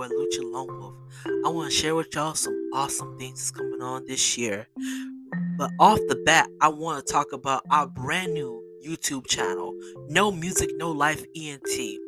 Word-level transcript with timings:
boy 0.00 0.08
Lucha 0.08 0.42
Lone 0.42 0.78
Wolf. 0.80 0.94
I 1.44 1.50
want 1.50 1.70
to 1.70 1.76
share 1.76 1.94
with 1.94 2.14
y'all 2.14 2.32
some 2.32 2.70
awesome 2.72 3.18
things 3.18 3.38
that's 3.38 3.50
coming 3.50 3.82
on 3.82 4.06
this 4.06 4.38
year. 4.38 4.66
But 5.58 5.72
off 5.78 5.98
the 6.08 6.16
bat, 6.24 6.48
I 6.62 6.68
want 6.68 7.06
to 7.06 7.12
talk 7.12 7.34
about 7.34 7.64
our 7.70 7.86
brand 7.86 8.32
new 8.32 8.64
YouTube 8.82 9.26
channel, 9.26 9.78
No 10.08 10.32
Music, 10.32 10.70
No 10.76 10.90
Life 10.90 11.22
ENT. 11.36 11.98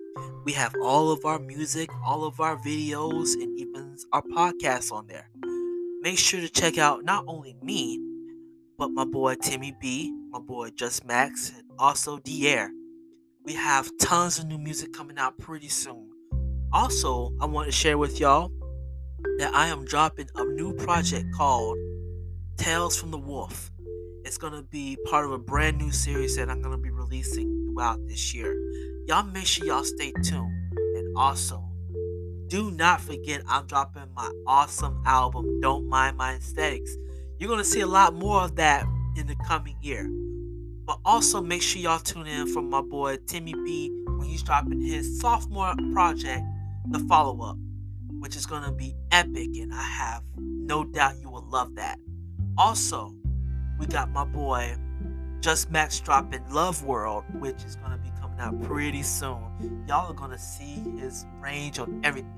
We 0.47 0.53
have 0.53 0.75
all 0.83 1.11
of 1.11 1.27
our 1.27 1.39
music, 1.39 1.91
all 2.03 2.25
of 2.25 2.41
our 2.41 2.57
videos, 2.57 3.35
and 3.35 3.61
even 3.61 3.95
our 4.11 4.23
podcasts 4.23 4.91
on 4.91 5.07
there. 5.07 5.29
Make 6.01 6.17
sure 6.17 6.41
to 6.41 6.49
check 6.49 6.79
out 6.79 7.05
not 7.05 7.25
only 7.27 7.57
me, 7.63 8.01
but 8.79 8.91
my 8.91 9.05
boy 9.05 9.35
Timmy 9.35 9.77
B, 9.79 10.11
my 10.31 10.39
boy 10.39 10.71
Just 10.71 11.05
Max, 11.05 11.53
and 11.55 11.65
also 11.79 12.17
D 12.21 12.49
Air. 12.49 12.71
We 13.45 13.53
have 13.53 13.91
tons 13.99 14.39
of 14.39 14.47
new 14.47 14.57
music 14.57 14.95
coming 14.95 15.19
out 15.19 15.37
pretty 15.37 15.69
soon. 15.69 16.12
Also, 16.73 17.35
I 17.39 17.45
want 17.45 17.67
to 17.67 17.73
share 17.73 17.99
with 17.99 18.19
y'all 18.19 18.51
that 19.39 19.55
I 19.55 19.67
am 19.67 19.85
dropping 19.85 20.29
a 20.37 20.45
new 20.45 20.73
project 20.73 21.27
called 21.35 21.77
Tales 22.57 22.99
from 22.99 23.11
the 23.11 23.19
Wolf. 23.19 23.71
It's 24.25 24.39
going 24.39 24.55
to 24.55 24.63
be 24.63 24.97
part 25.11 25.27
of 25.27 25.33
a 25.33 25.39
brand 25.39 25.77
new 25.77 25.91
series 25.91 26.35
that 26.37 26.49
I'm 26.49 26.63
going 26.63 26.75
to 26.75 26.83
be 26.83 26.89
releasing 26.89 27.67
throughout 27.67 27.99
this 28.09 28.33
year. 28.33 28.57
Y'all 29.07 29.23
make 29.23 29.45
sure 29.45 29.67
y'all 29.67 29.85
stay 29.85 30.13
tuned. 30.23 30.51
And 30.97 31.15
also, 31.15 31.63
do 32.47 32.71
not 32.71 33.03
forget 33.03 33.43
I'm 33.47 33.67
dropping 33.67 34.05
my 34.17 34.31
awesome 34.47 35.03
album, 35.05 35.61
Don't 35.61 35.87
Mind 35.87 36.17
My 36.17 36.37
Aesthetics. 36.37 36.97
You're 37.39 37.49
going 37.49 37.61
to 37.61 37.69
see 37.69 37.81
a 37.81 37.87
lot 37.87 38.15
more 38.15 38.41
of 38.41 38.57
that 38.57 38.87
in 39.19 39.27
the 39.27 39.37
coming 39.47 39.77
year. 39.83 40.09
But 40.87 41.01
also 41.05 41.43
make 41.43 41.61
sure 41.61 41.83
y'all 41.83 41.99
tune 41.99 42.27
in 42.27 42.47
for 42.47 42.63
my 42.63 42.81
boy 42.81 43.19
Timmy 43.27 43.53
B 43.53 43.91
when 44.07 44.27
he's 44.27 44.43
dropping 44.43 44.81
his 44.81 45.21
sophomore 45.21 45.75
project 45.93 46.43
the 46.91 46.99
follow 47.01 47.43
up, 47.45 47.57
which 48.19 48.37
is 48.37 48.47
going 48.47 48.63
to 48.65 48.73
be 48.73 48.95
epic, 49.11 49.51
and 49.57 49.73
I 49.73 49.83
have 49.83 50.23
no 50.37 50.85
doubt 50.85 51.21
you 51.21 51.31
will 51.31 51.47
love 51.49 51.75
that. 51.77 51.99
Also, 52.59 53.15
we 53.79 53.87
got 53.87 54.11
my 54.11 54.25
boy 54.25 54.77
Just 55.41 55.71
Max 55.71 56.01
dropping 56.01 56.49
Love 56.51 56.85
World, 56.85 57.25
which 57.41 57.65
is 57.65 57.77
going 57.77 57.93
to 57.93 57.99
be 57.99 58.11
coming 58.21 58.39
out 58.39 58.61
pretty 58.63 59.03
soon. 59.03 59.85
Y'all 59.89 60.11
are 60.11 60.15
going 60.15 60.31
to 60.31 60.39
see 60.39 60.83
his 60.99 61.27
range 61.41 61.79
on 61.79 62.01
everything. 62.05 62.31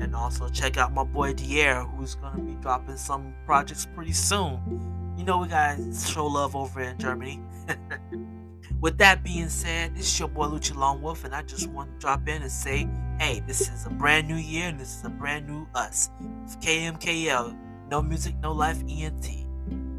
And 0.00 0.16
also 0.16 0.48
check 0.48 0.78
out 0.78 0.94
my 0.94 1.04
boy 1.04 1.34
Dier, 1.34 1.84
who's 1.84 2.14
going 2.14 2.34
to 2.34 2.40
be 2.40 2.54
dropping 2.62 2.96
some 2.96 3.34
projects 3.44 3.86
pretty 3.94 4.12
soon. 4.12 5.14
You 5.18 5.24
know, 5.24 5.38
we 5.38 5.48
got 5.48 5.76
to 5.76 5.94
show 5.94 6.26
love 6.26 6.56
over 6.56 6.80
in 6.80 6.96
Germany. 6.98 7.42
With 8.80 8.98
that 8.98 9.22
being 9.22 9.48
said, 9.48 9.94
this 9.94 10.06
is 10.06 10.18
your 10.18 10.28
boy 10.28 10.46
Lucha 10.46 10.74
Lone 10.76 11.02
Wolf, 11.02 11.24
and 11.24 11.34
I 11.34 11.42
just 11.42 11.66
want 11.68 11.90
to 11.92 11.98
drop 11.98 12.28
in 12.28 12.42
and 12.42 12.50
say, 12.50 12.88
hey, 13.18 13.42
this 13.46 13.62
is 13.62 13.86
a 13.86 13.90
brand 13.90 14.28
new 14.28 14.36
year, 14.36 14.68
and 14.68 14.80
this 14.80 14.96
is 14.96 15.04
a 15.04 15.10
brand 15.10 15.46
new 15.46 15.66
us. 15.74 16.10
It's 16.44 16.56
KMKL, 16.56 17.88
no 17.90 18.00
music, 18.02 18.34
no 18.42 18.52
life, 18.52 18.82
ENT. 18.88 19.46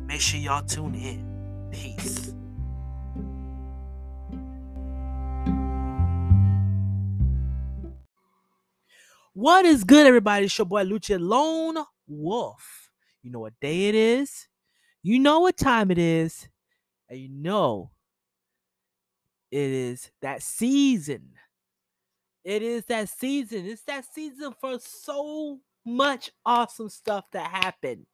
Make 0.08 0.22
sure 0.22 0.40
y'all 0.40 0.64
tune 0.64 0.96
in. 0.96 1.70
Peace. 1.72 2.34
What 9.34 9.66
is 9.66 9.84
good, 9.84 10.06
everybody? 10.06 10.46
It's 10.46 10.58
your 10.58 10.66
boy 10.66 10.84
Lucha 10.84 11.18
Lone 11.20 11.86
Wolf. 12.08 12.90
You 13.24 13.32
know 13.32 13.40
what 13.40 13.53
day 13.62 13.88
it 13.88 13.96
is, 13.96 14.48
you 15.03 15.20
know 15.20 15.40
what 15.42 15.56
time 15.56 15.92
it 15.92 15.98
is, 15.98 16.50
and 17.08 17.20
you 17.20 17.30
know 17.30 17.92
it 19.52 19.70
is 19.70 20.10
that 20.22 20.42
season. 20.42 21.34
It 22.44 22.64
is 22.64 22.86
that 22.86 23.10
season. 23.10 23.66
It's 23.66 23.84
that 23.84 24.06
season 24.14 24.54
for 24.60 24.80
so 24.80 25.60
much 25.86 26.32
awesome 26.46 26.90
stuff 26.90 27.26
that 27.34 27.52
happen. 27.52 28.08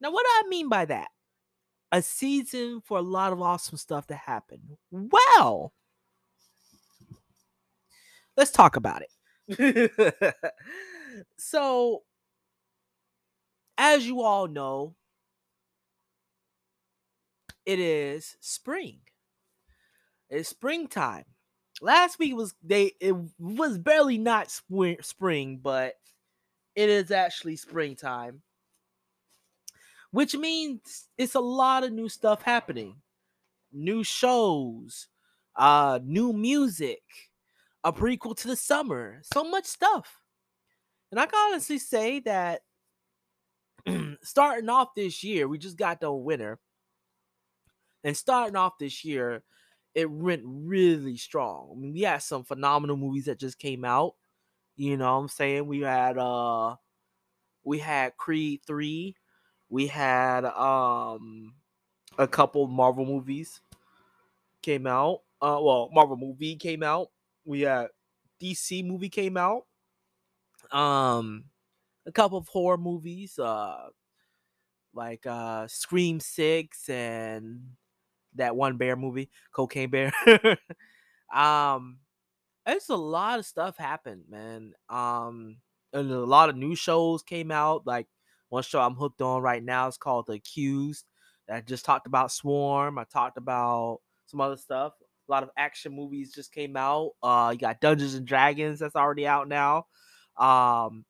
Now, 0.00 0.10
what 0.10 0.24
do 0.24 0.30
I 0.44 0.48
mean 0.48 0.68
by 0.68 0.84
that? 0.86 1.08
A 1.92 2.02
season 2.02 2.82
for 2.84 2.98
a 2.98 3.02
lot 3.02 3.32
of 3.32 3.40
awesome 3.40 3.78
stuff 3.78 4.06
to 4.08 4.14
happen. 4.14 4.60
Well, 4.90 5.72
let's 8.36 8.50
talk 8.50 8.76
about 8.76 9.02
it. 9.02 10.34
so, 11.38 12.02
as 13.78 14.06
you 14.06 14.22
all 14.22 14.48
know, 14.48 14.96
it 17.64 17.78
is 17.78 18.36
spring. 18.40 19.00
It's 20.32 20.48
springtime. 20.48 21.24
Last 21.82 22.18
week 22.18 22.34
was 22.34 22.54
they 22.64 22.92
it 23.00 23.14
was 23.38 23.76
barely 23.76 24.16
not 24.16 24.50
spring, 24.50 24.96
spring, 25.02 25.60
but 25.62 25.94
it 26.74 26.88
is 26.88 27.10
actually 27.10 27.56
springtime. 27.56 28.40
Which 30.10 30.34
means 30.34 31.08
it's 31.18 31.34
a 31.34 31.40
lot 31.40 31.84
of 31.84 31.92
new 31.92 32.08
stuff 32.08 32.40
happening. 32.40 32.96
New 33.72 34.02
shows, 34.04 35.08
uh 35.54 35.98
new 36.02 36.32
music, 36.32 37.02
a 37.84 37.92
prequel 37.92 38.34
to 38.38 38.48
the 38.48 38.56
summer, 38.56 39.20
so 39.34 39.44
much 39.44 39.66
stuff. 39.66 40.22
And 41.10 41.20
I 41.20 41.26
can 41.26 41.52
honestly 41.52 41.78
say 41.78 42.20
that 42.20 42.62
starting 44.22 44.70
off 44.70 44.94
this 44.96 45.22
year, 45.22 45.46
we 45.46 45.58
just 45.58 45.76
got 45.76 46.00
done 46.00 46.24
winter. 46.24 46.58
And 48.02 48.16
starting 48.16 48.56
off 48.56 48.78
this 48.78 49.04
year, 49.04 49.42
it 49.94 50.10
went 50.10 50.42
really 50.44 51.16
strong. 51.16 51.70
I 51.72 51.78
mean, 51.78 51.92
we 51.92 52.02
had 52.02 52.22
some 52.22 52.44
phenomenal 52.44 52.96
movies 52.96 53.26
that 53.26 53.38
just 53.38 53.58
came 53.58 53.84
out. 53.84 54.14
You 54.76 54.96
know 54.96 55.14
what 55.14 55.20
I'm 55.22 55.28
saying? 55.28 55.66
We 55.66 55.80
had 55.80 56.18
uh 56.18 56.76
we 57.64 57.78
had 57.78 58.16
Creed 58.16 58.62
3. 58.66 59.16
We 59.68 59.86
had 59.88 60.44
um 60.44 61.54
a 62.18 62.28
couple 62.28 62.66
Marvel 62.66 63.06
movies 63.06 63.60
came 64.62 64.86
out. 64.86 65.22
Uh 65.40 65.58
well, 65.60 65.90
Marvel 65.92 66.16
movie 66.16 66.56
came 66.56 66.82
out. 66.82 67.08
We 67.44 67.62
had 67.62 67.88
DC 68.40 68.84
movie 68.84 69.08
came 69.08 69.36
out. 69.36 69.66
Um 70.70 71.44
a 72.06 72.12
couple 72.12 72.38
of 72.38 72.48
horror 72.48 72.78
movies 72.78 73.38
uh 73.38 73.88
like 74.94 75.26
uh 75.26 75.66
Scream 75.68 76.20
6 76.20 76.88
and 76.88 77.76
that 78.36 78.56
one 78.56 78.76
bear 78.76 78.96
movie, 78.96 79.30
Cocaine 79.52 79.90
Bear. 79.90 80.12
um, 81.34 81.98
it's 82.66 82.88
a 82.88 82.96
lot 82.96 83.38
of 83.38 83.46
stuff 83.46 83.76
happened, 83.76 84.24
man. 84.28 84.72
Um, 84.88 85.56
and 85.92 86.10
a 86.10 86.24
lot 86.24 86.48
of 86.48 86.56
new 86.56 86.74
shows 86.74 87.22
came 87.22 87.50
out. 87.50 87.86
Like 87.86 88.06
one 88.48 88.62
show 88.62 88.80
I'm 88.80 88.94
hooked 88.94 89.22
on 89.22 89.42
right 89.42 89.62
now 89.62 89.88
is 89.88 89.96
called 89.96 90.26
The 90.26 90.34
Accused. 90.34 91.04
I 91.50 91.60
just 91.60 91.84
talked 91.84 92.06
about 92.06 92.32
Swarm. 92.32 92.98
I 92.98 93.04
talked 93.04 93.36
about 93.36 93.98
some 94.26 94.40
other 94.40 94.56
stuff. 94.56 94.94
A 95.28 95.32
lot 95.32 95.42
of 95.42 95.50
action 95.56 95.94
movies 95.94 96.32
just 96.32 96.52
came 96.52 96.76
out. 96.76 97.12
Uh, 97.22 97.50
you 97.52 97.58
got 97.58 97.80
Dungeons 97.80 98.14
and 98.14 98.26
Dragons 98.26 98.78
that's 98.78 98.96
already 98.96 99.26
out 99.26 99.48
now. 99.48 99.86
Um, 100.38 101.04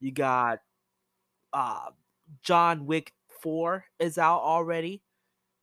you 0.00 0.12
got 0.12 0.58
uh 1.52 1.90
John 2.42 2.86
Wick 2.86 3.12
4 3.42 3.84
is 3.98 4.18
out 4.18 4.40
already. 4.40 5.02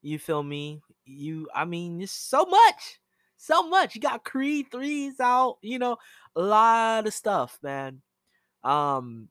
You 0.02 0.20
feel 0.20 0.42
me? 0.42 0.82
You, 1.06 1.50
I 1.54 1.66
mean, 1.66 2.02
it's 2.02 2.12
so 2.12 2.46
much, 2.46 3.00
so 3.38 3.68
much. 3.68 3.96
You 3.96 4.02
got 4.02 4.24
Creed 4.24 4.68
threes 4.72 5.20
out, 5.20 5.58
you 5.62 5.80
know, 5.80 5.98
a 6.36 6.42
lot 6.42 7.08
of 7.08 7.14
stuff, 7.14 7.58
man. 7.64 8.02
Um, 8.64 9.30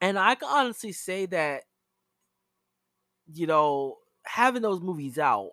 and 0.00 0.18
I 0.18 0.34
can 0.34 0.48
honestly 0.48 0.92
say 0.92 1.26
that, 1.26 1.64
you 3.32 3.46
know, 3.46 3.98
having 4.24 4.62
those 4.62 4.80
movies 4.80 5.18
out 5.18 5.52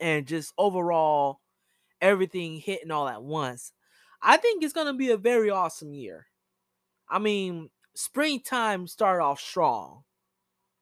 and 0.00 0.26
just 0.26 0.52
overall 0.58 1.40
everything 2.00 2.58
hitting 2.58 2.90
all 2.90 3.08
at 3.08 3.22
once, 3.22 3.72
I 4.22 4.36
think 4.36 4.62
it's 4.62 4.72
gonna 4.74 4.94
be 4.94 5.10
a 5.10 5.16
very 5.16 5.50
awesome 5.50 5.94
year. 5.94 6.26
I 7.08 7.18
mean, 7.18 7.70
springtime 7.94 8.86
started 8.88 9.24
off 9.24 9.40
strong, 9.40 10.04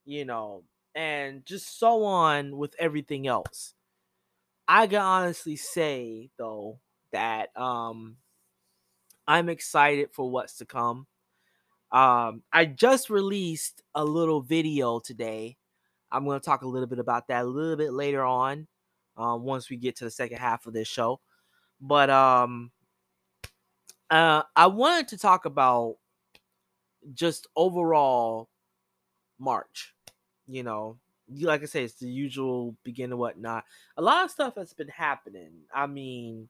you 0.05 0.25
know, 0.25 0.64
and 0.94 1.44
just 1.47 1.79
so 1.79 2.05
on 2.05 2.56
with 2.56 2.75
everything 2.79 3.27
else. 3.27 3.75
I 4.69 4.87
can 4.87 5.00
honestly 5.00 5.56
say 5.56 6.31
though 6.39 6.79
that 7.12 7.56
um 7.56 8.17
I'm 9.27 9.49
excited 9.49 10.11
for 10.12 10.31
what's 10.31 10.59
to 10.59 10.67
come. 10.67 11.06
Um 11.91 12.43
I 12.53 12.65
just 12.67 13.11
released 13.11 13.83
a 13.94 14.05
little 14.05 14.41
video 14.41 15.00
today. 15.00 15.56
I'm 16.11 16.25
going 16.25 16.39
to 16.39 16.44
talk 16.44 16.62
a 16.62 16.69
little 16.69 16.89
bit 16.89 16.99
about 16.99 17.29
that 17.29 17.45
a 17.45 17.49
little 17.49 17.77
bit 17.77 17.93
later 17.93 18.23
on 18.25 18.67
um 19.17 19.43
once 19.43 19.69
we 19.69 19.77
get 19.77 19.97
to 19.97 20.05
the 20.05 20.11
second 20.11 20.38
half 20.38 20.67
of 20.67 20.73
this 20.73 20.88
show. 20.88 21.21
But 21.81 22.11
um 22.11 22.71
uh 24.11 24.43
I 24.55 24.67
wanted 24.67 25.09
to 25.09 25.19
talk 25.19 25.45
about 25.45 25.97
just 27.15 27.47
overall 27.56 28.49
March 29.38 29.95
you 30.49 30.62
know, 30.62 30.99
like 31.41 31.62
I 31.62 31.67
say, 31.67 31.85
it's 31.85 31.94
the 31.94 32.09
usual 32.09 32.77
beginning 32.85 33.19
whatnot. 33.19 33.65
A 33.97 34.03
lot 34.03 34.25
of 34.25 34.31
stuff 34.31 34.55
has 34.56 34.73
been 34.73 34.89
happening. 34.89 35.53
I 35.75 35.87
mean, 35.87 36.49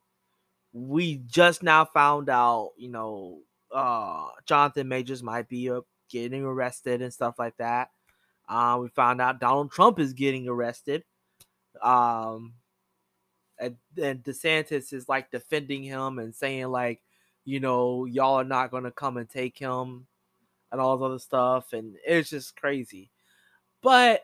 we 0.72 1.16
just 1.26 1.62
now 1.62 1.84
found 1.84 2.28
out, 2.28 2.72
you 2.76 2.88
know, 2.88 3.40
uh, 3.72 4.28
Jonathan 4.46 4.88
Majors 4.88 5.22
might 5.22 5.48
be 5.48 5.70
uh, 5.70 5.80
getting 6.08 6.44
arrested 6.44 7.02
and 7.02 7.12
stuff 7.12 7.38
like 7.38 7.56
that. 7.58 7.90
Uh, 8.48 8.78
we 8.82 8.88
found 8.88 9.20
out 9.20 9.40
Donald 9.40 9.70
Trump 9.70 9.98
is 9.98 10.12
getting 10.12 10.48
arrested. 10.48 11.04
Um, 11.80 12.54
and, 13.58 13.76
and 14.00 14.22
DeSantis 14.22 14.92
is 14.92 15.08
like 15.08 15.30
defending 15.30 15.82
him 15.82 16.18
and 16.18 16.34
saying 16.34 16.68
like, 16.68 17.00
you 17.44 17.60
know, 17.60 18.04
y'all 18.04 18.36
are 18.36 18.44
not 18.44 18.70
gonna 18.70 18.90
come 18.90 19.16
and 19.16 19.28
take 19.28 19.58
him 19.58 20.06
and 20.70 20.80
all 20.80 20.96
this 20.96 21.04
other 21.04 21.18
stuff, 21.18 21.72
and 21.72 21.96
it's 22.06 22.30
just 22.30 22.56
crazy. 22.56 23.10
But 23.82 24.22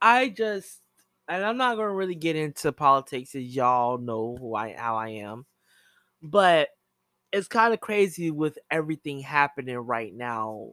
I 0.00 0.28
just, 0.28 0.80
and 1.28 1.44
I'm 1.44 1.56
not 1.56 1.76
gonna 1.76 1.94
really 1.94 2.14
get 2.14 2.36
into 2.36 2.72
politics, 2.72 3.34
as 3.34 3.44
y'all 3.44 3.98
know 3.98 4.36
who 4.38 4.54
I 4.54 4.74
how 4.74 4.96
I 4.96 5.08
am, 5.10 5.46
but 6.22 6.68
it's 7.32 7.48
kind 7.48 7.74
of 7.74 7.80
crazy 7.80 8.30
with 8.30 8.58
everything 8.70 9.20
happening 9.20 9.76
right 9.78 10.14
now. 10.14 10.72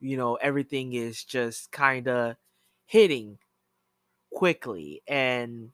You 0.00 0.16
know, 0.16 0.36
everything 0.36 0.92
is 0.94 1.24
just 1.24 1.72
kind 1.72 2.08
of 2.08 2.36
hitting 2.86 3.38
quickly, 4.32 5.02
and 5.08 5.70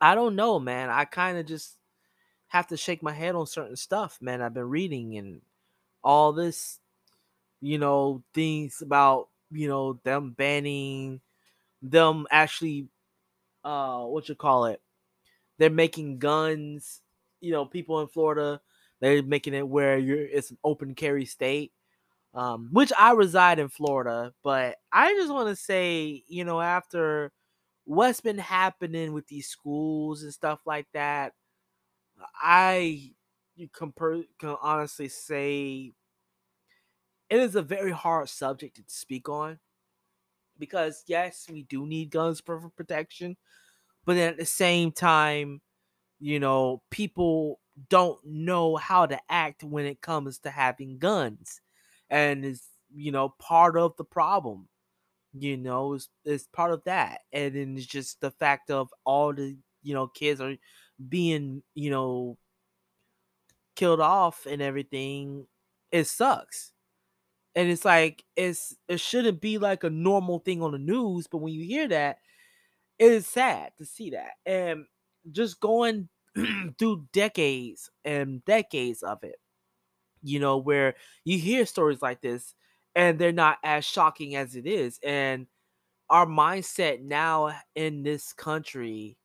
I 0.00 0.14
don't 0.14 0.36
know, 0.36 0.58
man. 0.60 0.90
I 0.90 1.04
kind 1.04 1.38
of 1.38 1.46
just 1.46 1.76
have 2.48 2.68
to 2.68 2.76
shake 2.76 3.02
my 3.02 3.12
head 3.12 3.34
on 3.34 3.46
certain 3.46 3.76
stuff, 3.76 4.18
man. 4.20 4.42
I've 4.42 4.54
been 4.54 4.68
reading 4.68 5.16
and 5.16 5.42
all 6.02 6.32
this, 6.32 6.78
you 7.60 7.78
know, 7.78 8.22
things 8.34 8.82
about, 8.82 9.28
you 9.54 9.68
know, 9.68 10.00
them 10.04 10.32
banning 10.32 11.20
them 11.82 12.26
actually 12.30 12.88
uh 13.64 14.02
what 14.04 14.28
you 14.28 14.34
call 14.34 14.66
it? 14.66 14.80
They're 15.58 15.70
making 15.70 16.18
guns, 16.18 17.02
you 17.40 17.52
know, 17.52 17.64
people 17.66 18.00
in 18.00 18.08
Florida, 18.08 18.60
they're 19.00 19.22
making 19.22 19.54
it 19.54 19.66
where 19.68 19.98
you're 19.98 20.22
it's 20.26 20.50
an 20.50 20.58
open 20.64 20.94
carry 20.94 21.24
state. 21.26 21.72
Um, 22.34 22.68
which 22.72 22.92
I 22.98 23.12
reside 23.12 23.60
in 23.60 23.68
Florida, 23.68 24.34
but 24.42 24.76
I 24.92 25.14
just 25.14 25.32
want 25.32 25.48
to 25.50 25.56
say, 25.56 26.24
you 26.26 26.44
know, 26.44 26.60
after 26.60 27.30
what's 27.84 28.20
been 28.20 28.38
happening 28.38 29.12
with 29.12 29.28
these 29.28 29.48
schools 29.48 30.24
and 30.24 30.32
stuff 30.34 30.60
like 30.66 30.86
that, 30.94 31.32
I 32.42 33.12
you 33.56 33.68
can, 33.68 33.92
per, 33.92 34.22
can 34.38 34.56
honestly 34.62 35.08
say 35.08 35.92
it 37.30 37.40
is 37.40 37.56
a 37.56 37.62
very 37.62 37.90
hard 37.92 38.28
subject 38.28 38.76
to 38.76 38.82
speak 38.88 39.28
on 39.28 39.58
because 40.58 41.04
yes, 41.06 41.46
we 41.50 41.62
do 41.64 41.86
need 41.86 42.10
guns 42.10 42.40
for 42.40 42.70
protection, 42.70 43.36
but 44.04 44.16
at 44.16 44.36
the 44.38 44.46
same 44.46 44.92
time, 44.92 45.62
you 46.20 46.40
know, 46.40 46.82
people 46.90 47.60
don't 47.90 48.24
know 48.24 48.76
how 48.76 49.06
to 49.06 49.20
act 49.30 49.64
when 49.64 49.86
it 49.86 50.00
comes 50.02 50.38
to 50.40 50.50
having 50.50 50.98
guns, 50.98 51.60
and 52.10 52.44
is 52.44 52.64
you 52.94 53.12
know 53.12 53.30
part 53.40 53.76
of 53.78 53.96
the 53.98 54.04
problem 54.04 54.68
you 55.34 55.56
know, 55.56 55.94
it's, 55.94 56.08
it's 56.24 56.46
part 56.48 56.72
of 56.72 56.84
that. 56.84 57.22
And 57.32 57.54
then 57.54 57.76
it's 57.76 57.86
just 57.86 58.20
the 58.20 58.30
fact 58.30 58.70
of 58.70 58.92
all 59.04 59.32
the, 59.32 59.56
you 59.82 59.94
know, 59.94 60.06
kids 60.08 60.40
are 60.40 60.56
being, 61.08 61.62
you 61.74 61.90
know, 61.90 62.38
killed 63.76 64.00
off 64.00 64.46
and 64.46 64.62
everything. 64.62 65.46
It 65.90 66.04
sucks. 66.04 66.72
And 67.56 67.70
it's 67.70 67.84
like 67.84 68.24
it's 68.36 68.74
it 68.88 69.00
shouldn't 69.00 69.40
be 69.40 69.58
like 69.58 69.84
a 69.84 69.90
normal 69.90 70.40
thing 70.40 70.62
on 70.62 70.72
the 70.72 70.78
news, 70.78 71.26
but 71.28 71.38
when 71.38 71.52
you 71.52 71.64
hear 71.64 71.88
that, 71.88 72.18
it 72.98 73.12
is 73.12 73.26
sad 73.26 73.72
to 73.78 73.86
see 73.86 74.10
that. 74.10 74.32
And 74.46 74.86
just 75.32 75.60
going 75.60 76.08
through 76.78 77.08
decades 77.12 77.90
and 78.04 78.44
decades 78.44 79.02
of 79.02 79.24
it, 79.24 79.36
you 80.22 80.40
know, 80.40 80.58
where 80.58 80.94
you 81.24 81.38
hear 81.38 81.66
stories 81.66 82.02
like 82.02 82.20
this 82.22 82.54
and 82.94 83.18
they're 83.18 83.32
not 83.32 83.58
as 83.64 83.84
shocking 83.84 84.36
as 84.36 84.56
it 84.56 84.66
is. 84.66 84.98
And 85.04 85.46
our 86.10 86.26
mindset 86.26 87.02
now 87.02 87.56
in 87.74 88.02
this 88.04 88.32
country 88.32 89.18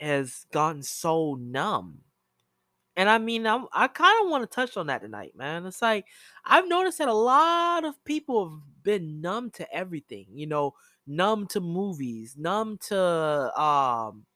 has 0.00 0.46
gotten 0.52 0.82
so 0.82 1.34
numb. 1.34 2.02
And 2.96 3.08
I 3.08 3.18
mean, 3.18 3.46
I'm, 3.46 3.66
I 3.72 3.88
kind 3.88 4.24
of 4.24 4.30
want 4.30 4.42
to 4.48 4.54
touch 4.54 4.76
on 4.76 4.86
that 4.86 5.02
tonight, 5.02 5.32
man. 5.36 5.66
It's 5.66 5.82
like 5.82 6.06
I've 6.44 6.68
noticed 6.68 6.98
that 6.98 7.08
a 7.08 7.12
lot 7.14 7.84
of 7.84 8.02
people 8.04 8.48
have 8.50 8.84
been 8.84 9.20
numb 9.20 9.50
to 9.52 9.74
everything, 9.74 10.26
you 10.32 10.46
know, 10.46 10.74
numb 11.06 11.46
to 11.48 11.60
movies, 11.60 12.36
numb 12.38 12.78
to 12.88 13.60
um 13.60 14.26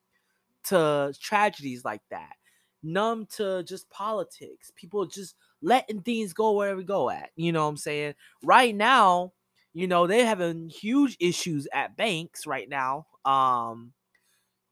to 0.64 1.14
tragedies 1.20 1.84
like 1.84 2.02
that, 2.10 2.34
numb 2.82 3.26
to 3.36 3.62
just 3.64 3.88
politics. 3.90 4.72
People 4.76 5.06
just 5.06 5.34
letting 5.62 6.02
things 6.02 6.32
go 6.32 6.52
wherever 6.52 6.82
go 6.82 7.10
at. 7.10 7.30
You 7.36 7.52
know 7.52 7.64
what 7.64 7.70
I'm 7.70 7.76
saying? 7.76 8.14
Right 8.42 8.74
now, 8.74 9.32
you 9.72 9.86
know, 9.86 10.06
they're 10.06 10.26
having 10.26 10.68
huge 10.70 11.16
issues 11.20 11.68
at 11.72 11.96
banks 11.96 12.46
right 12.46 12.68
now. 12.68 13.06
Um, 13.24 13.92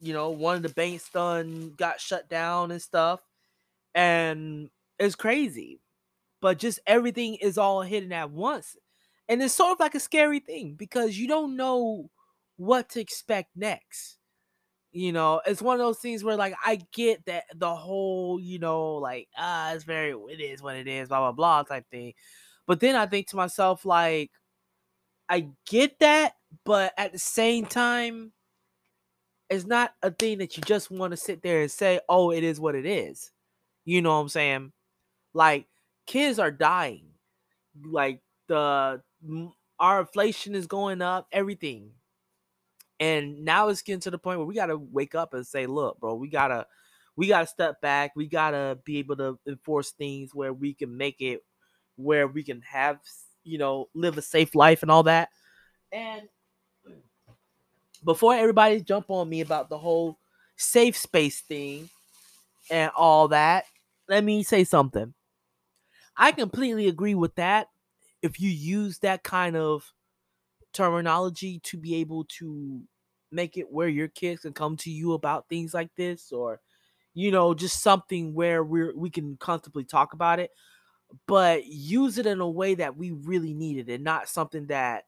you 0.00 0.12
know, 0.12 0.30
one 0.30 0.56
of 0.56 0.62
the 0.62 0.68
banks 0.70 1.08
done 1.10 1.72
got 1.76 2.00
shut 2.00 2.28
down 2.28 2.70
and 2.70 2.82
stuff. 2.82 3.20
And 3.96 4.70
it's 5.00 5.16
crazy. 5.16 5.80
But 6.42 6.58
just 6.58 6.80
everything 6.86 7.36
is 7.36 7.58
all 7.58 7.82
hidden 7.82 8.12
at 8.12 8.30
once. 8.30 8.76
And 9.28 9.42
it's 9.42 9.54
sort 9.54 9.72
of 9.72 9.80
like 9.80 9.94
a 9.96 10.00
scary 10.00 10.40
thing 10.40 10.74
because 10.74 11.18
you 11.18 11.28
don't 11.28 11.56
know 11.56 12.10
what 12.56 12.90
to 12.90 13.00
expect 13.00 13.50
next 13.56 14.18
you 14.92 15.12
know, 15.12 15.40
it's 15.46 15.60
one 15.62 15.74
of 15.74 15.80
those 15.86 15.98
things 15.98 16.24
where 16.24 16.36
like 16.36 16.54
I 16.64 16.80
get 16.92 17.24
that 17.26 17.44
the 17.54 17.74
whole, 17.74 18.40
you 18.40 18.58
know, 18.58 18.94
like 18.94 19.28
ah, 19.36 19.72
it's 19.74 19.84
very 19.84 20.12
it 20.12 20.40
is 20.40 20.62
what 20.62 20.76
it 20.76 20.88
is, 20.88 21.08
blah 21.08 21.20
blah 21.20 21.32
blah 21.32 21.62
type 21.64 21.84
thing. 21.90 22.14
But 22.66 22.80
then 22.80 22.96
I 22.96 23.06
think 23.06 23.28
to 23.28 23.36
myself, 23.36 23.84
like, 23.84 24.30
I 25.28 25.50
get 25.66 25.98
that, 26.00 26.34
but 26.64 26.92
at 26.98 27.12
the 27.12 27.18
same 27.18 27.66
time, 27.66 28.32
it's 29.48 29.64
not 29.66 29.94
a 30.02 30.10
thing 30.10 30.38
that 30.38 30.56
you 30.56 30.62
just 30.64 30.90
want 30.90 31.12
to 31.12 31.16
sit 31.16 31.42
there 31.42 31.60
and 31.62 31.70
say, 31.70 32.00
oh, 32.08 32.30
it 32.32 32.42
is 32.42 32.58
what 32.58 32.74
it 32.74 32.86
is. 32.86 33.30
You 33.86 34.02
know 34.02 34.10
what 34.10 34.22
I'm 34.22 34.28
saying? 34.28 34.72
Like, 35.34 35.66
kids 36.06 36.38
are 36.38 36.50
dying. 36.50 37.06
Like 37.84 38.22
the 38.48 39.02
our 39.78 40.00
inflation 40.00 40.54
is 40.54 40.66
going 40.66 41.02
up, 41.02 41.28
everything. 41.32 41.92
And 42.98 43.44
now 43.44 43.68
it's 43.68 43.82
getting 43.82 44.00
to 44.00 44.10
the 44.10 44.18
point 44.18 44.38
where 44.38 44.46
we 44.46 44.54
gotta 44.54 44.78
wake 44.78 45.14
up 45.14 45.34
and 45.34 45.46
say, 45.46 45.66
look, 45.66 46.00
bro, 46.00 46.14
we 46.14 46.28
gotta 46.28 46.66
we 47.16 47.28
gotta 47.28 47.46
step 47.46 47.80
back. 47.80 48.12
We 48.16 48.26
gotta 48.26 48.78
be 48.84 48.98
able 48.98 49.16
to 49.16 49.38
enforce 49.46 49.92
things 49.92 50.34
where 50.34 50.52
we 50.52 50.74
can 50.74 50.96
make 50.96 51.20
it 51.20 51.42
where 51.96 52.26
we 52.28 52.42
can 52.42 52.62
have 52.62 52.98
you 53.44 53.58
know 53.58 53.88
live 53.94 54.18
a 54.18 54.22
safe 54.22 54.54
life 54.54 54.82
and 54.82 54.90
all 54.90 55.04
that. 55.04 55.28
And 55.92 56.28
before 58.04 58.34
everybody 58.34 58.80
jump 58.80 59.06
on 59.10 59.28
me 59.28 59.40
about 59.40 59.68
the 59.68 59.78
whole 59.78 60.18
safe 60.56 60.96
space 60.96 61.40
thing 61.40 61.88
and 62.70 62.90
all 62.96 63.28
that, 63.28 63.66
let 64.08 64.24
me 64.24 64.42
say 64.42 64.64
something. 64.64 65.14
I 66.16 66.32
completely 66.32 66.88
agree 66.88 67.14
with 67.14 67.34
that. 67.36 67.68
If 68.22 68.40
you 68.40 68.50
use 68.50 68.98
that 69.00 69.22
kind 69.22 69.56
of 69.56 69.92
terminology 70.72 71.60
to 71.64 71.78
be 71.78 71.96
able 71.96 72.24
to 72.26 72.82
make 73.32 73.56
it 73.58 73.70
where 73.72 73.88
your 73.88 74.08
kids 74.08 74.42
can 74.42 74.52
come 74.54 74.76
to 74.78 74.90
you 74.90 75.12
about 75.14 75.48
things 75.48 75.74
like 75.74 75.90
this 75.96 76.32
or 76.32 76.60
you 77.14 77.30
know 77.30 77.54
just 77.54 77.82
something 77.82 78.34
where 78.34 78.64
we're 78.64 78.96
we 78.96 79.10
can 79.10 79.36
comfortably 79.38 79.84
talk 79.84 80.12
about 80.14 80.40
it 80.40 80.50
but 81.26 81.66
use 81.66 82.18
it 82.18 82.26
in 82.26 82.40
a 82.40 82.48
way 82.50 82.74
that 82.74 82.96
we 82.96 83.10
really 83.12 83.54
need 83.54 83.78
it 83.78 83.92
and 83.92 84.04
not 84.04 84.28
something 84.28 84.66
that 84.68 85.04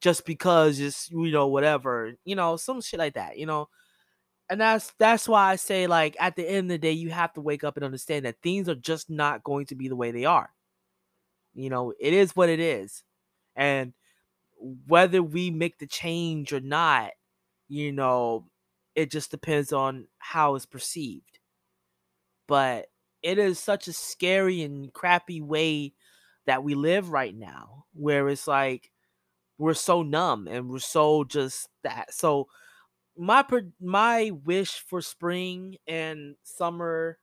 just 0.00 0.26
because 0.26 0.78
just 0.78 1.10
you 1.10 1.30
know 1.32 1.48
whatever 1.48 2.14
you 2.24 2.36
know 2.36 2.56
some 2.56 2.80
shit 2.80 2.98
like 2.98 3.14
that 3.14 3.38
you 3.38 3.46
know 3.46 3.68
and 4.50 4.60
that's 4.60 4.92
that's 4.98 5.28
why 5.28 5.50
i 5.50 5.56
say 5.56 5.86
like 5.86 6.16
at 6.20 6.36
the 6.36 6.48
end 6.48 6.66
of 6.66 6.68
the 6.68 6.78
day 6.78 6.92
you 6.92 7.10
have 7.10 7.32
to 7.32 7.40
wake 7.40 7.64
up 7.64 7.76
and 7.76 7.84
understand 7.84 8.24
that 8.24 8.36
things 8.42 8.68
are 8.68 8.74
just 8.74 9.08
not 9.10 9.42
going 9.44 9.66
to 9.66 9.74
be 9.74 9.88
the 9.88 9.96
way 9.96 10.10
they 10.10 10.24
are 10.24 10.50
you 11.54 11.70
know 11.70 11.92
it 12.00 12.12
is 12.12 12.36
what 12.36 12.48
it 12.48 12.60
is 12.60 13.02
and 13.56 13.92
whether 14.86 15.22
we 15.22 15.50
make 15.50 15.78
the 15.78 15.86
change 15.86 16.52
or 16.52 16.60
not, 16.60 17.10
you 17.68 17.92
know, 17.92 18.46
it 18.94 19.10
just 19.10 19.30
depends 19.30 19.72
on 19.72 20.06
how 20.18 20.54
it's 20.54 20.66
perceived. 20.66 21.38
But 22.46 22.86
it 23.22 23.38
is 23.38 23.58
such 23.58 23.88
a 23.88 23.92
scary 23.92 24.62
and 24.62 24.92
crappy 24.92 25.40
way 25.40 25.94
that 26.46 26.62
we 26.62 26.74
live 26.74 27.10
right 27.10 27.34
now, 27.34 27.84
where 27.94 28.28
it's 28.28 28.46
like 28.46 28.90
we're 29.58 29.74
so 29.74 30.02
numb 30.02 30.46
and 30.48 30.68
we're 30.68 30.78
so 30.78 31.24
just 31.24 31.68
that. 31.82 32.12
So 32.12 32.48
my 33.16 33.44
my 33.80 34.30
wish 34.44 34.80
for 34.80 35.00
spring 35.00 35.76
and 35.86 36.36
summer 36.42 37.18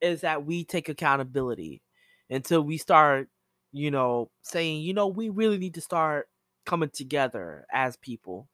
is 0.00 0.22
that 0.22 0.44
we 0.46 0.64
take 0.64 0.88
accountability 0.88 1.82
until 2.30 2.62
we 2.62 2.78
start, 2.78 3.28
you 3.72 3.90
know, 3.90 4.30
saying, 4.42 4.82
you 4.82 4.94
know, 4.94 5.08
we 5.08 5.28
really 5.30 5.58
need 5.58 5.74
to 5.74 5.82
start 5.82 6.28
coming 6.66 6.90
together 6.90 7.66
as 7.72 7.96
people 7.96 8.48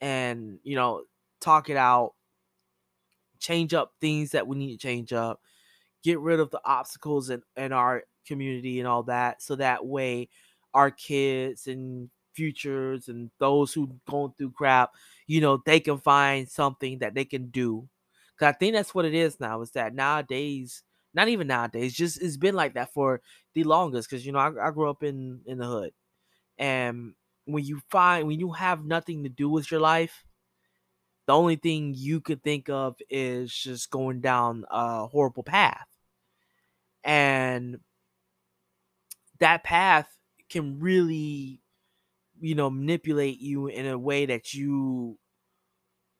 and 0.00 0.58
you 0.62 0.76
know 0.76 1.04
talk 1.40 1.68
it 1.70 1.76
out 1.76 2.14
change 3.38 3.74
up 3.74 3.92
things 4.00 4.30
that 4.30 4.46
we 4.46 4.56
need 4.56 4.72
to 4.72 4.78
change 4.78 5.12
up, 5.12 5.40
get 6.02 6.20
rid 6.20 6.40
of 6.40 6.50
the 6.50 6.60
obstacles 6.64 7.30
in, 7.30 7.42
in 7.56 7.72
our 7.72 8.04
community 8.26 8.78
and 8.80 8.88
all 8.88 9.04
that, 9.04 9.42
so 9.42 9.56
that 9.56 9.84
way 9.86 10.28
our 10.74 10.90
kids 10.90 11.66
and 11.66 12.10
futures 12.34 13.08
and 13.08 13.30
those 13.38 13.72
who 13.72 13.96
going 14.08 14.32
through 14.36 14.52
crap, 14.52 14.92
you 15.26 15.40
know, 15.40 15.62
they 15.64 15.80
can 15.80 15.98
find 15.98 16.48
something 16.48 16.98
that 16.98 17.14
they 17.14 17.24
can 17.24 17.46
do. 17.50 17.88
Cause 18.38 18.48
I 18.48 18.52
think 18.52 18.74
that's 18.74 18.94
what 18.94 19.04
it 19.04 19.14
is 19.14 19.38
now. 19.40 19.60
Is 19.62 19.70
that 19.72 19.94
nowadays, 19.94 20.82
not 21.14 21.28
even 21.28 21.46
nowadays, 21.46 21.94
just 21.94 22.20
it's 22.20 22.36
been 22.36 22.54
like 22.54 22.74
that 22.74 22.92
for 22.92 23.20
the 23.54 23.64
longest. 23.64 24.10
Cause 24.10 24.26
you 24.26 24.32
know, 24.32 24.38
I, 24.40 24.68
I 24.68 24.70
grew 24.72 24.90
up 24.90 25.02
in 25.02 25.40
in 25.46 25.58
the 25.58 25.66
hood, 25.66 25.92
and 26.58 27.14
when 27.46 27.64
you 27.64 27.80
find 27.90 28.26
when 28.28 28.40
you 28.40 28.52
have 28.52 28.84
nothing 28.84 29.24
to 29.24 29.28
do 29.30 29.48
with 29.50 29.70
your 29.70 29.80
life, 29.80 30.24
the 31.26 31.32
only 31.34 31.56
thing 31.56 31.94
you 31.96 32.20
could 32.20 32.42
think 32.42 32.68
of 32.68 32.96
is 33.08 33.52
just 33.54 33.90
going 33.90 34.20
down 34.20 34.64
a 34.70 35.06
horrible 35.06 35.42
path. 35.42 35.86
And 37.04 37.80
that 39.40 39.64
path 39.64 40.08
can 40.48 40.78
really, 40.80 41.60
you 42.40 42.54
know, 42.54 42.70
manipulate 42.70 43.40
you 43.40 43.66
in 43.68 43.86
a 43.86 43.98
way 43.98 44.26
that 44.26 44.54
you 44.54 45.18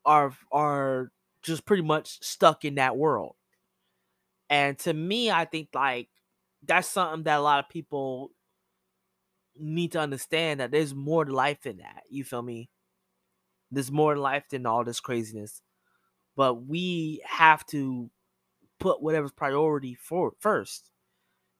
are 0.05 0.33
are 0.51 1.11
just 1.41 1.65
pretty 1.65 1.83
much 1.83 2.23
stuck 2.23 2.65
in 2.65 2.75
that 2.75 2.97
world. 2.97 3.35
And 4.49 4.77
to 4.79 4.93
me, 4.93 5.31
I 5.31 5.45
think 5.45 5.69
like 5.73 6.09
that's 6.63 6.87
something 6.87 7.23
that 7.23 7.39
a 7.39 7.41
lot 7.41 7.59
of 7.63 7.69
people 7.69 8.31
need 9.57 9.91
to 9.93 9.99
understand 9.99 10.59
that 10.59 10.71
there's 10.71 10.93
more 10.93 11.25
to 11.25 11.33
life 11.33 11.61
than 11.61 11.77
that. 11.77 12.03
You 12.09 12.23
feel 12.23 12.41
me? 12.41 12.69
There's 13.71 13.91
more 13.91 14.13
in 14.13 14.19
life 14.19 14.45
than 14.49 14.65
all 14.65 14.83
this 14.83 14.99
craziness. 14.99 15.61
But 16.35 16.65
we 16.65 17.23
have 17.25 17.65
to 17.67 18.11
put 18.79 19.01
whatever's 19.01 19.31
priority 19.33 19.95
for 19.95 20.33
first, 20.39 20.91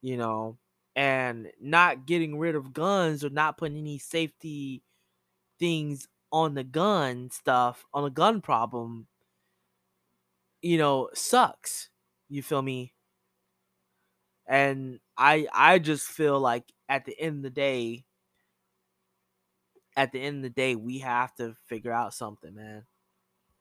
you 0.02 0.18
know, 0.18 0.58
and 0.96 1.52
not 1.62 2.06
getting 2.06 2.38
rid 2.40 2.56
of 2.56 2.74
guns 2.74 3.24
or 3.24 3.30
not 3.30 3.58
putting 3.58 3.78
any 3.78 3.98
safety 3.98 4.84
things 5.60 6.08
on 6.32 6.56
the 6.56 6.64
gun 6.64 7.30
stuff, 7.32 7.86
on 7.94 8.04
the 8.04 8.10
gun 8.12 8.42
problem, 8.42 9.08
you 10.62 10.78
know, 10.78 11.10
sucks. 11.14 11.90
You 12.30 12.42
feel 12.42 12.62
me? 12.62 12.94
And 14.48 15.00
I 15.18 15.48
I 15.54 15.80
just 15.80 16.08
feel 16.08 16.40
like 16.40 16.72
at 16.90 17.06
the 17.06 17.20
end 17.20 17.38
of 17.38 17.44
the 17.44 17.50
day, 17.50 18.06
at 19.98 20.12
the 20.12 20.20
end 20.22 20.38
of 20.38 20.44
the 20.44 20.50
day, 20.50 20.76
we 20.76 21.00
have 21.00 21.34
to 21.36 21.56
figure 21.66 21.92
out 21.92 22.14
something, 22.14 22.54
man. 22.54 22.86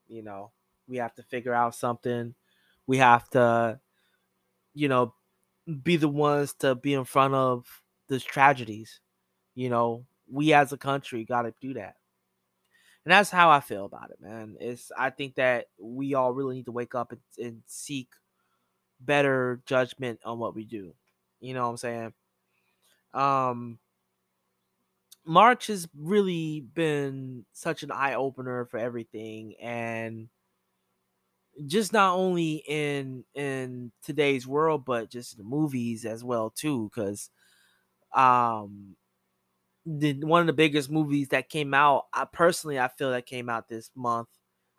You 0.08 0.22
know, 0.22 0.52
we 0.88 0.98
have 0.98 1.14
to 1.16 1.24
figure 1.24 1.54
out 1.54 1.74
something. 1.74 2.34
We 2.86 2.98
have 2.98 3.28
to, 3.30 3.80
you 4.74 4.88
know, 4.88 5.14
be 5.82 5.96
the 5.96 6.08
ones 6.08 6.54
to 6.54 6.74
be 6.74 6.94
in 6.94 7.04
front 7.04 7.34
of 7.34 7.82
these 8.08 8.24
tragedies. 8.24 9.00
You 9.54 9.70
know, 9.70 10.04
we 10.30 10.52
as 10.52 10.72
a 10.72 10.78
country 10.78 11.24
got 11.24 11.42
to 11.42 11.54
do 11.60 11.74
that. 11.74 11.96
And 13.04 13.12
that's 13.12 13.30
how 13.30 13.50
I 13.50 13.60
feel 13.60 13.84
about 13.84 14.10
it, 14.10 14.20
man. 14.20 14.56
It's 14.60 14.90
I 14.96 15.10
think 15.10 15.34
that 15.34 15.66
we 15.78 16.14
all 16.14 16.32
really 16.32 16.56
need 16.56 16.66
to 16.66 16.72
wake 16.72 16.94
up 16.94 17.12
and, 17.12 17.20
and 17.38 17.62
seek 17.66 18.08
better 19.00 19.60
judgment 19.66 20.20
on 20.24 20.38
what 20.38 20.54
we 20.54 20.64
do. 20.64 20.94
You 21.40 21.54
know 21.54 21.64
what 21.64 21.70
I'm 21.70 21.76
saying? 21.76 22.12
Um 23.12 23.78
March 25.26 25.68
has 25.68 25.88
really 25.98 26.60
been 26.60 27.46
such 27.52 27.82
an 27.82 27.90
eye 27.90 28.14
opener 28.14 28.66
for 28.66 28.78
everything 28.78 29.54
and 29.60 30.28
just 31.66 31.92
not 31.92 32.16
only 32.16 32.62
in 32.66 33.24
in 33.34 33.92
today's 34.02 34.46
world 34.46 34.84
but 34.84 35.10
just 35.10 35.36
the 35.36 35.44
movies 35.44 36.04
as 36.04 36.24
well 36.24 36.50
too 36.50 36.90
cuz 36.94 37.30
um 38.14 38.96
the 39.86 40.14
one 40.24 40.40
of 40.40 40.46
the 40.46 40.52
biggest 40.54 40.90
movies 40.90 41.28
that 41.28 41.48
came 41.50 41.74
out 41.74 42.06
I 42.14 42.24
personally 42.26 42.78
I 42.80 42.88
feel 42.88 43.10
that 43.12 43.26
came 43.26 43.48
out 43.50 43.68
this 43.68 43.90
month 43.96 44.28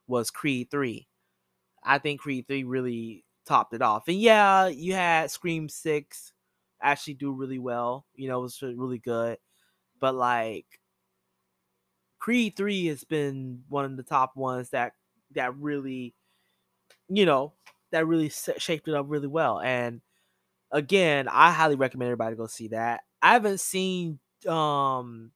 was 0.07 0.31
Creed 0.31 0.69
3. 0.71 1.07
I 1.83 1.99
think 1.99 2.21
Creed 2.21 2.47
3 2.47 2.63
really 2.63 3.25
topped 3.47 3.73
it 3.73 3.81
off. 3.83 4.07
And 4.07 4.19
yeah, 4.19 4.67
you 4.67 4.93
had 4.93 5.31
Scream 5.31 5.69
6 5.69 6.33
actually 6.81 7.15
do 7.15 7.31
really 7.33 7.59
well. 7.59 8.05
You 8.15 8.29
know, 8.29 8.39
it 8.39 8.43
was 8.43 8.61
really 8.63 8.99
good 8.99 9.37
but 10.01 10.15
like 10.15 10.65
Creed 12.19 12.55
3 12.55 12.85
has 12.87 13.03
been 13.03 13.63
one 13.69 13.85
of 13.85 13.97
the 13.97 14.03
top 14.03 14.35
ones 14.35 14.69
that 14.71 14.93
that 15.31 15.55
really 15.57 16.15
you 17.09 17.25
know 17.25 17.53
that 17.91 18.07
really 18.07 18.29
shaped 18.29 18.87
it 18.87 18.93
up 18.93 19.05
really 19.07 19.27
well 19.27 19.59
and 19.59 20.01
again 20.71 21.27
I 21.27 21.51
highly 21.51 21.75
recommend 21.75 22.07
everybody 22.07 22.35
go 22.35 22.47
see 22.47 22.69
that. 22.69 23.01
I 23.21 23.33
haven't 23.33 23.59
seen 23.59 24.19
um 24.47 25.31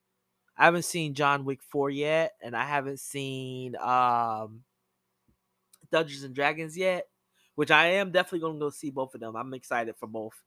I 0.58 0.65
haven't 0.65 0.86
seen 0.86 1.13
John 1.13 1.46
Wick 1.46 1.62
4 1.63 1.89
yet 1.89 2.34
and 2.41 2.56
I 2.56 2.65
haven't 2.65 3.00
seen 3.00 3.75
um 3.77 4.63
Dungeons 5.91 6.24
and 6.24 6.36
Dragons 6.36 6.77
yet 6.77 7.08
which 7.56 7.72
I 7.72 7.88
am 7.88 8.12
definitely 8.12 8.39
going 8.39 8.53
to 8.53 8.60
go 8.60 8.70
see 8.70 8.89
both 8.89 9.13
of 9.15 9.20
them. 9.20 9.36
I'm 9.36 9.53
excited 9.53 9.96
for 9.98 10.08
both. 10.08 10.41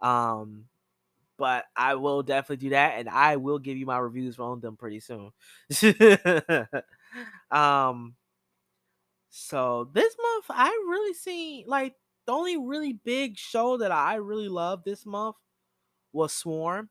Um 0.00 0.66
but 1.38 1.66
I 1.76 1.94
will 1.96 2.22
definitely 2.22 2.68
do 2.68 2.70
that, 2.70 2.98
and 2.98 3.08
I 3.08 3.36
will 3.36 3.58
give 3.58 3.76
you 3.76 3.86
my 3.86 3.98
reviews 3.98 4.38
on 4.38 4.60
them 4.60 4.76
pretty 4.76 5.00
soon. 5.00 5.32
um, 7.50 8.14
so 9.38 9.90
this 9.92 10.16
month 10.20 10.46
I 10.48 10.68
really 10.88 11.12
seen 11.12 11.64
like 11.66 11.94
the 12.26 12.32
only 12.32 12.56
really 12.56 12.94
big 12.94 13.36
show 13.36 13.76
that 13.76 13.92
I 13.92 14.14
really 14.16 14.48
loved 14.48 14.84
this 14.84 15.04
month 15.04 15.36
was 16.12 16.32
Swarm. 16.32 16.90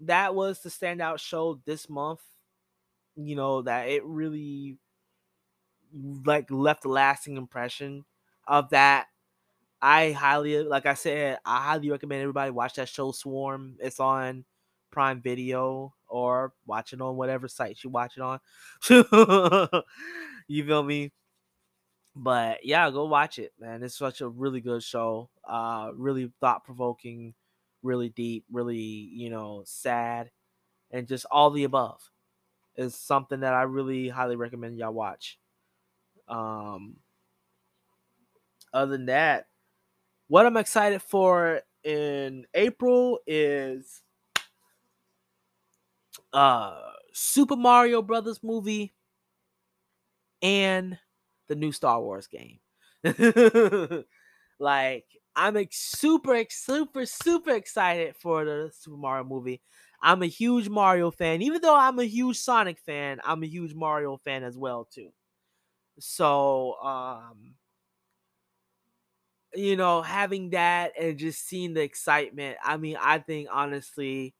That 0.00 0.34
was 0.34 0.60
the 0.62 0.70
standout 0.70 1.18
show 1.20 1.60
this 1.66 1.88
month. 1.88 2.20
You 3.16 3.36
know 3.36 3.62
that 3.62 3.88
it 3.88 4.04
really 4.04 4.78
like 6.24 6.50
left 6.50 6.84
a 6.84 6.88
lasting 6.88 7.36
impression 7.36 8.04
of 8.46 8.70
that 8.70 9.06
I 9.82 10.12
highly, 10.12 10.62
like 10.62 10.86
I 10.86 10.94
said, 10.94 11.38
I 11.44 11.58
highly 11.64 11.90
recommend 11.90 12.22
everybody 12.22 12.50
watch 12.50 12.74
that 12.74 12.88
show 12.88 13.12
Swarm. 13.12 13.76
It's 13.80 14.00
on 14.00 14.44
Prime 14.90 15.22
Video 15.22 15.94
or 16.08 16.54
watch 16.66 16.92
it 16.94 17.00
on 17.02 17.16
whatever 17.16 17.48
site 17.48 17.78
you 17.84 17.90
watch 17.90 18.14
it 18.16 18.22
on. 18.22 18.40
you 20.48 20.66
feel 20.66 20.82
me? 20.82 21.12
But 22.16 22.64
yeah, 22.64 22.90
go 22.90 23.04
watch 23.04 23.38
it, 23.38 23.52
man. 23.60 23.82
It's 23.82 23.94
such 23.96 24.22
a 24.22 24.28
really 24.28 24.62
good 24.62 24.82
show. 24.82 25.28
Uh, 25.46 25.90
really 25.94 26.32
thought 26.40 26.64
provoking, 26.64 27.34
really 27.82 28.08
deep, 28.08 28.46
really 28.50 28.78
you 28.78 29.28
know 29.28 29.62
sad, 29.66 30.30
and 30.90 31.06
just 31.06 31.26
all 31.30 31.50
the 31.50 31.64
above. 31.64 32.00
Is 32.74 32.94
something 32.94 33.40
that 33.40 33.54
I 33.54 33.62
really 33.62 34.08
highly 34.08 34.36
recommend 34.36 34.78
y'all 34.78 34.92
watch. 34.92 35.38
Um, 36.28 36.96
other 38.72 38.92
than 38.92 39.06
that, 39.06 39.46
what 40.28 40.46
I'm 40.46 40.56
excited 40.56 41.02
for 41.02 41.60
in 41.84 42.46
April 42.54 43.18
is 43.26 44.02
uh 46.32 46.80
Super 47.12 47.56
Mario 47.56 48.02
Brothers 48.02 48.42
movie 48.42 48.94
and 50.42 50.98
the 51.48 51.54
new 51.56 51.72
Star 51.72 52.00
Wars 52.00 52.26
game. 52.28 52.60
like 54.58 55.06
I'm 55.34 55.56
ex- 55.56 55.78
super 55.78 56.44
super 56.50 57.06
super 57.06 57.50
excited 57.54 58.16
for 58.16 58.44
the 58.44 58.70
Super 58.74 58.96
Mario 58.96 59.24
movie. 59.24 59.62
I'm 60.02 60.22
a 60.22 60.26
huge 60.26 60.68
Mario 60.68 61.10
fan. 61.10 61.42
Even 61.42 61.60
though 61.62 61.76
I'm 61.76 61.98
a 61.98 62.04
huge 62.04 62.38
Sonic 62.38 62.78
fan, 62.78 63.20
I'm 63.24 63.42
a 63.42 63.46
huge 63.46 63.74
Mario 63.74 64.16
fan 64.16 64.44
as 64.44 64.56
well 64.58 64.84
too. 64.84 65.12
So 65.98 66.80
um 66.82 67.56
you 69.54 69.76
know, 69.76 70.02
having 70.02 70.50
that 70.50 70.92
and 71.00 71.18
just 71.18 71.46
seeing 71.46 71.72
the 71.74 71.82
excitement. 71.82 72.58
I 72.62 72.76
mean, 72.76 72.96
I 73.00 73.18
think 73.18 73.48
honestly, 73.50 74.34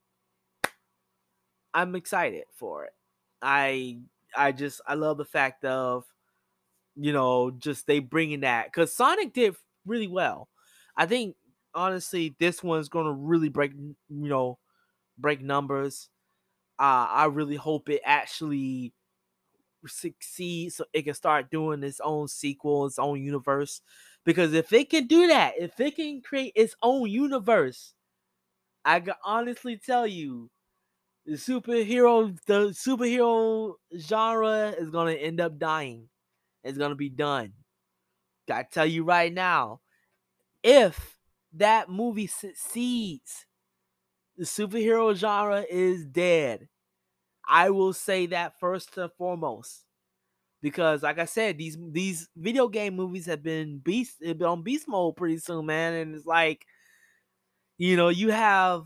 I'm 1.75 1.95
excited 1.95 2.45
for 2.55 2.85
it. 2.87 2.93
I 3.43 4.01
I 4.37 4.53
just 4.53 4.81
I 4.87 4.95
love 4.95 5.19
the 5.19 5.25
fact 5.25 5.65
of 5.65 6.05
you 6.97 7.13
know 7.13 7.51
just 7.53 7.87
they 7.87 7.99
bringing 8.01 8.41
that 8.41 8.67
because 8.67 8.93
Sonic 8.93 9.33
did 9.33 9.57
really 9.87 10.09
well. 10.09 10.49
I 10.97 11.07
think 11.07 11.37
honestly 11.75 12.37
this 12.41 12.63
one's 12.63 12.89
gonna 12.89 13.13
really 13.13 13.49
break 13.49 13.73
you 13.75 13.95
know 14.09 14.59
break 15.19 15.43
numbers. 15.43 16.11
Uh, 16.79 17.07
I 17.11 17.27
really 17.27 17.57
hope 17.57 17.89
it 17.91 18.03
actually 18.05 18.95
succeeds 19.87 20.77
so 20.77 20.85
it 20.93 21.03
can 21.03 21.15
start 21.15 21.51
doing 21.51 21.83
its 21.83 22.01
own 22.01 22.29
sequel, 22.29 22.87
its 22.87 22.99
own 22.99 23.23
universe. 23.23 23.81
Because 24.25 24.53
if 24.55 24.73
it 24.73 24.91
can 24.91 25.07
do 25.07 25.29
that, 25.29 25.55
if 25.59 25.79
it 25.81 25.97
can 25.97 26.21
create 26.23 26.53
its 26.57 26.75
own 26.83 27.09
universe, 27.09 27.95
I 28.85 29.01
can 29.01 29.15
honestly 29.25 29.79
tell 29.79 30.07
you, 30.07 30.51
the 31.27 31.35
superhero, 31.35 32.39
the 32.47 32.71
superhero 32.71 33.75
genre 33.99 34.71
is 34.79 34.91
gonna 34.91 35.13
end 35.15 35.41
up 35.41 35.59
dying. 35.59 36.09
It's 36.67 36.79
gonna 36.79 36.95
be 36.95 37.09
done. 37.11 37.53
gotta 38.49 38.69
tell 38.71 38.87
you 38.87 39.05
right 39.05 39.33
now, 39.33 39.81
if 40.63 41.19
that 41.55 41.89
movie 41.89 42.27
succeeds, 42.27 43.47
the 44.37 44.45
superhero 44.45 45.15
genre 45.15 45.65
is 45.71 46.05
dead. 46.05 46.69
I 47.49 47.71
will 47.71 47.93
say 47.93 48.27
that 48.27 48.59
first 48.59 48.97
and 48.99 49.13
foremost. 49.19 49.85
Because 50.63 51.03
like 51.03 51.19
I 51.19 51.27
said, 51.27 51.59
these 51.59 51.77
these 51.93 52.29
video 52.37 52.69
game 52.69 52.97
movies 52.97 53.27
have 53.27 53.43
been 53.43 53.79
beast 53.79 54.17
have 54.25 54.39
been 54.39 54.49
on 54.49 54.63
beast 54.63 54.89
mode 54.89 55.17
pretty 55.17 55.39
soon, 55.39 55.67
man. 55.67 55.95
And 55.95 56.15
it's 56.15 56.27
like, 56.27 56.67
you 57.79 57.97
know, 57.97 58.09
you 58.09 58.31
have 58.31 58.85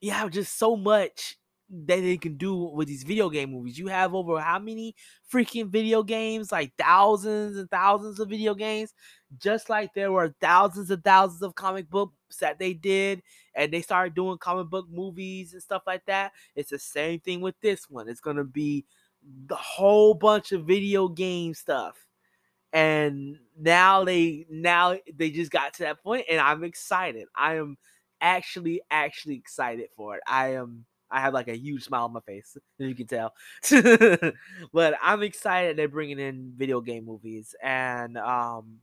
you 0.00 0.10
have 0.12 0.30
just 0.30 0.58
so 0.58 0.76
much 0.76 1.36
that 1.68 2.00
they 2.00 2.16
can 2.16 2.36
do 2.36 2.54
with 2.54 2.86
these 2.88 3.02
video 3.02 3.28
game 3.28 3.50
movies. 3.50 3.78
You 3.78 3.88
have 3.88 4.14
over 4.14 4.40
how 4.40 4.58
many 4.58 4.94
freaking 5.32 5.68
video 5.68 6.02
games? 6.02 6.52
Like 6.52 6.72
thousands 6.78 7.56
and 7.56 7.70
thousands 7.70 8.20
of 8.20 8.28
video 8.28 8.54
games. 8.54 8.94
Just 9.38 9.68
like 9.68 9.92
there 9.92 10.12
were 10.12 10.34
thousands 10.40 10.90
and 10.90 11.02
thousands 11.02 11.42
of 11.42 11.54
comic 11.56 11.90
books 11.90 12.36
that 12.40 12.58
they 12.58 12.72
did, 12.72 13.22
and 13.54 13.72
they 13.72 13.82
started 13.82 14.14
doing 14.14 14.38
comic 14.38 14.68
book 14.68 14.86
movies 14.90 15.52
and 15.52 15.62
stuff 15.62 15.82
like 15.86 16.04
that. 16.06 16.32
It's 16.54 16.70
the 16.70 16.78
same 16.78 17.20
thing 17.20 17.40
with 17.40 17.56
this 17.60 17.90
one. 17.90 18.08
It's 18.08 18.20
gonna 18.20 18.44
be 18.44 18.84
the 19.46 19.56
whole 19.56 20.14
bunch 20.14 20.52
of 20.52 20.64
video 20.64 21.08
game 21.08 21.54
stuff. 21.54 21.96
And 22.72 23.38
now 23.58 24.04
they 24.04 24.46
now 24.50 24.96
they 25.14 25.30
just 25.30 25.50
got 25.50 25.74
to 25.74 25.84
that 25.84 26.02
point, 26.02 26.26
and 26.30 26.40
I'm 26.40 26.62
excited. 26.62 27.26
I 27.34 27.54
am 27.56 27.76
actually 28.20 28.82
actually 28.90 29.36
excited 29.36 29.88
for 29.96 30.16
it. 30.16 30.22
I 30.26 30.54
am 30.54 30.84
I 31.10 31.20
have 31.20 31.34
like 31.34 31.48
a 31.48 31.56
huge 31.56 31.84
smile 31.84 32.04
on 32.04 32.12
my 32.12 32.20
face, 32.20 32.56
as 32.56 32.62
you 32.88 32.94
can 32.94 33.06
tell. 33.06 33.32
but 34.72 34.94
I'm 35.02 35.22
excited 35.22 35.76
they're 35.76 35.88
bringing 35.88 36.18
in 36.18 36.52
video 36.56 36.80
game 36.80 37.04
movies, 37.06 37.54
and 37.62 38.16
um, 38.18 38.78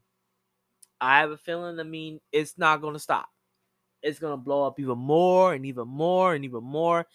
I 1.00 1.20
have 1.20 1.30
a 1.30 1.36
feeling. 1.36 1.78
I 1.80 1.82
mean, 1.82 2.20
it's 2.32 2.56
not 2.58 2.80
going 2.80 2.94
to 2.94 3.00
stop. 3.00 3.28
It's 4.02 4.18
going 4.18 4.32
to 4.34 4.38
blow 4.42 4.66
up 4.66 4.80
even 4.80 4.98
more 4.98 5.54
and 5.54 5.66
even 5.66 5.88
more 5.88 6.34
and 6.34 6.44
even 6.44 6.64
more. 6.64 7.06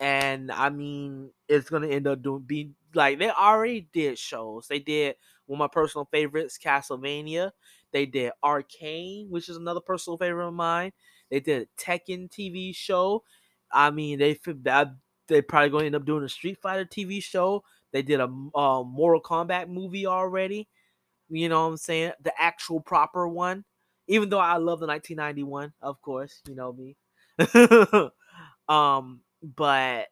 And 0.00 0.52
I 0.52 0.70
mean, 0.70 1.30
it's 1.48 1.70
going 1.70 1.82
to 1.82 1.90
end 1.90 2.06
up 2.06 2.22
doing 2.22 2.42
being 2.42 2.74
like 2.94 3.18
they 3.18 3.30
already 3.30 3.88
did 3.92 4.18
shows. 4.18 4.66
They 4.68 4.80
did 4.80 5.16
one 5.46 5.56
of 5.56 5.60
my 5.60 5.68
personal 5.68 6.08
favorites, 6.12 6.58
Castlevania. 6.62 7.52
They 7.92 8.06
did 8.06 8.32
Arcane, 8.42 9.28
which 9.30 9.48
is 9.48 9.56
another 9.56 9.80
personal 9.80 10.18
favorite 10.18 10.48
of 10.48 10.54
mine. 10.54 10.92
They 11.30 11.40
did 11.40 11.62
a 11.68 11.82
Tekken 11.82 12.30
TV 12.30 12.74
show. 12.74 13.24
I 13.74 13.90
mean, 13.90 14.18
they 14.18 14.38
they 15.28 15.42
probably 15.42 15.70
going 15.70 15.82
to 15.82 15.86
end 15.86 15.94
up 15.96 16.06
doing 16.06 16.24
a 16.24 16.28
Street 16.28 16.58
Fighter 16.62 16.84
TV 16.84 17.22
show. 17.22 17.64
They 17.92 18.02
did 18.02 18.20
a 18.20 18.24
uh, 18.24 18.82
Mortal 18.84 19.20
Kombat 19.20 19.68
movie 19.68 20.06
already. 20.06 20.68
You 21.28 21.48
know 21.48 21.62
what 21.64 21.72
I'm 21.72 21.76
saying? 21.76 22.12
The 22.22 22.32
actual 22.40 22.80
proper 22.80 23.26
one. 23.28 23.64
Even 24.06 24.28
though 24.28 24.38
I 24.38 24.58
love 24.58 24.80
the 24.80 24.86
1991, 24.86 25.72
of 25.80 26.00
course, 26.02 26.40
you 26.46 26.54
know 26.54 26.72
me. 26.72 26.96
um, 28.68 29.20
but 29.42 30.08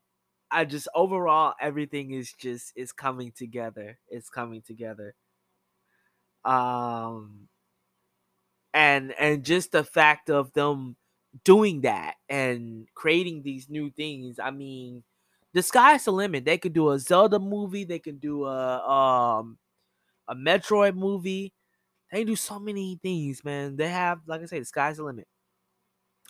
I 0.51 0.65
just 0.65 0.89
overall 0.95 1.55
everything 1.61 2.13
is 2.13 2.33
just 2.33 2.73
is 2.75 2.93
coming 2.93 3.33
together. 3.33 3.99
It's 4.09 4.31
coming 4.31 4.63
together. 4.63 5.15
Um, 6.45 7.49
and 8.75 9.13
and 9.19 9.45
just 9.45 9.73
the 9.73 9.85
fact 9.85 10.31
of 10.31 10.53
them 10.55 10.97
doing 11.45 11.83
that 11.83 12.15
and 12.29 12.89
creating 12.95 13.43
these 13.43 13.69
new 13.69 13.91
things. 13.91 14.39
I 14.39 14.51
mean, 14.51 15.03
the 15.55 15.63
sky's 15.63 16.05
the 16.05 16.13
limit. 16.13 16.45
They 16.45 16.59
could 16.59 16.73
do 16.73 16.91
a 16.91 16.99
Zelda 16.99 17.39
movie. 17.39 17.85
They 17.85 17.99
could 17.99 18.21
do 18.21 18.45
a 18.47 18.79
um 18.89 19.59
a 20.29 20.35
Metroid 20.35 20.97
movie. 20.97 21.53
They 22.13 22.25
do 22.25 22.37
so 22.37 22.59
many 22.61 22.99
things, 23.03 23.45
man. 23.45 23.77
They 23.77 23.89
have, 23.89 24.21
like 24.27 24.43
I 24.43 24.47
say, 24.47 24.59
the 24.61 24.67
sky's 24.67 24.99
the 24.99 25.05
limit. 25.05 25.29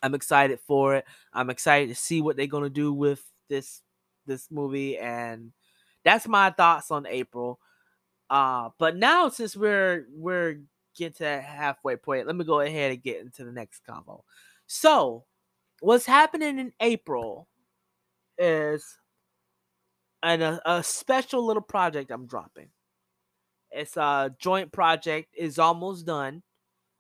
I'm 0.03 0.15
excited 0.15 0.59
for 0.67 0.97
it. 0.97 1.05
I'm 1.33 1.51
excited 1.51 1.89
to 1.89 1.95
see 1.95 2.21
what 2.21 2.37
they're 2.37 2.47
gonna 2.47 2.71
do 2.71 2.93
with 2.93 3.23
this 3.49 3.83
this 4.27 4.51
movie, 4.51 4.99
and 4.99 5.53
that's 6.05 6.27
my 6.27 6.51
thoughts 6.51 6.91
on 6.91 7.07
April. 7.07 7.61
Uh, 8.31 8.71
but 8.79 8.97
now 8.97 9.29
since 9.29 9.57
we're 9.57 10.07
we're 10.13 10.61
getting 10.97 11.15
to 11.15 11.25
that 11.25 11.45
halfway 11.45 11.97
point, 11.97 12.27
let 12.27 12.37
me 12.37 12.45
go 12.45 12.61
ahead 12.61 12.93
and 12.93 13.03
get 13.03 13.21
into 13.23 13.45
the 13.45 13.53
next 13.53 13.81
combo. 13.87 14.25
So, 14.75 15.27
what's 15.81 16.07
happening 16.07 16.59
in 16.59 16.73
April 16.81 17.47
is 18.39 18.83
an, 20.23 20.41
a, 20.41 20.63
a 20.65 20.83
special 20.83 21.47
little 21.47 21.63
project 21.63 22.11
I'm 22.11 22.27
dropping. 22.27 22.71
It's 23.71 23.99
a 23.99 24.35
joint 24.39 24.73
project. 24.73 25.29
is 25.37 25.59
almost 25.59 26.07
done. 26.07 26.43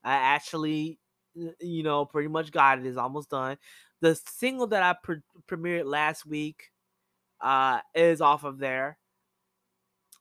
I 0.04 0.12
actually, 0.12 0.98
you 1.34 1.82
know, 1.82 2.04
pretty 2.04 2.28
much 2.28 2.52
got 2.52 2.78
it. 2.78 2.84
Is 2.84 2.98
almost 2.98 3.30
done. 3.30 3.56
The 4.02 4.20
single 4.26 4.66
that 4.66 4.82
I 4.82 4.94
pre- 5.02 5.22
premiered 5.50 5.86
last 5.86 6.26
week 6.26 6.64
uh, 7.40 7.80
is 7.94 8.20
off 8.20 8.44
of 8.44 8.58
there. 8.58 8.98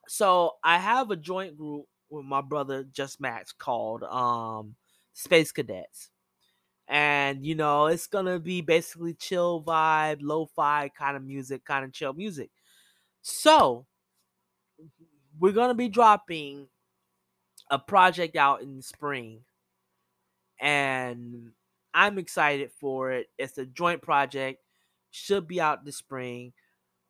So 0.07 0.53
I 0.63 0.77
have 0.77 1.11
a 1.11 1.17
joint 1.17 1.57
group 1.57 1.83
with 2.09 2.23
my 2.23 2.39
brother 2.39 2.85
Just 2.93 3.19
Max 3.19 3.51
called 3.51 4.03
um, 4.03 4.75
Space 5.11 5.51
Cadets 5.51 6.11
and 6.87 7.45
you 7.45 7.55
know 7.55 7.85
it's 7.87 8.07
gonna 8.07 8.39
be 8.39 8.61
basically 8.61 9.13
chill 9.13 9.63
vibe 9.63 10.19
lo-fi 10.21 10.89
kind 10.97 11.15
of 11.15 11.23
music 11.23 11.63
kind 11.65 11.85
of 11.85 11.93
chill 11.93 12.13
music. 12.13 12.49
So 13.21 13.85
we're 15.39 15.53
gonna 15.53 15.73
be 15.73 15.89
dropping 15.89 16.67
a 17.69 17.79
project 17.79 18.35
out 18.35 18.61
in 18.61 18.75
the 18.75 18.83
spring 18.83 19.41
and 20.59 21.51
i'm 21.93 22.17
excited 22.17 22.71
for 22.79 23.11
it. 23.11 23.27
It's 23.37 23.57
a 23.57 23.65
joint 23.65 24.01
project 24.01 24.59
should 25.11 25.47
be 25.47 25.61
out 25.61 25.85
this 25.85 25.97
spring. 25.97 26.53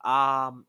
Um 0.04 0.66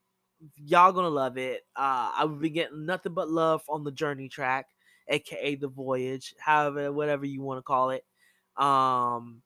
y'all 0.57 0.93
gonna 0.93 1.09
love 1.09 1.39
it. 1.39 1.63
Uh 1.77 2.13
i 2.17 2.25
will 2.25 2.37
be 2.37 2.51
getting 2.51 2.87
nothing 2.87 3.15
but 3.15 3.31
love 3.31 3.63
on 3.69 3.85
the 3.85 3.93
journey 3.93 4.29
track 4.29 4.67
aka 5.09 5.57
the 5.57 5.69
voyage 5.69 6.35
however 6.39 6.93
whatever 6.93 7.27
you 7.27 7.43
want 7.43 7.59
to 7.59 7.63
call 7.63 7.91
it 7.91 8.05
um, 8.57 9.43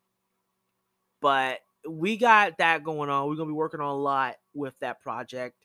but 1.21 1.61
we 1.89 2.17
got 2.17 2.59
that 2.59 2.83
going 2.83 3.11
on. 3.11 3.29
We're 3.29 3.37
gonna 3.37 3.47
be 3.47 3.53
working 3.53 3.81
on 3.81 3.89
a 3.89 3.99
lot 3.99 4.37
with 4.55 4.79
that 4.81 5.01
project. 5.01 5.57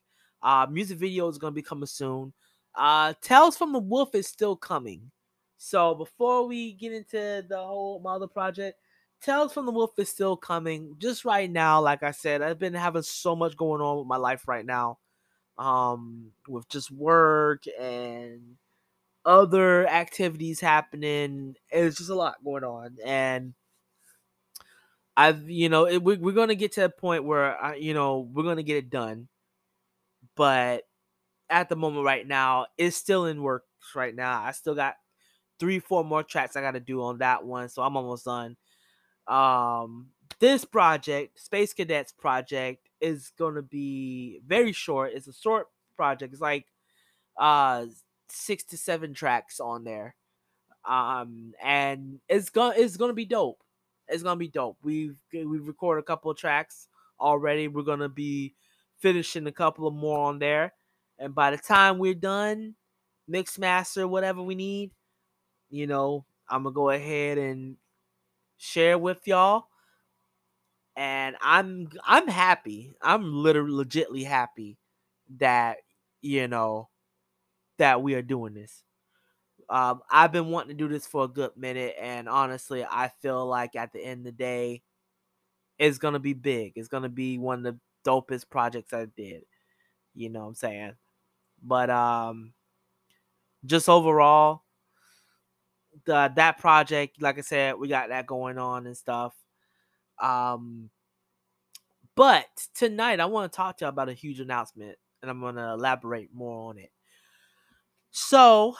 Uh, 0.43 0.67
music 0.69 0.97
video 0.97 1.27
is 1.27 1.37
gonna 1.37 1.51
be 1.51 1.61
coming 1.61 1.87
soon. 1.87 2.33
Uh, 2.75 3.13
Tales 3.21 3.57
from 3.57 3.73
the 3.73 3.79
Wolf 3.79 4.15
is 4.15 4.27
still 4.27 4.55
coming. 4.55 5.11
So 5.57 5.93
before 5.93 6.47
we 6.47 6.73
get 6.73 6.93
into 6.93 7.45
the 7.47 7.57
whole 7.57 7.99
Mother 7.99 8.27
project, 8.27 8.79
Tales 9.21 9.53
from 9.53 9.67
the 9.67 9.71
Wolf 9.71 9.91
is 9.99 10.09
still 10.09 10.35
coming. 10.35 10.95
Just 10.97 11.25
right 11.25 11.49
now, 11.49 11.81
like 11.81 12.01
I 12.01 12.11
said, 12.11 12.41
I've 12.41 12.57
been 12.57 12.73
having 12.73 13.03
so 13.03 13.35
much 13.35 13.55
going 13.55 13.81
on 13.81 13.99
with 13.99 14.07
my 14.07 14.17
life 14.17 14.47
right 14.47 14.65
now. 14.65 14.97
Um, 15.57 16.31
with 16.47 16.67
just 16.69 16.89
work 16.89 17.65
and 17.79 18.57
other 19.25 19.87
activities 19.87 20.59
happening. 20.59 21.55
It's 21.69 21.97
just 21.97 22.09
a 22.09 22.15
lot 22.15 22.43
going 22.43 22.63
on, 22.63 22.97
and 23.05 23.53
I've 25.17 25.49
you 25.49 25.69
know 25.69 25.87
it, 25.87 26.01
we, 26.03 26.17
we're 26.17 26.31
gonna 26.33 26.55
get 26.55 26.73
to 26.73 26.85
a 26.85 26.89
point 26.89 27.23
where 27.25 27.61
I, 27.61 27.75
you 27.75 27.93
know 27.93 28.19
we're 28.19 28.43
gonna 28.43 28.63
get 28.63 28.77
it 28.77 28.89
done, 28.89 29.27
but 30.35 30.83
at 31.49 31.69
the 31.69 31.75
moment 31.75 32.05
right 32.05 32.25
now 32.25 32.67
it's 32.77 32.95
still 32.97 33.25
in 33.25 33.41
works 33.43 33.65
right 33.95 34.15
now. 34.15 34.41
I 34.41 34.51
still 34.51 34.75
got 34.75 34.95
three 35.59 35.79
four 35.79 36.03
more 36.03 36.23
tracks 36.23 36.55
I 36.55 36.61
got 36.61 36.71
to 36.71 36.79
do 36.79 37.03
on 37.03 37.19
that 37.19 37.45
one, 37.45 37.69
so 37.69 37.83
I'm 37.83 37.97
almost 37.97 38.25
done. 38.25 38.57
Um, 39.27 40.09
this 40.39 40.65
project, 40.65 41.39
Space 41.39 41.73
Cadets 41.73 42.11
project, 42.11 42.89
is 43.01 43.31
gonna 43.37 43.61
be 43.61 44.41
very 44.45 44.71
short. 44.71 45.11
It's 45.13 45.27
a 45.27 45.33
short 45.33 45.67
project. 45.95 46.33
It's 46.33 46.41
like 46.41 46.67
uh 47.37 47.85
six 48.31 48.63
to 48.65 48.77
seven 48.77 49.13
tracks 49.13 49.59
on 49.59 49.83
there. 49.83 50.15
Um, 50.85 51.53
and 51.61 52.19
it's 52.27 52.49
gonna 52.49 52.73
it's 52.77 52.97
gonna 52.97 53.13
be 53.13 53.25
dope. 53.25 53.61
It's 54.07 54.23
gonna 54.23 54.37
be 54.37 54.47
dope. 54.47 54.77
We've 54.83 55.15
we've 55.33 55.67
recorded 55.67 56.01
a 56.01 56.05
couple 56.05 56.31
of 56.31 56.37
tracks 56.37 56.87
already. 57.19 57.67
We're 57.67 57.83
gonna 57.83 58.09
be 58.09 58.55
finishing 58.99 59.47
a 59.47 59.51
couple 59.51 59.87
of 59.87 59.93
more 59.93 60.19
on 60.27 60.39
there, 60.39 60.73
and 61.19 61.35
by 61.35 61.51
the 61.51 61.57
time 61.57 61.99
we're 61.99 62.13
done, 62.15 62.75
mix 63.27 63.59
master 63.59 64.07
whatever 64.07 64.41
we 64.41 64.55
need, 64.55 64.91
you 65.69 65.87
know, 65.87 66.25
I'm 66.49 66.63
gonna 66.63 66.73
go 66.73 66.89
ahead 66.89 67.37
and 67.37 67.77
share 68.57 68.97
with 68.97 69.27
y'all. 69.27 69.67
And 70.95 71.35
I'm 71.41 71.89
I'm 72.05 72.27
happy. 72.27 72.93
I'm 73.01 73.33
literally 73.33 73.85
legitly 73.85 74.25
happy 74.25 74.77
that 75.37 75.77
you 76.21 76.47
know 76.47 76.89
that 77.81 78.03
we 78.03 78.13
are 78.13 78.21
doing 78.21 78.53
this. 78.53 78.83
Um, 79.67 80.01
I've 80.11 80.31
been 80.31 80.49
wanting 80.49 80.77
to 80.77 80.83
do 80.83 80.87
this 80.87 81.07
for 81.07 81.23
a 81.23 81.27
good 81.27 81.57
minute, 81.57 81.95
and 81.99 82.29
honestly, 82.29 82.85
I 82.85 83.09
feel 83.21 83.43
like 83.47 83.75
at 83.75 83.91
the 83.91 83.99
end 83.99 84.19
of 84.19 84.25
the 84.25 84.31
day, 84.33 84.83
it's 85.79 85.97
gonna 85.97 86.19
be 86.19 86.33
big. 86.33 86.73
It's 86.75 86.87
gonna 86.87 87.09
be 87.09 87.39
one 87.39 87.65
of 87.65 87.73
the 87.73 87.79
dopest 88.07 88.51
projects 88.51 88.93
I 88.93 89.05
did. 89.05 89.45
You 90.13 90.29
know 90.29 90.41
what 90.41 90.47
I'm 90.49 90.55
saying? 90.55 90.93
But 91.63 91.89
um, 91.89 92.53
just 93.65 93.89
overall, 93.89 94.61
the 96.05 96.31
that 96.35 96.59
project, 96.59 97.19
like 97.19 97.39
I 97.39 97.41
said, 97.41 97.79
we 97.79 97.87
got 97.87 98.09
that 98.09 98.27
going 98.27 98.59
on 98.59 98.85
and 98.85 98.95
stuff. 98.95 99.33
Um, 100.21 100.91
but 102.15 102.45
tonight 102.75 103.19
I 103.19 103.25
want 103.25 103.51
to 103.51 103.55
talk 103.55 103.77
to 103.77 103.85
you 103.85 103.89
about 103.89 104.09
a 104.09 104.13
huge 104.13 104.39
announcement, 104.39 104.99
and 105.23 105.31
I'm 105.31 105.41
to 105.41 105.71
elaborate 105.71 106.31
more 106.31 106.69
on 106.69 106.77
it. 106.77 106.91
So, 108.11 108.75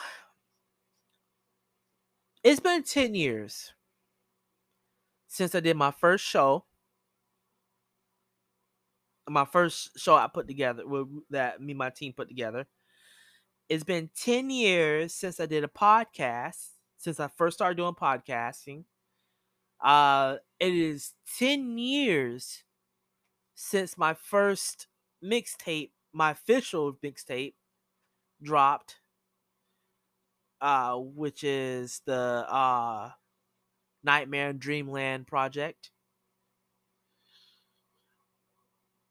it's 2.44 2.60
been 2.60 2.82
10 2.82 3.14
years 3.14 3.72
since 5.28 5.54
I 5.54 5.60
did 5.60 5.76
my 5.76 5.90
first 5.90 6.24
show. 6.24 6.64
My 9.28 9.44
first 9.44 9.98
show 9.98 10.14
I 10.16 10.26
put 10.26 10.48
together, 10.48 10.82
that 11.30 11.60
me 11.60 11.72
and 11.72 11.78
my 11.78 11.90
team 11.90 12.12
put 12.12 12.28
together. 12.28 12.66
It's 13.68 13.84
been 13.84 14.10
10 14.14 14.50
years 14.50 15.14
since 15.14 15.40
I 15.40 15.46
did 15.46 15.64
a 15.64 15.68
podcast, 15.68 16.70
since 16.98 17.20
I 17.20 17.28
first 17.28 17.56
started 17.56 17.76
doing 17.76 17.94
podcasting. 17.94 18.84
Uh, 19.82 20.36
it 20.60 20.74
is 20.74 21.14
10 21.38 21.78
years 21.78 22.64
since 23.54 23.98
my 23.98 24.14
first 24.14 24.88
mixtape, 25.24 25.92
my 26.12 26.32
official 26.32 26.94
mixtape, 26.94 27.54
dropped. 28.42 29.01
Uh, 30.62 30.96
which 30.98 31.44
is 31.44 32.02
the 32.06 32.14
uh 32.48 33.12
Nightmare 34.04 34.52
Dreamland 34.54 35.26
project. 35.26 35.92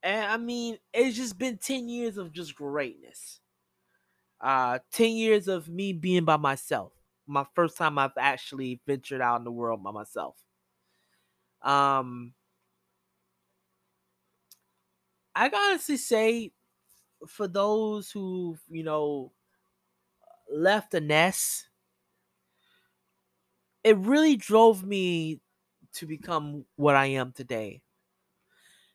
And 0.03 0.25
I 0.31 0.37
mean, 0.37 0.79
it's 0.93 1.15
just 1.15 1.37
been 1.37 1.57
10 1.57 1.87
years 1.89 2.17
of 2.17 2.31
just 2.31 2.55
greatness. 2.55 3.39
Uh 4.39 4.79
10 4.91 5.11
years 5.15 5.47
of 5.47 5.69
me 5.69 5.93
being 5.93 6.25
by 6.25 6.37
myself. 6.37 6.93
My 7.27 7.45
first 7.55 7.77
time 7.77 7.97
I've 7.99 8.17
actually 8.17 8.81
ventured 8.87 9.21
out 9.21 9.37
in 9.37 9.43
the 9.43 9.51
world 9.51 9.83
by 9.83 9.91
myself. 9.91 10.37
Um 11.61 12.33
I 15.35 15.49
can 15.49 15.59
honestly 15.71 15.97
say 15.97 16.51
for 17.27 17.47
those 17.47 18.11
who, 18.11 18.57
you 18.69 18.83
know, 18.83 19.33
left 20.51 20.91
the 20.91 21.01
nest 21.01 21.69
it 23.83 23.97
really 23.97 24.35
drove 24.35 24.83
me 24.83 25.39
to 25.93 26.05
become 26.05 26.65
what 26.75 26.95
I 26.95 27.07
am 27.07 27.31
today. 27.31 27.81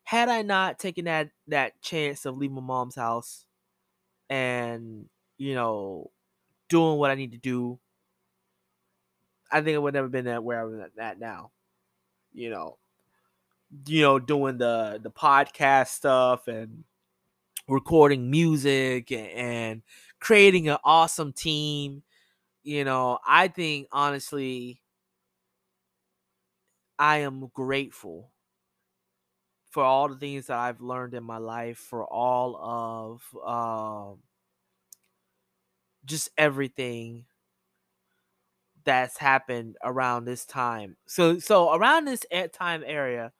Had 0.04 0.28
I 0.28 0.42
not 0.42 0.78
taken 0.78 1.06
that 1.06 1.30
that 1.48 1.80
chance 1.82 2.26
of 2.26 2.36
leaving 2.36 2.54
my 2.56 2.60
mom's 2.62 2.94
house 2.94 3.44
and 4.30 5.08
you 5.38 5.54
know 5.54 6.12
doing 6.68 6.98
what 6.98 7.10
I 7.10 7.16
need 7.16 7.32
to 7.32 7.38
do, 7.38 7.80
I 9.50 9.60
think 9.62 9.74
I 9.74 9.78
would 9.78 9.94
never 9.94 10.08
been 10.08 10.24
that 10.26 10.42
where 10.44 10.60
I'm 10.62 10.90
at 10.98 11.18
now. 11.18 11.52
You 12.32 12.50
know, 12.50 12.78
you 13.86 14.02
know, 14.02 14.18
doing 14.18 14.58
the 14.58 15.00
the 15.02 15.10
podcast 15.10 15.88
stuff 15.88 16.48
and 16.48 16.84
recording 17.68 18.30
music 18.30 19.12
and, 19.12 19.28
and 19.30 19.82
creating 20.20 20.68
an 20.68 20.78
awesome 20.84 21.32
team 21.32 22.02
you 22.64 22.84
know, 22.84 23.18
I 23.26 23.48
think 23.48 23.88
honestly, 23.92 24.82
I 26.98 27.18
am 27.18 27.48
grateful 27.54 28.32
for 29.70 29.82
all 29.84 30.08
the 30.08 30.16
things 30.16 30.46
that 30.46 30.58
I've 30.58 30.80
learned 30.80 31.14
in 31.14 31.22
my 31.24 31.38
life, 31.38 31.78
for 31.78 32.04
all 32.04 32.56
of 32.56 33.22
um, 33.46 34.22
just 36.04 36.30
everything 36.38 37.26
that's 38.84 39.18
happened 39.18 39.76
around 39.82 40.24
this 40.24 40.44
time. 40.44 40.96
So, 41.06 41.38
so 41.38 41.74
around 41.74 42.04
this 42.04 42.24
time 42.52 42.82
area, 42.86 43.32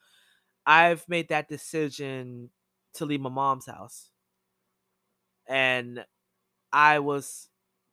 I've 0.66 1.08
made 1.08 1.28
that 1.30 1.48
decision 1.48 2.50
to 2.94 3.06
leave 3.06 3.20
my 3.20 3.30
mom's 3.30 3.66
house, 3.66 4.10
and 5.48 6.04
I 6.76 7.00
was 7.00 7.48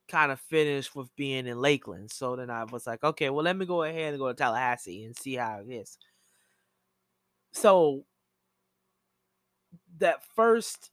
kind 0.08 0.32
of 0.32 0.40
finished 0.40 0.94
with 0.96 1.14
being 1.16 1.46
in 1.46 1.60
Lakeland. 1.60 2.10
So 2.12 2.36
then 2.36 2.50
I 2.50 2.64
was 2.64 2.86
like, 2.86 3.02
okay, 3.04 3.30
well, 3.30 3.44
let 3.44 3.56
me 3.56 3.66
go 3.66 3.82
ahead 3.84 4.10
and 4.14 4.18
go 4.18 4.28
to 4.28 4.34
Tallahassee 4.34 5.04
and 5.04 5.16
see 5.16 5.34
how 5.36 5.60
it 5.60 5.72
is. 5.72 5.98
So 7.52 8.04
that 9.98 10.22
first, 10.34 10.90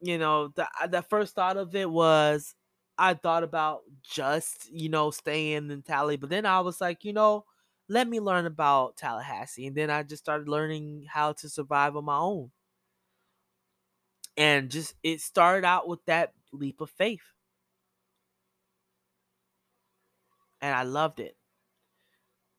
you 0.00 0.18
know, 0.18 0.48
the 0.48 0.66
uh, 0.82 0.86
the 0.86 1.02
first 1.02 1.34
thought 1.34 1.56
of 1.56 1.74
it 1.74 1.90
was 1.90 2.54
I 2.98 3.14
thought 3.14 3.42
about 3.44 3.82
just, 4.02 4.70
you 4.70 4.88
know, 4.88 5.10
staying 5.10 5.70
in 5.70 5.82
Tally, 5.82 6.16
but 6.16 6.30
then 6.30 6.46
I 6.46 6.60
was 6.60 6.80
like, 6.80 7.04
you 7.04 7.12
know, 7.12 7.44
let 7.88 8.08
me 8.08 8.20
learn 8.20 8.46
about 8.46 8.96
Tallahassee. 8.96 9.66
And 9.66 9.76
then 9.76 9.90
I 9.90 10.02
just 10.04 10.22
started 10.24 10.48
learning 10.48 11.06
how 11.10 11.32
to 11.34 11.48
survive 11.48 11.96
on 11.96 12.04
my 12.04 12.16
own. 12.18 12.50
And 14.36 14.70
just 14.70 14.94
it 15.02 15.20
started 15.20 15.64
out 15.64 15.88
with 15.88 16.04
that 16.06 16.32
leap 16.52 16.80
of 16.80 16.90
faith. 16.90 17.22
And 20.60 20.74
I 20.74 20.82
loved 20.82 21.20
it. 21.20 21.36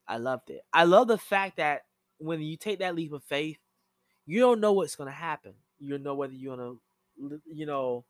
I 0.08 0.18
loved 0.18 0.52
it. 0.52 0.62
I 0.72 0.84
love 0.84 1.08
the 1.08 1.18
fact 1.18 1.58
that 1.58 1.82
when 2.20 2.42
you 2.42 2.56
take 2.58 2.80
that 2.80 2.96
leap 2.96 3.12
of 3.12 3.24
faith, 3.24 3.58
you 4.26 4.40
don't 4.40 4.62
know 4.62 4.74
what's 4.74 4.96
going 4.96 5.10
to 5.10 5.16
happen. 5.16 5.54
You 5.80 5.92
don't 5.92 6.04
know 6.04 6.16
whether 6.16 6.34
you're 6.34 6.56
going 6.56 6.80
to, 7.20 7.42
you 7.52 7.66
know, 7.66 8.06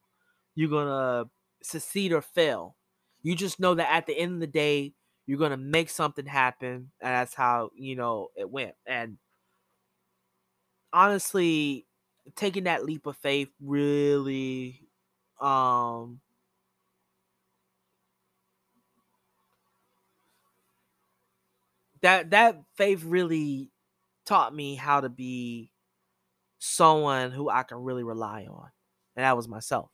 you're 0.53 0.69
going 0.69 0.87
to 0.87 1.29
succeed 1.63 2.13
or 2.13 2.21
fail. 2.21 2.75
You 3.23 3.35
just 3.35 3.59
know 3.59 3.73
that 3.75 3.91
at 3.91 4.05
the 4.05 4.17
end 4.17 4.33
of 4.33 4.39
the 4.39 4.47
day, 4.47 4.93
you're 5.25 5.39
going 5.39 5.51
to 5.51 5.57
make 5.57 5.89
something 5.89 6.25
happen. 6.25 6.91
And 7.01 7.13
that's 7.15 7.33
how, 7.33 7.71
you 7.75 7.95
know, 7.95 8.29
it 8.35 8.49
went. 8.49 8.75
And 8.85 9.17
honestly, 10.93 11.87
taking 12.35 12.63
that 12.65 12.85
leap 12.85 13.05
of 13.05 13.17
faith 13.17 13.49
really 13.61 14.81
um 15.41 16.19
that 22.01 22.31
that 22.31 22.61
faith 22.75 23.03
really 23.03 23.71
taught 24.25 24.53
me 24.55 24.75
how 24.75 25.01
to 25.01 25.09
be 25.09 25.71
someone 26.59 27.31
who 27.31 27.49
I 27.49 27.63
can 27.63 27.77
really 27.79 28.03
rely 28.03 28.45
on. 28.49 28.69
And 29.15 29.23
that 29.23 29.35
was 29.35 29.47
myself. 29.47 29.91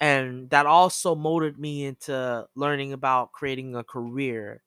And 0.00 0.48
that 0.50 0.66
also 0.66 1.14
molded 1.14 1.58
me 1.58 1.84
into 1.84 2.46
learning 2.54 2.92
about 2.92 3.32
creating 3.32 3.74
a 3.74 3.82
career, 3.82 4.62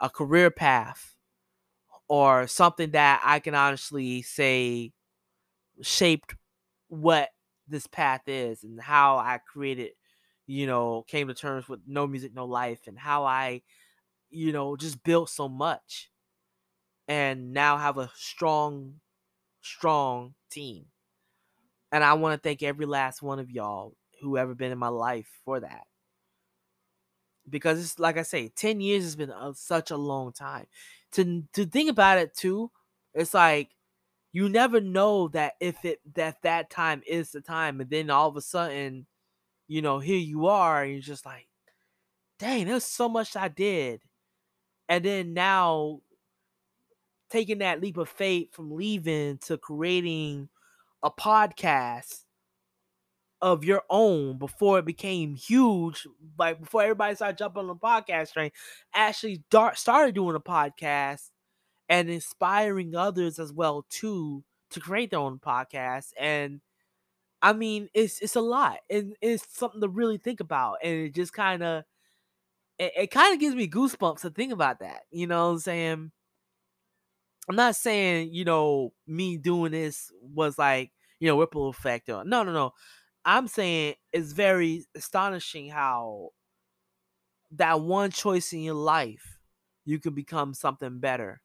a 0.00 0.10
career 0.10 0.50
path, 0.50 1.16
or 2.08 2.46
something 2.46 2.92
that 2.92 3.22
I 3.24 3.40
can 3.40 3.54
honestly 3.54 4.22
say 4.22 4.92
shaped 5.80 6.34
what 6.88 7.30
this 7.68 7.86
path 7.86 8.22
is 8.28 8.64
and 8.64 8.80
how 8.80 9.18
I 9.18 9.38
created, 9.38 9.92
you 10.46 10.66
know, 10.66 11.04
came 11.08 11.28
to 11.28 11.34
terms 11.34 11.68
with 11.68 11.80
no 11.86 12.06
music, 12.06 12.34
no 12.34 12.44
life, 12.46 12.86
and 12.86 12.98
how 12.98 13.24
I, 13.24 13.62
you 14.30 14.52
know, 14.52 14.76
just 14.76 15.02
built 15.04 15.30
so 15.30 15.48
much 15.48 16.10
and 17.08 17.52
now 17.52 17.76
have 17.78 17.98
a 17.98 18.10
strong, 18.14 19.00
strong 19.62 20.34
team. 20.50 20.86
And 21.90 22.02
I 22.02 22.14
want 22.14 22.40
to 22.40 22.48
thank 22.48 22.62
every 22.62 22.86
last 22.86 23.22
one 23.22 23.38
of 23.38 23.50
y'all 23.50 23.96
who 24.20 24.36
ever 24.38 24.54
been 24.54 24.72
in 24.72 24.78
my 24.78 24.88
life 24.88 25.28
for 25.44 25.60
that. 25.60 25.86
Because 27.48 27.80
it's 27.82 27.98
like 27.98 28.16
I 28.16 28.22
say, 28.22 28.48
10 28.48 28.80
years 28.80 29.02
has 29.02 29.16
been 29.16 29.30
a, 29.30 29.52
such 29.54 29.90
a 29.90 29.96
long 29.96 30.32
time. 30.32 30.66
To 31.12 31.42
to 31.54 31.66
think 31.66 31.90
about 31.90 32.18
it 32.18 32.34
too, 32.34 32.70
it's 33.14 33.34
like 33.34 33.70
you 34.32 34.48
never 34.48 34.80
know 34.80 35.28
that 35.28 35.54
if 35.60 35.84
it 35.84 36.00
that 36.14 36.42
that 36.42 36.70
time 36.70 37.02
is 37.06 37.30
the 37.30 37.40
time 37.40 37.80
and 37.80 37.90
then 37.90 38.10
all 38.10 38.28
of 38.28 38.36
a 38.36 38.40
sudden 38.40 39.06
you 39.68 39.82
know 39.82 39.98
here 39.98 40.18
you 40.18 40.46
are 40.46 40.82
and 40.82 40.92
you're 40.92 41.00
just 41.00 41.26
like 41.26 41.48
dang 42.38 42.66
there's 42.66 42.84
so 42.84 43.08
much 43.08 43.36
i 43.36 43.48
did. 43.48 44.00
And 44.88 45.04
then 45.04 45.32
now 45.32 46.00
taking 47.30 47.58
that 47.58 47.80
leap 47.80 47.96
of 47.96 48.10
faith 48.10 48.52
from 48.52 48.72
leaving 48.72 49.38
to 49.38 49.56
creating 49.56 50.50
a 51.02 51.10
podcast 51.10 52.24
of 53.40 53.64
your 53.64 53.82
own 53.88 54.38
before 54.38 54.78
it 54.78 54.84
became 54.84 55.34
huge 55.34 56.06
like 56.38 56.60
before 56.60 56.82
everybody 56.82 57.14
started 57.14 57.38
jumping 57.38 57.60
on 57.62 57.66
the 57.68 57.74
podcast 57.74 58.34
train 58.34 58.50
actually 58.94 59.42
started 59.74 60.14
doing 60.14 60.36
a 60.36 60.40
podcast 60.40 61.30
and 61.92 62.10
inspiring 62.10 62.96
others 62.96 63.38
as 63.40 63.52
well 63.54 63.86
too 63.90 64.44
to 64.70 64.80
create 64.80 65.12
their 65.12 65.20
own 65.20 65.38
podcast 65.40 66.12
and 66.18 66.62
i 67.42 67.52
mean 67.52 67.88
it's 67.94 68.20
it's 68.22 68.36
a 68.36 68.40
lot 68.42 68.78
and 68.90 69.16
it's 69.22 69.46
something 69.56 69.80
to 69.80 69.88
really 69.88 70.18
think 70.18 70.40
about 70.40 70.78
and 70.82 70.94
it 71.06 71.14
just 71.14 71.32
kind 71.32 71.62
of 71.62 71.84
it, 72.78 72.92
it 72.96 73.10
kind 73.10 73.34
of 73.34 73.40
gives 73.40 73.54
me 73.56 73.68
goosebumps 73.68 74.20
to 74.22 74.30
think 74.30 74.52
about 74.52 74.80
that 74.80 75.02
you 75.10 75.26
know 75.26 75.46
what 75.48 75.52
i'm 75.54 75.58
saying 75.60 76.12
i'm 77.48 77.56
not 77.56 77.76
saying 77.76 78.32
you 78.32 78.44
know 78.44 78.92
me 79.06 79.36
doing 79.36 79.72
this 79.72 80.10
was 80.20 80.58
like 80.58 80.92
you 81.20 81.28
know 81.28 81.38
ripple 81.38 81.68
effect 81.68 82.08
or 82.08 82.24
no 82.24 82.42
no 82.42 82.52
no 82.52 82.72
i'm 83.24 83.48
saying 83.48 83.94
it's 84.12 84.32
very 84.32 84.84
astonishing 84.94 85.68
how 85.68 86.30
that 87.52 87.80
one 87.80 88.10
choice 88.10 88.52
in 88.52 88.60
your 88.60 88.74
life, 88.74 89.38
you 89.84 89.98
can 89.98 90.14
become 90.14 90.54
something 90.54 90.98
better. 91.00 91.42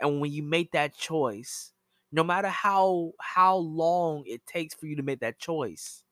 And 0.00 0.20
when 0.20 0.32
you 0.32 0.42
make 0.42 0.72
that 0.72 0.94
choice, 0.96 1.72
no 2.12 2.22
matter 2.24 2.48
how 2.48 3.12
how 3.20 3.56
long 3.56 4.24
it 4.26 4.46
takes 4.46 4.74
for 4.74 4.86
you 4.86 4.96
to 4.96 5.02
make 5.02 5.20
that 5.20 5.38
choice, 5.38 6.04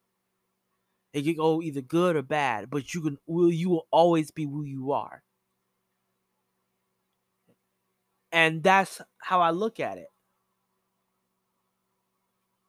it 1.13 1.23
can 1.23 1.35
go 1.37 1.63
either 1.63 1.81
good 1.81 2.15
or 2.17 2.23
bad, 2.23 2.69
but 2.71 2.93
you 2.93 3.01
can 3.01 3.19
will 3.27 3.51
you 3.51 3.71
will 3.71 3.87
always 3.91 4.31
be 4.31 4.45
who 4.45 4.65
you 4.65 4.93
are. 4.93 5.23
And 8.33 8.63
that's 8.63 9.01
how 9.19 9.41
I 9.41 9.51
look 9.51 9.81
at 9.81 9.99
it. 9.99 10.09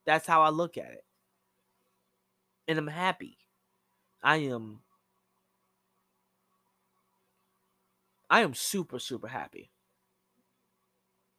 That's 0.06 0.26
how 0.28 0.42
I 0.42 0.50
look 0.50 0.78
at 0.78 0.92
it. 0.94 1.06
And 2.68 2.78
I'm 2.78 2.88
happy. 2.88 3.40
I 4.24 4.38
am 4.38 4.84
I 8.30 8.42
am 8.42 8.54
super 8.54 9.00
super 9.00 9.30
happy. 9.30 9.72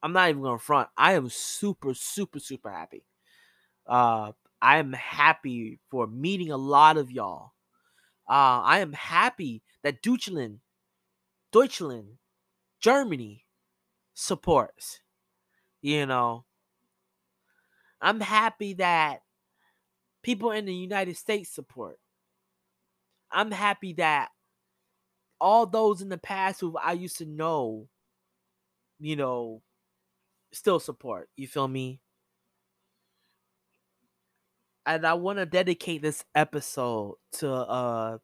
I'm 0.03 0.13
not 0.13 0.29
even 0.31 0.43
going 0.43 0.59
to 0.59 0.65
front. 0.65 0.89
I 0.97 1.15
am 1.15 1.29
super 1.29 1.95
super 1.95 2.39
super 2.39 2.71
happy. 2.71 3.05
Uh 3.87 4.33
I 4.61 4.79
am 4.79 4.93
happy 4.93 5.81
for 5.91 6.07
meeting 6.07 6.51
a 6.51 6.57
lot 6.57 6.97
of 6.97 7.11
y'all. 7.11 7.53
Uh 8.29 8.61
I 8.63 8.81
am 8.81 8.93
happy 8.93 9.63
that 9.83 10.03
Deutschland 10.03 10.61
Deutschland 11.53 12.19
Germany 12.81 13.45
supports. 14.15 15.01
You 15.81 16.07
know, 16.07 16.45
I'm 18.01 18.21
happy 18.21 18.75
that 18.75 19.21
people 20.23 20.51
in 20.51 20.65
the 20.65 20.75
United 20.75 21.17
States 21.17 21.51
support. 21.51 22.01
I'm 23.31 23.51
happy 23.51 23.93
that 23.95 24.31
all 25.41 25.67
those 25.67 26.01
in 26.03 26.09
the 26.09 26.19
past 26.19 26.61
who 26.61 26.77
I 26.77 26.93
used 26.93 27.19
to 27.19 27.27
know, 27.27 27.89
you 28.99 29.17
know, 29.17 29.63
still 30.57 30.81
support. 30.81 31.29
You 31.37 31.47
feel 31.47 31.69
me? 31.69 32.01
And 34.85 35.07
I 35.07 35.15
want 35.15 35.39
to 35.39 35.47
dedicate 35.47 36.03
this 36.03 36.25
episode 36.35 37.17
to 37.33 37.53
uh 37.53 38.19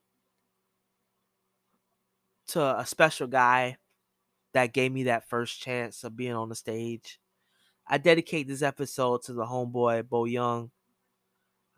to 2.49 2.79
a 2.81 2.87
special 2.87 3.27
guy 3.27 3.77
that 4.53 4.73
gave 4.73 4.93
me 4.93 5.05
that 5.05 5.29
first 5.29 5.61
chance 5.61 6.05
of 6.05 6.17
being 6.17 6.35
on 6.35 6.49
the 6.49 6.55
stage. 6.55 7.19
I 7.87 7.99
dedicate 7.99 8.47
this 8.47 8.63
episode 8.63 9.23
to 9.25 9.33
the 9.33 9.45
homeboy 9.45 10.09
Bo 10.09 10.25
Young. 10.25 10.71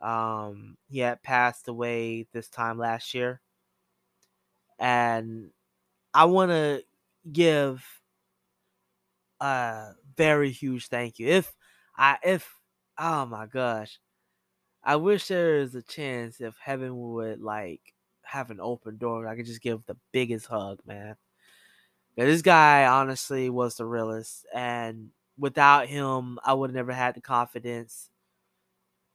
Um, 0.00 0.76
he 0.88 0.98
had 0.98 1.22
passed 1.22 1.68
away 1.68 2.26
this 2.32 2.48
time 2.48 2.78
last 2.78 3.14
year, 3.14 3.40
and 4.78 5.50
I 6.12 6.26
want 6.26 6.50
to 6.50 6.84
give 7.30 7.82
a 9.44 9.94
very 10.16 10.50
huge 10.50 10.88
thank 10.88 11.18
you. 11.18 11.28
If 11.28 11.54
I, 11.96 12.18
if 12.24 12.54
oh 12.98 13.26
my 13.26 13.46
gosh, 13.46 13.98
I 14.82 14.96
wish 14.96 15.28
there 15.28 15.58
is 15.58 15.74
a 15.74 15.82
chance 15.82 16.40
if 16.40 16.56
heaven 16.58 16.98
would 17.12 17.40
like 17.40 17.80
have 18.22 18.50
an 18.50 18.60
open 18.60 18.98
door. 18.98 19.28
I 19.28 19.36
could 19.36 19.46
just 19.46 19.62
give 19.62 19.84
the 19.86 19.96
biggest 20.12 20.46
hug, 20.46 20.80
man. 20.86 21.16
Yeah, 22.16 22.26
this 22.26 22.42
guy 22.42 22.86
honestly 22.86 23.50
was 23.50 23.76
the 23.76 23.86
realest, 23.86 24.46
and 24.54 25.10
without 25.38 25.88
him, 25.88 26.38
I 26.44 26.54
would 26.54 26.70
have 26.70 26.76
never 26.76 26.92
had 26.92 27.14
the 27.16 27.20
confidence 27.20 28.10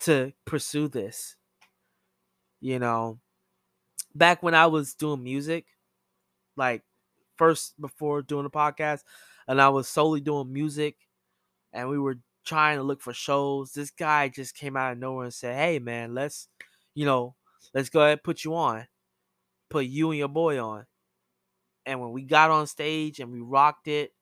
to 0.02 0.34
pursue 0.46 0.88
this. 0.88 1.36
You 2.62 2.80
know, 2.80 3.20
back 4.15 4.44
when 4.44 4.56
I 4.56 4.68
was 4.68 4.94
doing 4.94 5.24
music, 5.24 5.65
like 6.58 6.84
first 7.38 7.80
before 7.80 8.22
doing 8.22 8.44
the 8.44 8.50
podcast, 8.50 9.04
and 9.50 9.60
I 9.60 9.70
was 9.70 9.90
solely 9.90 10.22
doing 10.22 10.54
music, 10.54 10.96
and 11.74 11.90
we 11.90 11.98
were 11.98 12.20
trying 12.46 12.78
to 12.78 12.84
look 12.84 13.02
for 13.02 13.14
shows. 13.14 13.72
This 13.74 13.90
guy 13.90 14.30
just 14.30 14.56
came 14.56 14.78
out 14.78 14.92
of 14.94 15.00
nowhere 15.00 15.26
and 15.26 15.34
said, 15.34 15.58
"Hey, 15.58 15.80
man, 15.80 16.14
let's, 16.14 16.48
you 16.94 17.04
know, 17.06 17.36
let's 17.74 17.90
go 17.90 18.02
ahead 18.02 18.12
and 18.14 18.24
put 18.24 18.44
you 18.44 18.56
on, 18.56 18.88
put 19.70 19.88
you 19.88 20.12
and 20.12 20.20
your 20.20 20.28
boy 20.28 20.64
on." 20.64 20.86
And 21.88 22.00
when 22.00 22.12
we 22.12 22.22
got 22.22 22.52
on 22.52 22.68
stage 22.68 23.20
and 23.20 23.32
we 23.32 23.42
rocked 23.42 23.88
it, 23.88 24.14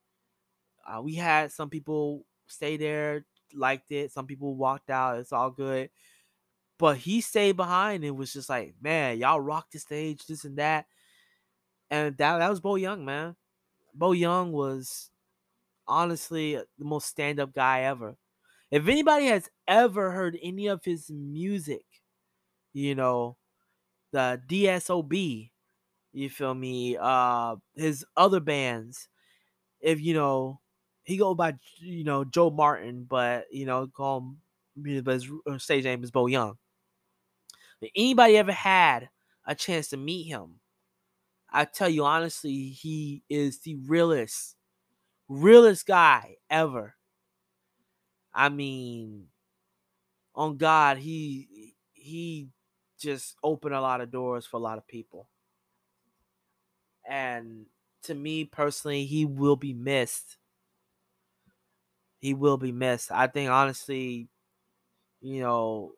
uh, 0.88 1.02
we 1.02 1.16
had 1.16 1.52
some 1.52 1.70
people 1.70 2.26
stay 2.48 2.78
there, 2.78 3.26
liked 3.54 3.92
it. 3.92 4.14
Some 4.14 4.28
people 4.28 4.56
walked 4.56 4.90
out. 4.90 5.20
It's 5.20 5.34
all 5.34 5.52
good. 5.52 5.90
But 6.80 6.98
he 6.98 7.20
stayed 7.20 7.58
behind 7.58 8.06
and 8.06 8.18
was 8.18 8.32
just 8.32 8.50
like, 8.50 8.76
man, 8.82 9.18
y'all 9.18 9.42
rocked 9.42 9.74
the 9.74 9.80
stage, 9.80 10.26
this 10.26 10.46
and 10.46 10.58
that. 10.58 10.86
And 11.90 12.16
that 12.18 12.38
that 12.38 12.50
was 12.50 12.62
Bo 12.62 12.76
Young, 12.76 13.04
man. 13.04 13.36
Bo 13.94 14.14
Young 14.14 14.54
was 14.54 15.10
honestly 15.88 16.58
uh, 16.58 16.64
the 16.78 16.86
most 16.86 17.08
stand 17.08 17.40
up 17.40 17.54
guy 17.54 17.82
ever. 17.82 18.18
If 18.72 18.88
anybody 18.88 19.28
has 19.28 19.50
ever 19.68 20.12
heard 20.12 20.38
any 20.42 20.68
of 20.68 20.84
his 20.86 21.10
music, 21.12 21.86
you 22.74 22.96
know, 22.96 23.38
the 24.12 24.42
DSOB, 24.48 25.52
you 26.14 26.30
feel 26.30 26.56
me? 26.56 26.98
Uh, 27.00 27.58
his 27.76 28.06
other 28.18 28.40
bands, 28.40 29.10
if 29.82 30.02
you 30.02 30.14
know, 30.14 30.62
he 31.04 31.18
go 31.18 31.36
by 31.36 31.56
you 31.80 32.04
know 32.06 32.26
Joe 32.26 32.52
Martin, 32.52 33.06
but 33.06 33.48
you 33.52 33.66
know 33.66 33.88
call 33.88 34.20
him, 34.20 35.04
but 35.04 35.14
his 35.16 35.32
uh, 35.48 35.58
stage 35.60 35.86
name 35.86 36.04
is 36.04 36.12
Bo 36.12 36.28
Young. 36.28 36.58
If 37.82 37.92
anybody 37.96 38.38
ever 38.38 38.52
had 38.52 39.10
a 39.46 39.56
chance 39.56 39.90
to 39.90 39.98
meet 39.98 40.24
him, 40.26 40.60
I 41.52 41.66
tell 41.66 41.90
you 41.90 42.06
honestly, 42.06 42.70
he 42.72 43.24
is 43.30 43.62
the 43.62 43.76
realest, 43.78 44.57
realest 45.28 45.86
guy 45.86 46.38
ever. 46.50 46.96
I 48.34 48.50
mean, 48.50 49.28
on 50.36 50.58
God, 50.58 50.98
he 50.98 51.76
he 51.94 52.50
just 53.00 53.36
opened 53.44 53.76
a 53.76 53.82
lot 53.82 54.02
of 54.02 54.12
doors 54.12 54.46
for 54.46 54.58
a 54.58 54.60
lot 54.62 54.78
of 54.78 54.88
people. 54.88 55.28
And 57.08 57.66
to 58.04 58.14
me 58.14 58.46
personally, 58.46 59.06
he 59.06 59.26
will 59.26 59.56
be 59.56 59.74
missed 59.74 60.38
he 62.20 62.34
will 62.34 62.58
be 62.58 62.72
missed. 62.72 63.12
I 63.12 63.28
think 63.28 63.50
honestly, 63.50 64.28
you 65.22 65.42
know, 65.42 65.94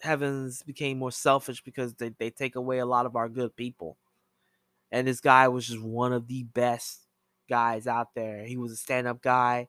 Heavens 0.00 0.62
became 0.62 0.98
more 0.98 1.12
selfish 1.12 1.62
because 1.62 1.94
they, 1.94 2.10
they 2.18 2.30
take 2.30 2.56
away 2.56 2.78
a 2.78 2.86
lot 2.86 3.06
of 3.06 3.16
our 3.16 3.28
good 3.28 3.56
people. 3.56 3.98
And 4.92 5.08
this 5.08 5.20
guy 5.20 5.48
was 5.48 5.68
just 5.68 5.82
one 5.82 6.12
of 6.12 6.28
the 6.28 6.44
best 6.44 7.03
guys 7.48 7.86
out 7.86 8.08
there. 8.14 8.44
He 8.44 8.56
was 8.56 8.72
a 8.72 8.76
stand-up 8.76 9.22
guy. 9.22 9.68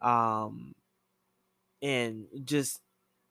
Um 0.00 0.74
and 1.82 2.26
just 2.44 2.80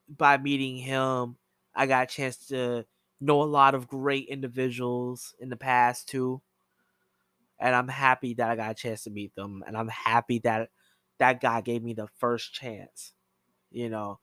by 0.07 0.37
meeting 0.37 0.77
him, 0.77 1.37
I 1.73 1.87
got 1.87 2.03
a 2.03 2.15
chance 2.15 2.37
to 2.47 2.85
know 3.19 3.41
a 3.41 3.45
lot 3.45 3.73
of 3.73 3.87
great 3.87 4.27
individuals 4.27 5.33
in 5.39 5.49
the 5.49 5.55
past 5.55 6.07
too. 6.07 6.41
And 7.59 7.73
I'm 7.73 7.87
happy 7.87 8.33
that 8.35 8.49
I 8.49 8.55
got 8.55 8.71
a 8.71 8.75
chance 8.75 9.03
to 9.03 9.09
meet 9.09 9.33
them. 9.35 9.63
And 9.65 9.77
I'm 9.77 9.87
happy 9.87 10.39
that 10.39 10.69
that 11.19 11.41
guy 11.41 11.61
gave 11.61 11.81
me 11.81 11.93
the 11.93 12.07
first 12.19 12.53
chance, 12.53 13.13
you 13.71 13.89
know. 13.89 14.19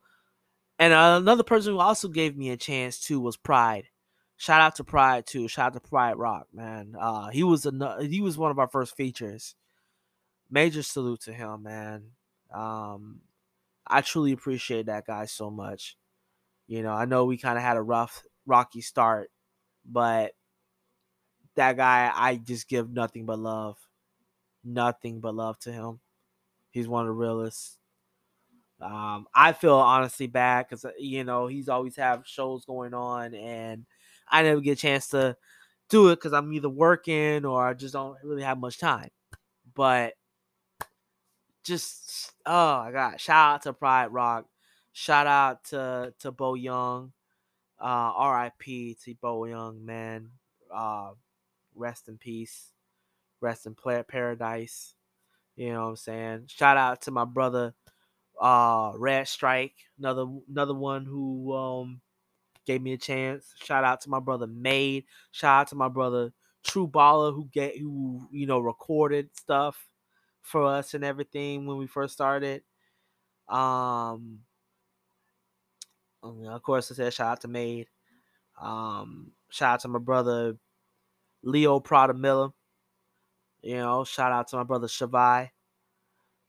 And 0.77 0.93
another 0.93 1.43
person 1.43 1.73
who 1.73 1.79
also 1.79 2.07
gave 2.07 2.37
me 2.37 2.49
a 2.49 2.57
chance 2.57 2.99
too 2.99 3.19
was 3.19 3.37
Pride. 3.37 3.85
Shout 4.41 4.59
out 4.59 4.77
to 4.77 4.83
Pride 4.83 5.27
too. 5.27 5.47
Shout 5.47 5.67
out 5.67 5.73
to 5.73 5.87
Pride 5.87 6.17
Rock, 6.17 6.47
man. 6.51 6.95
Uh, 6.99 7.27
he 7.27 7.43
was 7.43 7.67
a 7.67 7.97
he 8.01 8.21
was 8.21 8.39
one 8.39 8.49
of 8.49 8.57
our 8.57 8.67
first 8.67 8.97
features. 8.97 9.53
Major 10.49 10.81
salute 10.81 11.21
to 11.21 11.31
him, 11.31 11.61
man. 11.61 12.05
Um, 12.51 13.19
I 13.85 14.01
truly 14.01 14.31
appreciate 14.31 14.87
that 14.87 15.05
guy 15.05 15.25
so 15.25 15.51
much. 15.51 15.95
You 16.65 16.81
know, 16.81 16.91
I 16.91 17.05
know 17.05 17.25
we 17.25 17.37
kind 17.37 17.55
of 17.55 17.63
had 17.63 17.77
a 17.77 17.83
rough, 17.83 18.23
rocky 18.47 18.81
start, 18.81 19.29
but 19.85 20.31
that 21.53 21.77
guy, 21.77 22.11
I 22.11 22.37
just 22.37 22.67
give 22.67 22.89
nothing 22.89 23.27
but 23.27 23.37
love, 23.37 23.77
nothing 24.63 25.19
but 25.19 25.35
love 25.35 25.59
to 25.59 25.71
him. 25.71 25.99
He's 26.71 26.87
one 26.87 27.03
of 27.03 27.09
the 27.09 27.13
realest. 27.13 27.77
Um, 28.81 29.27
I 29.35 29.53
feel 29.53 29.75
honestly 29.75 30.25
bad 30.25 30.65
because 30.67 30.83
uh, 30.83 30.93
you 30.97 31.23
know 31.23 31.45
he's 31.45 31.69
always 31.69 31.95
have 31.97 32.25
shows 32.25 32.65
going 32.65 32.95
on, 32.95 33.35
and 33.35 33.85
I 34.31 34.43
never 34.43 34.61
get 34.61 34.71
a 34.77 34.81
chance 34.81 35.07
to 35.09 35.35
do 35.89 36.09
it 36.09 36.15
because 36.15 36.33
I'm 36.33 36.51
either 36.53 36.69
working 36.69 37.45
or 37.45 37.67
I 37.67 37.73
just 37.73 37.93
don't 37.93 38.17
really 38.23 38.43
have 38.43 38.57
much 38.57 38.79
time. 38.79 39.09
But 39.75 40.13
just 41.63 42.33
oh 42.45 42.83
my 42.83 42.91
god, 42.91 43.19
shout 43.19 43.55
out 43.55 43.61
to 43.63 43.73
Pride 43.73 44.07
Rock, 44.07 44.45
shout 44.93 45.27
out 45.27 45.65
to 45.65 46.13
to 46.19 46.31
Bo 46.31 46.55
Young, 46.55 47.11
uh, 47.79 47.83
R.I.P. 48.15 48.97
to 49.03 49.15
Bo 49.15 49.45
Young, 49.45 49.85
man. 49.85 50.29
Uh, 50.73 51.11
rest 51.75 52.07
in 52.07 52.17
peace, 52.17 52.71
rest 53.41 53.67
in 53.67 53.75
paradise. 53.75 54.95
You 55.55 55.73
know 55.73 55.83
what 55.83 55.89
I'm 55.89 55.95
saying? 55.97 56.43
Shout 56.47 56.77
out 56.77 57.01
to 57.03 57.11
my 57.11 57.25
brother 57.25 57.73
uh 58.39 58.93
Red 58.95 59.27
Strike, 59.27 59.75
another 59.99 60.25
another 60.49 60.73
one 60.73 61.05
who 61.05 61.53
um 61.53 62.01
gave 62.71 62.81
me 62.81 62.93
a 62.93 62.97
chance. 62.97 63.53
Shout 63.63 63.83
out 63.83 64.01
to 64.01 64.09
my 64.09 64.19
brother 64.19 64.47
Made. 64.47 65.05
Shout 65.31 65.61
out 65.61 65.67
to 65.67 65.75
my 65.75 65.89
brother 65.89 66.31
True 66.63 66.87
Baller 66.87 67.33
who 67.33 67.49
get 67.51 67.77
who 67.77 68.27
you 68.31 68.45
know 68.45 68.59
recorded 68.59 69.29
stuff 69.35 69.87
for 70.41 70.63
us 70.65 70.93
and 70.93 71.03
everything 71.03 71.65
when 71.65 71.77
we 71.77 71.87
first 71.87 72.13
started. 72.13 72.61
Um, 73.49 74.39
of 76.23 76.61
course, 76.63 76.91
I 76.91 76.95
said 76.95 77.13
shout 77.13 77.31
out 77.31 77.41
to 77.41 77.47
Made. 77.47 77.87
Um, 78.61 79.31
shout 79.49 79.73
out 79.73 79.79
to 79.81 79.87
my 79.87 79.99
brother 79.99 80.55
Leo 81.43 81.79
Prada 81.79 82.13
Miller. 82.13 82.49
You 83.61 83.77
know, 83.77 84.03
shout 84.03 84.31
out 84.31 84.47
to 84.49 84.55
my 84.57 84.63
brother 84.63 84.87
Shavai. 84.87 85.49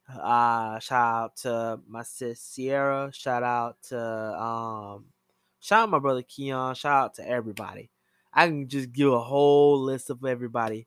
Uh, 0.08 0.78
shout 0.78 1.14
out 1.14 1.36
to 1.38 1.80
my 1.88 2.02
sis 2.02 2.40
Sierra. 2.40 3.10
Shout 3.12 3.42
out 3.42 3.76
to 3.88 3.98
um, 3.98 5.06
shout 5.62 5.84
out 5.84 5.90
my 5.90 5.98
brother 5.98 6.22
Keon. 6.22 6.74
Shout 6.74 7.04
out 7.04 7.14
to 7.14 7.26
everybody. 7.26 7.90
I 8.34 8.46
can 8.46 8.68
just 8.68 8.92
give 8.92 9.12
a 9.12 9.20
whole 9.20 9.80
list 9.80 10.10
of 10.10 10.24
everybody. 10.24 10.86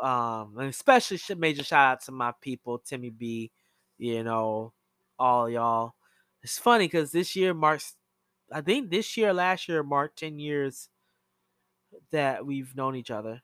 Um, 0.00 0.54
and 0.58 0.68
especially 0.68 1.18
major 1.36 1.64
shout 1.64 1.92
out 1.92 2.04
to 2.04 2.12
my 2.12 2.32
people, 2.40 2.78
Timmy 2.78 3.10
B. 3.10 3.50
You 3.98 4.22
know, 4.24 4.72
all 5.18 5.50
y'all. 5.50 5.94
It's 6.42 6.58
funny 6.58 6.86
because 6.86 7.12
this 7.12 7.36
year 7.36 7.54
marks, 7.54 7.94
I 8.50 8.62
think 8.62 8.90
this 8.90 9.16
year, 9.16 9.32
last 9.32 9.68
year 9.68 9.82
marked 9.82 10.18
ten 10.18 10.38
years 10.38 10.88
that 12.10 12.44
we've 12.46 12.74
known 12.74 12.96
each 12.96 13.10
other. 13.10 13.42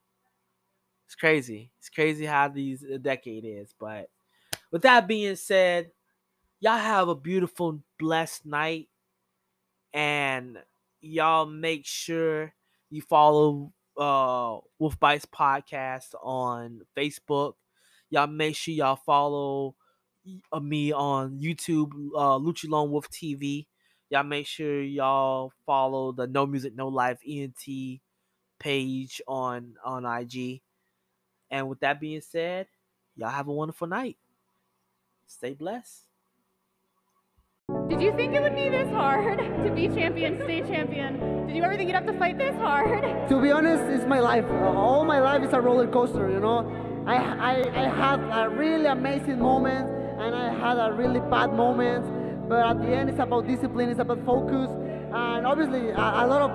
It's 1.07 1.15
crazy. 1.15 1.71
It's 1.79 1.89
crazy 1.89 2.27
how 2.27 2.49
these 2.49 2.83
a 2.83 2.99
decade 2.99 3.45
is. 3.47 3.75
But 3.79 4.11
with 4.71 4.83
that 4.83 5.09
being 5.09 5.37
said, 5.37 5.91
y'all 6.61 6.77
have 6.77 7.09
a 7.09 7.15
beautiful, 7.15 7.81
blessed 7.99 8.45
night. 8.45 8.89
And 9.93 10.59
y'all 11.01 11.47
make 11.47 11.87
sure 11.87 12.53
you 12.91 13.03
follow 13.03 13.73
uh 13.97 14.59
Wolf 14.79 14.99
Bites 15.01 15.27
Podcast 15.27 16.15
on 16.23 16.83
Facebook. 16.97 17.55
Y'all 18.11 18.27
make 18.27 18.57
sure 18.57 18.75
y'all 18.75 18.97
follow 18.97 19.75
uh, 20.53 20.61
me 20.61 20.93
on 20.93 21.39
YouTube, 21.39 21.93
uh 22.17 22.39
Lucha 22.39 22.69
Lone 22.69 22.91
Wolf 22.91 23.09
TV. 23.11 23.67
Y'all 24.11 24.23
make 24.23 24.47
sure 24.47 24.83
y'all 24.83 25.53
follow 25.67 26.13
the 26.13 26.27
No 26.27 26.47
Music 26.47 26.75
No 26.75 26.89
Life 26.89 27.19
ENT 27.29 28.01
page 28.59 29.21
on 29.29 29.75
on 29.85 30.05
IG. 30.05 30.61
And 31.51 31.69
with 31.69 31.81
that 31.81 32.01
being 32.01 32.21
said, 32.21 32.67
y'all 33.17 33.31
have 33.31 33.49
a 33.49 33.53
wonderful 33.53 33.87
night. 33.87 34.17
Stay 35.27 35.55
blessed. 35.55 36.08
Did 37.89 38.01
you 38.01 38.13
think 38.17 38.35
it 38.35 38.41
would 38.41 38.55
be 38.55 38.71
this 38.71 38.89
hard 38.91 39.39
to 39.65 39.71
be 39.75 39.89
champion, 39.89 40.41
stay 40.45 40.61
champion? 40.63 41.47
Did 41.47 41.57
you 41.57 41.63
ever 41.63 41.77
think 41.77 41.89
you'd 41.89 41.97
have 41.97 42.07
to 42.07 42.19
fight 42.19 42.39
this 42.39 42.55
hard? 42.57 43.03
To 43.29 43.43
be 43.43 43.51
honest, 43.51 43.83
it's 43.85 44.07
my 44.07 44.21
life. 44.21 44.47
All 44.75 45.05
my 45.05 45.21
life 45.21 45.43
is 45.43 45.53
a 45.53 45.61
roller 45.61 45.87
coaster, 45.87 46.31
you 46.31 46.41
know. 46.41 46.65
I, 47.07 47.17
I, 47.17 47.85
I 47.85 47.89
had 47.89 48.21
a 48.21 48.49
really 48.49 48.87
amazing 48.87 49.39
moment 49.39 49.87
and 50.19 50.35
I 50.35 50.55
had 50.55 50.79
a 50.79 50.95
really 50.95 51.21
bad 51.21 51.53
moment. 51.53 52.49
But 52.49 52.65
at 52.65 52.81
the 52.81 52.89
end, 52.89 53.11
it's 53.11 53.19
about 53.19 53.47
discipline, 53.47 53.91
it's 53.91 54.01
about 54.01 54.25
focus, 54.25 54.71
and 55.13 55.47
obviously 55.47 55.91
a, 55.91 56.25
a 56.25 56.27
lot 56.27 56.41
of 56.41 56.51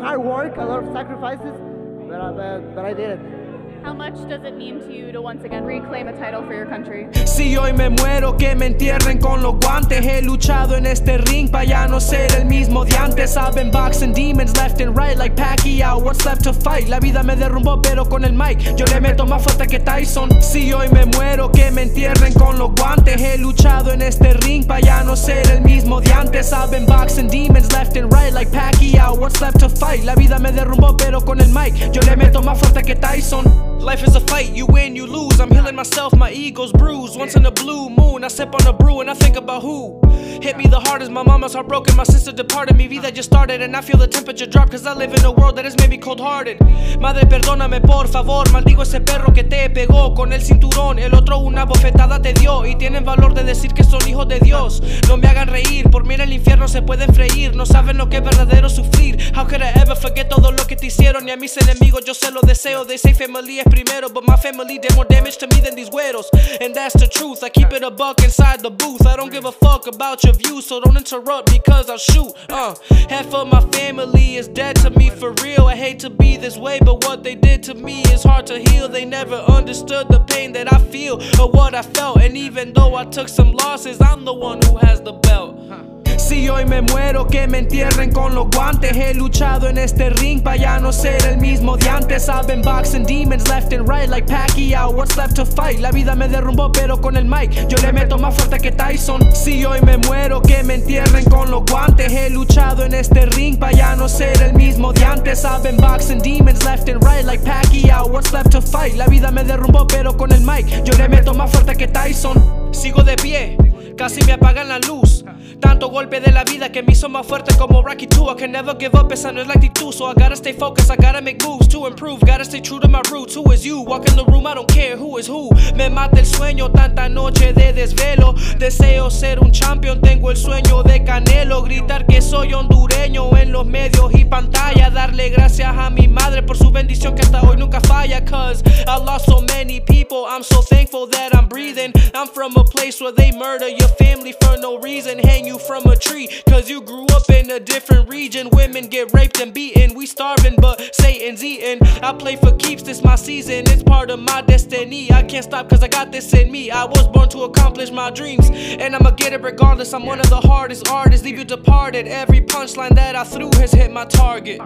hard 0.00 0.22
work, 0.22 0.56
a 0.56 0.64
lot 0.64 0.82
of 0.82 0.92
sacrifices, 0.94 1.60
but, 2.08 2.20
uh, 2.20 2.32
but, 2.32 2.74
but 2.74 2.84
I 2.86 2.94
did 2.94 3.20
it. 3.20 3.43
How 3.84 3.92
much 3.92 4.14
does 4.30 4.42
it 4.44 4.56
mean 4.56 4.80
to 4.80 4.90
you 4.90 5.12
to 5.12 5.20
once 5.20 5.44
again 5.44 5.62
reclaim 5.62 6.08
a 6.08 6.12
title 6.12 6.42
for 6.46 6.54
your 6.54 6.64
country? 6.64 7.06
Si 7.26 7.54
hoy 7.54 7.72
me 7.74 7.90
muero, 7.90 8.34
que 8.38 8.54
me 8.54 8.64
entierren 8.64 9.20
con 9.20 9.42
los 9.42 9.56
guantes. 9.60 10.02
He 10.02 10.22
luchado 10.22 10.78
en 10.78 10.86
este 10.86 11.18
ring 11.18 11.50
para 11.50 11.64
ya 11.64 11.86
no 11.86 12.00
ser 12.00 12.32
el 12.32 12.46
mismo 12.46 12.86
de 12.86 12.96
antes. 12.96 13.36
I've 13.36 13.54
been 13.54 13.70
boxing 13.70 14.14
demons 14.14 14.56
left 14.56 14.80
and 14.80 14.96
right 14.96 15.18
like 15.18 15.36
Pacquiao. 15.36 16.02
What's 16.02 16.24
left 16.24 16.44
to 16.44 16.54
fight? 16.54 16.88
La 16.88 16.98
vida 16.98 17.22
me 17.22 17.36
derrumbó, 17.36 17.82
pero 17.82 18.08
con 18.08 18.24
el 18.24 18.32
mic 18.32 18.74
yo 18.74 18.86
le 18.86 19.02
meto 19.02 19.26
más 19.26 19.42
fuerte 19.42 19.66
que 19.66 19.78
Tyson. 19.78 20.30
Si 20.40 20.72
hoy 20.72 20.88
me 20.88 21.04
muero, 21.04 21.52
que 21.52 21.70
me 21.70 21.82
entierren 21.82 22.32
con 22.32 22.58
los 22.58 22.74
guantes. 22.74 23.20
He 23.20 23.36
luchado 23.36 23.92
en 23.92 24.00
este 24.00 24.32
ring 24.32 24.66
para 24.66 24.80
ya 24.80 25.04
no 25.04 25.14
ser 25.14 25.46
el 25.50 25.60
mismo 25.60 26.00
de 26.00 26.10
antes. 26.10 26.54
I've 26.54 26.70
been 26.70 26.86
boxing 26.86 27.28
demons 27.28 27.70
left 27.72 27.98
and 27.98 28.10
right 28.10 28.32
like 28.32 28.50
Pacquiao. 28.50 29.18
What's 29.18 29.42
left 29.42 29.60
to 29.60 29.68
fight? 29.68 30.04
La 30.04 30.14
vida 30.14 30.38
me 30.38 30.52
derrumbó, 30.52 30.96
pero 30.96 31.20
con 31.20 31.38
el 31.38 31.50
mic 31.50 31.92
yo 31.92 32.00
le 32.00 32.16
meto 32.16 32.42
más 32.42 32.58
fuerte 32.58 32.82
que 32.82 32.94
Tyson. 32.94 33.73
Life 33.84 34.02
is 34.02 34.16
a 34.16 34.20
fight, 34.20 34.56
you 34.56 34.64
win, 34.64 34.96
you 34.96 35.06
lose. 35.06 35.38
I'm 35.38 35.50
healing 35.50 35.74
myself, 35.74 36.16
my 36.16 36.32
ego's 36.32 36.72
bruised. 36.72 37.18
Once 37.18 37.36
in 37.36 37.44
a 37.44 37.50
blue 37.50 37.90
moon, 37.90 38.24
I 38.24 38.28
sip 38.28 38.54
on 38.54 38.66
a 38.66 38.72
brew 38.72 39.00
and 39.00 39.10
I 39.10 39.14
think 39.14 39.36
about 39.36 39.60
who 39.60 40.00
hit 40.40 40.56
me 40.56 40.66
the 40.66 40.80
hardest. 40.80 41.10
My 41.10 41.22
mama's 41.22 41.52
heartbroken, 41.52 41.94
my 41.94 42.04
sister 42.04 42.32
departed. 42.32 42.76
Mi 42.76 42.86
vida 42.86 43.12
just 43.12 43.28
started, 43.28 43.60
and 43.60 43.76
I 43.76 43.82
feel 43.82 43.98
the 43.98 44.06
temperature 44.06 44.46
drop. 44.46 44.70
Cause 44.70 44.86
I 44.86 44.94
live 44.94 45.12
in 45.12 45.22
a 45.24 45.30
world 45.30 45.56
that 45.56 45.66
is 45.66 45.76
maybe 45.78 45.98
cold 45.98 46.18
hearted. 46.18 46.58
Madre, 46.98 47.26
perdóname 47.26 47.82
por 47.82 48.08
favor, 48.08 48.50
maldigo 48.52 48.82
ese 48.82 49.00
perro 49.00 49.32
que 49.34 49.44
te 49.44 49.68
pegó 49.68 50.14
con 50.14 50.32
el 50.32 50.40
cinturón. 50.40 50.98
El 50.98 51.14
otro 51.14 51.38
una 51.38 51.66
bofetada 51.66 52.22
te 52.22 52.32
dio 52.32 52.64
y 52.64 52.76
tienen 52.76 53.04
valor 53.04 53.34
de 53.34 53.44
decir 53.44 53.74
que 53.74 53.84
son 53.84 54.06
hijos 54.08 54.26
de 54.28 54.40
Dios. 54.40 54.82
No 55.08 55.18
me 55.18 55.28
hagan 55.28 55.48
reír, 55.48 55.90
por 55.90 56.06
mí 56.06 56.14
en 56.14 56.22
el 56.22 56.32
infierno 56.32 56.68
se 56.68 56.80
pueden 56.80 57.12
freír. 57.14 57.54
No 57.54 57.66
saben 57.66 57.98
lo 57.98 58.08
que 58.08 58.16
es 58.16 58.24
verdadero 58.24 58.70
sufrir. 58.70 59.18
How 59.36 59.46
could 59.46 59.62
I 59.62 59.78
ever 59.78 59.96
forget 59.96 60.28
todo 60.30 60.52
lo 60.52 60.66
que 60.66 60.76
te 60.76 60.86
hicieron? 60.86 61.28
Y 61.28 61.32
a 61.32 61.36
mis 61.36 61.54
enemigos 61.58 62.04
yo 62.06 62.14
se 62.14 62.30
lo 62.30 62.40
deseo. 62.40 62.86
They 62.86 62.96
say 62.98 63.12
family 63.12 63.60
primero, 63.74 64.08
but 64.08 64.24
my 64.24 64.36
family 64.36 64.78
did 64.78 64.94
more 64.94 65.04
damage 65.04 65.36
to 65.38 65.46
me 65.48 65.60
than 65.60 65.74
these 65.74 65.90
güeros. 65.90 66.26
And 66.60 66.74
that's 66.74 66.94
the 66.94 67.06
truth. 67.06 67.42
I 67.42 67.48
keep 67.48 67.72
it 67.72 67.82
a 67.82 67.90
buck 67.90 68.22
inside 68.22 68.60
the 68.60 68.70
booth. 68.70 69.06
I 69.06 69.16
don't 69.16 69.32
give 69.32 69.44
a 69.44 69.52
fuck 69.52 69.86
about 69.86 70.22
your 70.24 70.34
views, 70.34 70.66
so 70.66 70.80
don't 70.80 70.96
interrupt 70.96 71.50
because 71.50 71.90
I'll 71.90 71.98
shoot. 71.98 72.32
Uh, 72.48 72.74
half 73.08 73.34
of 73.34 73.48
my 73.48 73.60
family 73.72 74.36
is 74.36 74.48
dead 74.48 74.76
to 74.76 74.90
me 74.90 75.10
for 75.10 75.32
real. 75.42 75.66
I 75.66 75.76
hate 75.76 75.98
to 76.00 76.10
be 76.10 76.36
this 76.36 76.56
way, 76.56 76.78
but 76.80 77.04
what 77.04 77.24
they 77.24 77.34
did 77.34 77.62
to 77.64 77.74
me 77.74 78.02
is 78.14 78.22
hard 78.22 78.46
to 78.46 78.58
heal. 78.58 78.88
They 78.88 79.04
never 79.04 79.36
understood 79.36 80.08
the 80.08 80.20
pain 80.20 80.52
that 80.52 80.72
I 80.72 80.78
feel 80.78 81.20
or 81.40 81.50
what 81.50 81.74
I 81.74 81.82
felt. 81.82 82.20
And 82.20 82.36
even 82.36 82.72
though 82.72 82.94
I 82.94 83.04
took 83.04 83.28
some 83.28 83.52
losses, 83.52 84.00
I'm 84.00 84.24
the 84.24 84.34
one 84.34 84.60
who 84.62 84.76
has 84.78 85.00
the 85.00 85.12
belt. 85.12 86.03
Si 86.26 86.48
hoy 86.48 86.64
me 86.64 86.80
muero, 86.80 87.26
que 87.26 87.46
me 87.46 87.58
entierren 87.58 88.10
con 88.10 88.34
los 88.34 88.48
guantes. 88.48 88.96
He 88.96 89.12
luchado 89.12 89.68
en 89.68 89.76
este 89.76 90.08
ring 90.08 90.42
para 90.42 90.56
ya 90.56 90.78
no 90.78 90.90
ser 90.90 91.22
el 91.26 91.36
mismo 91.36 91.76
de 91.76 91.86
antes. 91.90 92.30
I've 92.30 92.62
boxing 92.62 93.04
demons 93.04 93.46
left 93.46 93.74
and 93.74 93.86
right 93.86 94.08
like 94.08 94.26
Pacquiao. 94.26 94.90
What's 94.90 95.18
left 95.18 95.36
to 95.36 95.44
fight? 95.44 95.80
La 95.80 95.90
vida 95.90 96.14
me 96.14 96.26
derrumbó, 96.26 96.72
pero 96.72 96.98
con 96.98 97.18
el 97.18 97.26
mic 97.26 97.68
yo 97.68 97.76
le 97.82 97.92
meto 97.92 98.16
más 98.16 98.34
fuerte 98.36 98.58
que 98.58 98.72
Tyson. 98.72 99.20
Si 99.34 99.66
hoy 99.66 99.82
me 99.82 99.98
muero, 99.98 100.40
que 100.40 100.62
me 100.62 100.76
entierren 100.76 101.26
con 101.26 101.50
los 101.50 101.62
guantes. 101.66 102.10
He 102.10 102.30
luchado 102.30 102.86
en 102.86 102.94
este 102.94 103.26
ring 103.26 103.58
para 103.58 103.72
ya 103.72 103.94
no 103.94 104.08
ser 104.08 104.40
el 104.40 104.54
mismo 104.54 104.94
de 104.94 105.04
antes. 105.04 105.44
I've 105.44 105.62
been 105.62 105.76
boxing 105.76 106.22
demons 106.22 106.64
left 106.64 106.88
and 106.88 107.04
right 107.04 107.26
like 107.26 107.44
Pacquiao. 107.44 108.08
What's 108.08 108.32
left 108.32 108.50
to 108.52 108.62
fight? 108.62 108.96
La 108.96 109.06
vida 109.08 109.30
me 109.30 109.44
derrumbó, 109.44 109.86
pero 109.86 110.16
con 110.16 110.32
el 110.32 110.40
mic 110.40 110.84
yo 110.84 110.96
le 110.96 111.06
meto 111.06 111.34
más 111.34 111.50
fuerte 111.50 111.76
que 111.76 111.86
Tyson. 111.86 112.72
Sigo 112.72 113.04
de 113.04 113.14
pie, 113.16 113.56
casi 113.96 114.24
me 114.24 114.32
apagan 114.32 114.68
la 114.68 114.78
luz. 114.78 115.24
Tanto 115.60 115.88
golpe 115.88 116.20
de 116.20 116.32
la 116.32 116.44
vida 116.44 116.70
que 116.70 116.82
me 116.82 116.92
hizo 116.92 117.08
más 117.08 117.26
fuerte 117.26 117.56
como 117.56 117.82
Rocky 117.82 118.06
2 118.06 118.32
I 118.32 118.34
can 118.36 118.52
never 118.52 118.76
give 118.78 118.94
up, 118.98 119.12
esa 119.12 119.32
no 119.32 119.40
es 119.40 119.46
la 119.46 119.54
actitud. 119.54 119.92
So 119.92 120.10
I 120.10 120.14
gotta 120.14 120.36
stay 120.36 120.52
focused, 120.52 120.90
I 120.90 120.96
gotta 120.96 121.20
make 121.20 121.42
moves 121.44 121.68
to 121.68 121.86
improve. 121.86 122.20
Gotta 122.20 122.44
stay 122.44 122.60
true 122.60 122.80
to 122.80 122.88
my 122.88 123.00
roots, 123.10 123.34
who 123.34 123.50
is 123.52 123.64
you? 123.64 123.80
Walk 123.80 124.08
in 124.08 124.16
the 124.16 124.24
room, 124.24 124.46
I 124.46 124.54
don't 124.54 124.68
care 124.68 124.96
who 124.96 125.18
is 125.18 125.26
who. 125.26 125.50
Me 125.74 125.88
mata 125.88 126.20
el 126.20 126.26
sueño, 126.26 126.70
tanta 126.72 127.08
noche 127.08 127.52
de 127.52 127.72
desvelo. 127.72 128.34
Deseo 128.58 129.10
ser 129.10 129.40
un 129.40 129.52
champion, 129.52 130.00
tengo 130.00 130.30
el 130.30 130.36
sueño 130.36 130.82
de 130.82 131.04
Canelo. 131.04 131.62
Gritar 131.62 132.06
que 132.06 132.20
soy 132.20 132.52
hondureño 132.52 133.36
en 133.36 133.52
los 133.52 133.66
medios 133.66 134.12
y 134.14 134.24
pantalla. 134.24 134.90
Darle 134.90 135.30
gracias 135.30 135.74
a 135.76 135.90
mi 135.90 136.08
madre 136.08 136.42
por 136.42 136.56
su 136.56 136.70
bendición 136.70 137.14
que 137.14 137.22
hasta 137.22 137.42
hoy 137.42 137.56
nunca 137.56 137.80
falla. 137.80 138.24
Cause 138.24 138.62
I 138.86 138.98
lost 138.98 139.26
so 139.26 139.40
many 139.40 139.80
people, 139.80 140.26
I'm 140.28 140.42
so 140.42 140.62
thankful 140.62 141.06
that 141.08 141.34
I'm 141.34 141.48
breathing. 141.48 141.92
I'm 142.14 142.28
from 142.28 142.56
a 142.56 142.64
place 142.64 143.00
where 143.00 143.12
they 143.12 143.32
murder 143.32 143.68
your 143.84 143.96
family 143.96 144.32
for 144.40 144.56
no 144.58 144.78
reason 144.78 145.18
Hang 145.18 145.46
you 145.46 145.58
from 145.58 145.84
a 145.86 145.96
tree. 145.96 146.28
Cause 146.48 146.68
you 146.68 146.80
grew 146.80 147.06
up 147.06 147.28
in 147.30 147.50
a 147.50 147.60
different 147.60 148.08
region. 148.08 148.48
Women 148.50 148.86
get 148.86 149.12
raped 149.12 149.40
and 149.40 149.52
beaten. 149.52 149.94
We 149.94 150.06
starving 150.06 150.56
but 150.56 150.94
Satan's 150.94 151.44
eating. 151.44 151.78
I 152.02 152.12
play 152.12 152.36
for 152.36 152.52
keeps, 152.56 152.82
this 152.82 153.02
my 153.02 153.16
season. 153.16 153.64
It's 153.66 153.82
part 153.82 154.10
of 154.10 154.20
my 154.20 154.40
destiny. 154.42 155.12
I 155.12 155.22
can't 155.22 155.44
stop 155.44 155.68
cause 155.68 155.82
I 155.82 155.88
got 155.88 156.12
this 156.12 156.32
in 156.32 156.50
me. 156.50 156.70
I 156.70 156.84
was 156.84 157.08
born 157.08 157.28
to 157.30 157.42
accomplish 157.42 157.90
my 157.90 158.10
dreams. 158.10 158.48
And 158.50 158.94
I'ma 158.96 159.10
get 159.10 159.32
it 159.32 159.42
regardless. 159.42 159.92
I'm 159.92 160.06
one 160.06 160.20
of 160.20 160.30
the 160.30 160.40
hardest 160.40 160.88
artists. 160.88 161.24
Leave 161.24 161.38
you 161.38 161.44
departed. 161.44 162.06
Every 162.08 162.40
punchline 162.40 162.94
that 162.94 163.16
I 163.16 163.24
threw 163.24 163.50
has 163.54 163.72
hit 163.72 163.90
my 163.90 164.06
target 164.06 164.60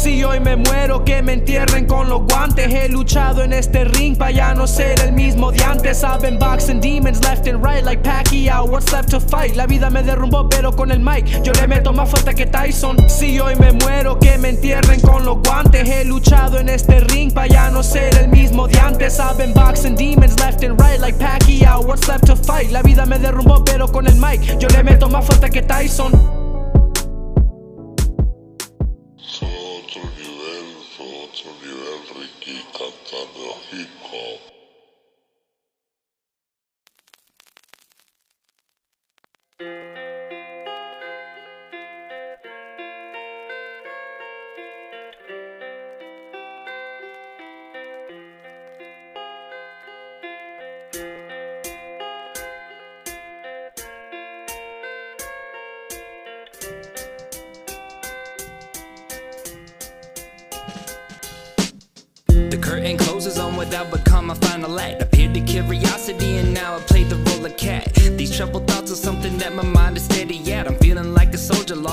Si 0.00 0.24
hoy 0.24 0.40
me 0.40 0.56
muero, 0.56 1.04
que 1.04 1.20
me 1.20 1.34
entierren 1.34 1.84
con 1.84 2.08
los 2.08 2.22
guantes. 2.22 2.72
He 2.72 2.88
luchado 2.88 3.44
en 3.44 3.52
este 3.52 3.84
ring 3.84 4.16
para 4.16 4.30
ya 4.30 4.54
no 4.54 4.66
ser 4.66 4.98
el 5.00 5.12
mismo 5.12 5.52
de 5.52 5.62
antes. 5.62 6.02
I've 6.02 6.38
boxing 6.38 6.80
demons 6.80 7.22
left 7.22 7.46
and 7.46 7.62
right 7.62 7.84
like 7.84 8.02
Pacquiao. 8.02 8.66
What's 8.66 8.90
left 8.92 9.10
to 9.10 9.20
fight? 9.20 9.56
La 9.56 9.66
vida 9.66 9.90
me 9.90 10.02
derrumbó, 10.02 10.48
pero 10.48 10.74
con 10.74 10.90
el 10.90 11.00
mic 11.00 11.42
yo 11.42 11.52
le 11.52 11.68
meto 11.68 11.92
más 11.92 12.08
fuerte 12.08 12.34
que 12.34 12.46
Tyson. 12.46 13.10
Si 13.10 13.38
hoy 13.40 13.56
me 13.56 13.72
muero, 13.72 14.18
que 14.18 14.38
me 14.38 14.48
entierren 14.48 15.02
con 15.02 15.26
los 15.26 15.42
guantes. 15.42 15.86
He 15.86 16.06
luchado 16.06 16.58
en 16.58 16.70
este 16.70 17.00
ring 17.00 17.30
para 17.30 17.48
ya 17.48 17.70
no 17.70 17.82
ser 17.82 18.16
el 18.16 18.28
mismo 18.28 18.68
de 18.68 18.80
antes. 18.80 19.20
I've 19.20 19.52
boxing 19.52 19.96
demons 19.96 20.40
left 20.40 20.64
and 20.64 20.80
right 20.80 20.98
like 20.98 21.18
Pacquiao. 21.18 21.84
What's 21.84 22.08
left 22.08 22.24
to 22.24 22.36
fight? 22.36 22.70
La 22.70 22.80
vida 22.80 23.04
me 23.04 23.18
derrumbó, 23.18 23.62
pero 23.66 23.86
con 23.86 24.06
el 24.06 24.16
mic 24.16 24.58
yo 24.58 24.68
le 24.68 24.82
meto 24.82 25.10
más 25.10 25.26
fuerte 25.26 25.50
que 25.50 25.60
Tyson. 25.60 26.39
Fue 33.04 33.18
otro 33.18 34.49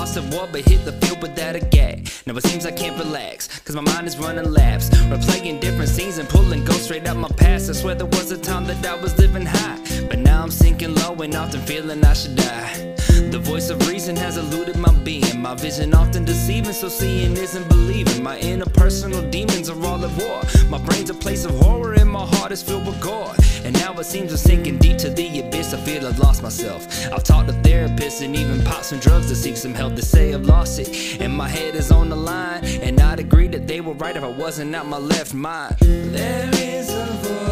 lost 0.08 0.16
at 0.16 0.34
war 0.34 0.48
but 0.50 0.62
hit 0.62 0.84
the 0.84 0.92
field 0.92 1.20
without 1.22 1.56
a 1.56 1.60
gag. 1.60 2.08
Now 2.26 2.36
it 2.36 2.44
seems 2.44 2.64
I 2.66 2.70
can't 2.70 2.98
relax, 2.98 3.48
cause 3.60 3.74
my 3.74 3.82
mind 3.82 4.06
is 4.06 4.18
running 4.18 4.50
laps. 4.52 4.90
Replaying 4.90 5.60
different 5.60 5.90
scenes 5.90 6.18
and 6.18 6.28
pulling 6.28 6.64
ghosts 6.64 6.84
straight 6.84 7.06
out 7.06 7.16
my 7.16 7.28
past. 7.28 7.68
I 7.70 7.72
swear 7.74 7.94
there 7.94 8.06
was 8.06 8.30
a 8.30 8.38
time 8.38 8.64
that 8.66 8.84
I 8.86 8.94
was 9.00 9.18
living 9.18 9.46
high. 9.46 9.78
But 10.08 10.18
now 10.18 10.42
I'm 10.42 10.50
sinking 10.50 10.94
low 10.94 11.14
and 11.16 11.34
often 11.34 11.60
feeling 11.62 12.04
I 12.04 12.12
should 12.14 12.36
die. 12.36 12.87
The 13.30 13.38
voice 13.38 13.68
of 13.68 13.86
reason 13.86 14.16
has 14.16 14.38
eluded 14.38 14.76
my 14.76 14.92
being. 15.04 15.42
My 15.42 15.54
vision 15.54 15.94
often 15.94 16.24
deceiving, 16.24 16.72
so 16.72 16.88
seeing 16.88 17.36
isn't 17.36 17.68
believing. 17.68 18.22
My 18.22 18.38
interpersonal 18.38 19.30
demons 19.30 19.68
are 19.68 19.86
all 19.86 20.02
at 20.02 20.10
war. 20.22 20.40
My 20.70 20.78
brain's 20.78 21.10
a 21.10 21.14
place 21.14 21.44
of 21.44 21.52
horror 21.58 21.92
and 21.92 22.08
my 22.08 22.24
heart 22.24 22.52
is 22.52 22.62
filled 22.62 22.86
with 22.86 23.00
gore. 23.02 23.34
And 23.64 23.74
now 23.74 23.92
it 23.98 24.04
seems 24.04 24.32
I'm 24.32 24.38
sinking 24.38 24.78
deep 24.78 24.96
to 24.98 25.10
the 25.10 25.40
abyss. 25.40 25.74
I 25.74 25.76
feel 25.78 26.06
I've 26.06 26.18
lost 26.18 26.42
myself. 26.42 26.86
I've 27.12 27.22
talked 27.22 27.48
to 27.48 27.54
therapists 27.54 28.24
and 28.24 28.34
even 28.34 28.64
popped 28.64 28.86
some 28.86 28.98
drugs 28.98 29.28
to 29.28 29.36
seek 29.36 29.56
some 29.56 29.74
help. 29.74 29.94
They 29.94 30.02
say 30.02 30.32
I've 30.32 30.46
lost 30.46 30.78
it, 30.78 31.20
and 31.20 31.36
my 31.36 31.48
head 31.48 31.74
is 31.74 31.90
on 31.90 32.08
the 32.08 32.16
line. 32.16 32.64
And 32.64 32.98
I'd 32.98 33.20
agree 33.20 33.48
that 33.48 33.66
they 33.66 33.82
were 33.82 33.94
right 33.94 34.16
if 34.16 34.24
I 34.24 34.28
wasn't 34.28 34.74
out 34.74 34.86
my 34.86 34.98
left 34.98 35.34
mind. 35.34 35.76
There 35.80 36.50
is 36.54 36.88
a 36.94 37.04
voice 37.04 37.47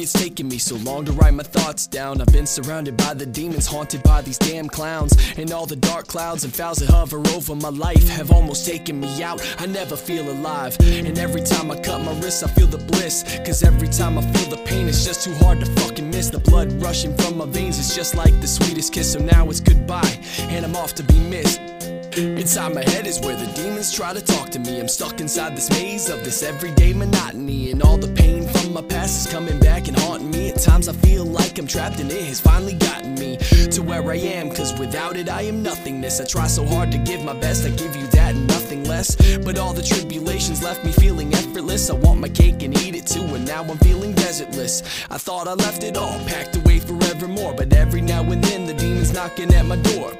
it's 0.00 0.12
taken 0.12 0.48
me 0.48 0.58
so 0.58 0.76
long 0.76 1.04
to 1.04 1.12
write 1.12 1.34
my 1.34 1.42
thoughts 1.42 1.86
down. 1.86 2.20
I've 2.20 2.32
been 2.32 2.46
surrounded 2.46 2.96
by 2.96 3.14
the 3.14 3.26
demons, 3.26 3.66
haunted 3.66 4.02
by 4.02 4.22
these 4.22 4.38
damn 4.38 4.68
clowns. 4.68 5.12
And 5.36 5.52
all 5.52 5.66
the 5.66 5.76
dark 5.76 6.06
clouds 6.06 6.44
and 6.44 6.54
fouls 6.54 6.78
that 6.78 6.90
hover 6.90 7.18
over 7.28 7.54
my 7.54 7.70
life 7.70 8.08
have 8.08 8.30
almost 8.30 8.66
taken 8.66 9.00
me 9.00 9.22
out. 9.22 9.40
I 9.58 9.66
never 9.66 9.96
feel 9.96 10.30
alive. 10.30 10.76
And 10.80 11.18
every 11.18 11.42
time 11.42 11.70
I 11.70 11.80
cut 11.80 12.02
my 12.02 12.12
wrists, 12.20 12.42
I 12.42 12.48
feel 12.48 12.66
the 12.66 12.78
bliss. 12.78 13.24
Cause 13.44 13.62
every 13.62 13.88
time 13.88 14.18
I 14.18 14.22
feel 14.32 14.50
the 14.50 14.62
pain, 14.64 14.88
it's 14.88 15.04
just 15.04 15.24
too 15.24 15.34
hard 15.34 15.60
to 15.60 15.66
fucking 15.80 16.10
miss. 16.10 16.30
The 16.30 16.40
blood 16.40 16.72
rushing 16.80 17.16
from 17.16 17.38
my 17.38 17.46
veins 17.46 17.78
is 17.78 17.94
just 17.94 18.14
like 18.14 18.40
the 18.40 18.48
sweetest 18.48 18.92
kiss. 18.92 19.12
So 19.12 19.20
now 19.20 19.48
it's 19.50 19.60
goodbye, 19.60 20.18
and 20.50 20.64
I'm 20.64 20.76
off 20.76 20.94
to 20.94 21.02
be 21.02 21.18
missed. 21.18 21.60
Inside 22.18 22.74
my 22.74 22.82
head 22.90 23.06
is 23.06 23.20
where 23.20 23.36
the 23.36 23.46
demons 23.52 23.92
try 23.94 24.12
to 24.12 24.20
talk 24.20 24.50
to 24.50 24.58
me. 24.58 24.80
I'm 24.80 24.88
stuck 24.88 25.20
inside 25.20 25.56
this 25.56 25.70
maze 25.70 26.08
of 26.08 26.24
this 26.24 26.42
everyday 26.42 26.92
monotony. 26.92 27.70
And 27.70 27.80
all 27.82 27.96
the 27.96 28.08
pain 28.08 28.44
my 28.80 28.86
past 28.86 29.26
is 29.26 29.32
coming 29.32 29.58
back 29.58 29.88
and 29.88 29.98
haunting 29.98 30.30
me. 30.30 30.50
At 30.50 30.60
times 30.60 30.88
I 30.88 30.92
feel 30.92 31.24
like 31.24 31.58
I'm 31.58 31.66
trapped 31.66 31.98
and 31.98 32.10
it 32.12 32.24
has 32.26 32.40
finally 32.40 32.74
gotten 32.74 33.16
me 33.16 33.36
to 33.72 33.82
where 33.82 34.08
I 34.08 34.16
am. 34.16 34.50
Cause 34.50 34.78
without 34.78 35.16
it, 35.16 35.28
I 35.28 35.42
am 35.42 35.64
nothingness. 35.64 36.20
I 36.20 36.24
try 36.24 36.46
so 36.46 36.64
hard 36.64 36.92
to 36.92 36.98
give 36.98 37.24
my 37.24 37.34
best, 37.34 37.66
I 37.66 37.70
give 37.70 37.96
you 37.96 38.06
that 38.08 38.36
nothing 38.68 38.84
less. 38.84 39.16
But 39.38 39.58
all 39.58 39.72
the 39.72 39.82
tribulations 39.82 40.62
left 40.62 40.84
me 40.84 40.92
feeling 40.92 41.32
effortless. 41.32 41.88
I 41.88 41.94
want 41.94 42.20
my 42.20 42.28
cake 42.28 42.62
and 42.62 42.76
eat 42.82 42.94
it 42.94 43.06
too, 43.06 43.24
and 43.34 43.46
now 43.46 43.62
I'm 43.62 43.78
feeling 43.78 44.12
desertless. 44.12 44.82
I 45.10 45.16
thought 45.16 45.48
I 45.48 45.54
left 45.54 45.82
it 45.84 45.96
all 45.96 46.18
packed 46.26 46.56
away 46.56 46.78
forevermore. 46.78 47.54
But 47.54 47.72
every 47.72 48.02
now 48.02 48.22
and 48.22 48.44
then, 48.44 48.66
the 48.66 48.74
demons 48.74 49.14
knocking 49.14 49.54
at 49.54 49.64
my 49.64 49.76
door. 49.76 50.12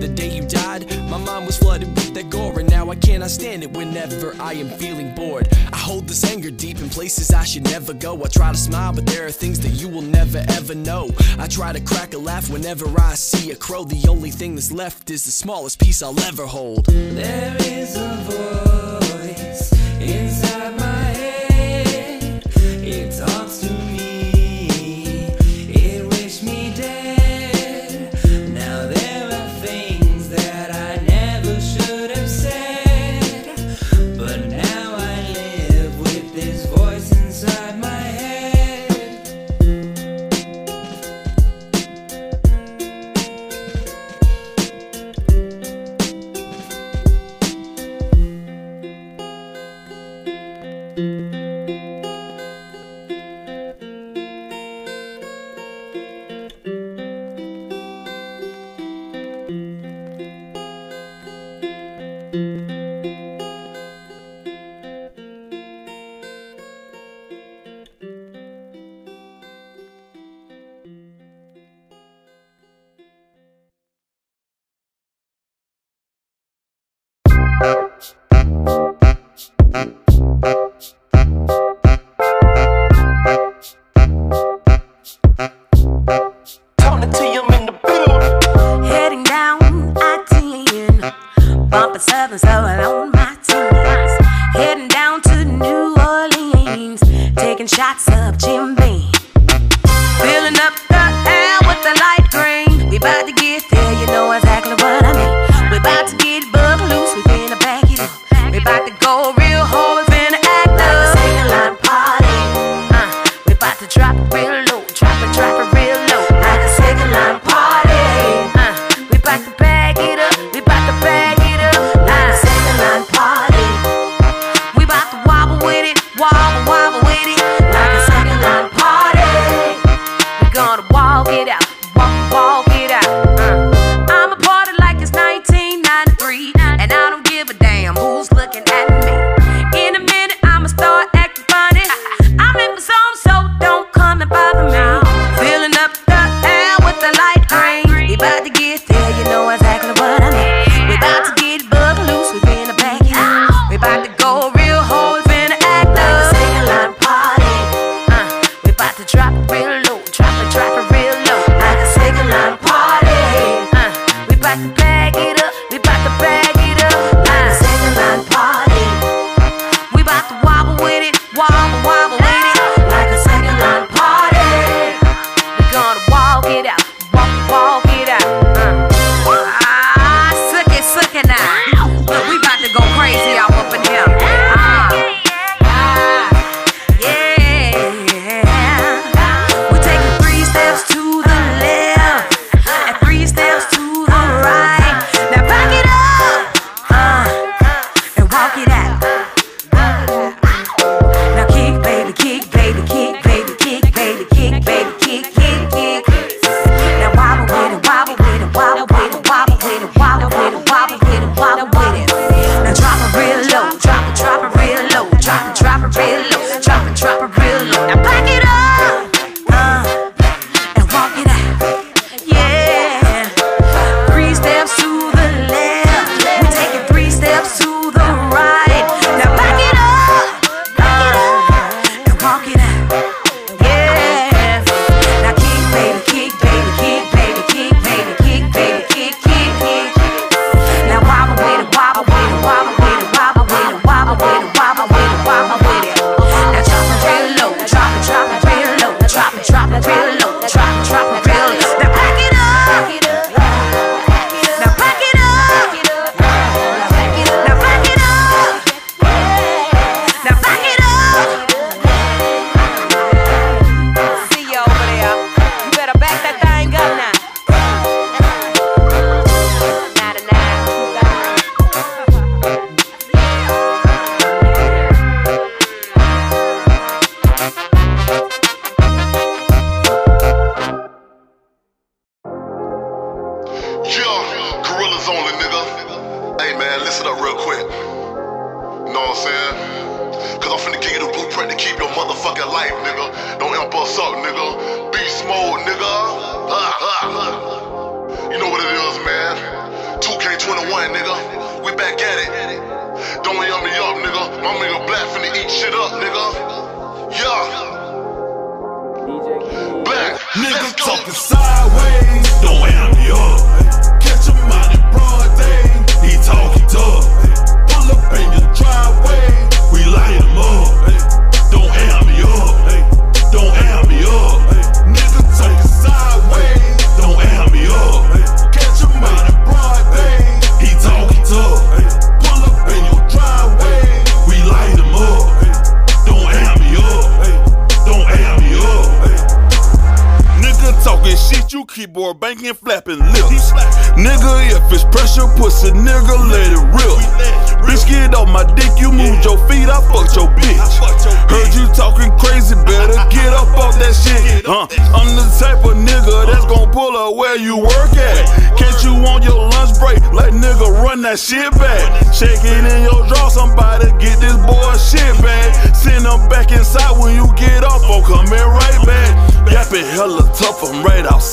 The 0.00 0.08
day 0.08 0.28
you 0.28 0.42
died, 0.42 0.84
my 1.08 1.16
mind 1.16 1.46
was 1.46 1.56
flooded 1.56 1.88
with 1.88 2.12
that 2.14 2.28
gore, 2.28 2.60
and 2.60 2.70
now 2.70 2.90
I 2.90 2.96
cannot 2.96 3.30
stand 3.30 3.62
it 3.62 3.72
whenever 3.72 4.36
I 4.38 4.52
am 4.52 4.68
feeling 4.68 5.14
bored. 5.14 5.48
I 5.72 5.78
hold 5.78 6.06
this 6.06 6.22
anger 6.24 6.50
deep 6.50 6.80
in 6.80 6.90
places 6.90 7.30
I 7.30 7.44
should 7.44 7.64
never 7.64 7.94
go. 7.94 8.22
I 8.22 8.28
try 8.28 8.52
to 8.52 8.58
smile, 8.58 8.92
but 8.92 9.06
there 9.06 9.24
are 9.26 9.30
things 9.30 9.58
that 9.60 9.70
you 9.70 9.88
will 9.88 10.02
never 10.02 10.44
ever 10.48 10.74
know. 10.74 11.08
I 11.38 11.46
try 11.46 11.72
to 11.72 11.80
crack 11.80 12.12
a 12.12 12.18
laugh 12.18 12.50
whenever 12.50 12.86
I 13.00 13.14
see 13.14 13.52
a 13.52 13.56
crow. 13.56 13.84
The 13.84 14.06
only 14.06 14.30
thing 14.30 14.54
that's 14.54 14.70
left 14.70 15.10
is 15.10 15.24
the 15.24 15.30
smallest 15.30 15.80
piece 15.80 16.02
I'll 16.02 16.20
ever 16.20 16.44
hold. 16.44 16.84
There 16.84 17.56
is 17.86 17.96
a 17.96 18.95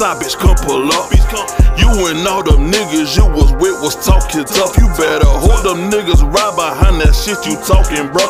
outside, 0.03 0.21
bitch, 0.21 0.37
come 0.37 0.55
pull 0.55 0.91
up. 0.91 1.11
You 1.79 1.89
and 2.07 2.27
all 2.27 2.43
them 2.43 2.71
niggas 2.71 3.15
you 3.17 3.25
was 3.25 3.51
with 3.53 3.81
was 3.81 3.95
talking 4.05 4.43
tough. 4.45 4.77
You 4.77 4.87
better 4.97 5.25
hold 5.25 5.63
them 5.65 5.89
niggas 5.89 6.21
right 6.21 6.53
behind 6.55 7.01
that 7.01 7.15
shit 7.15 7.39
you 7.47 7.55
talking, 7.65 8.11
bro. 8.11 8.21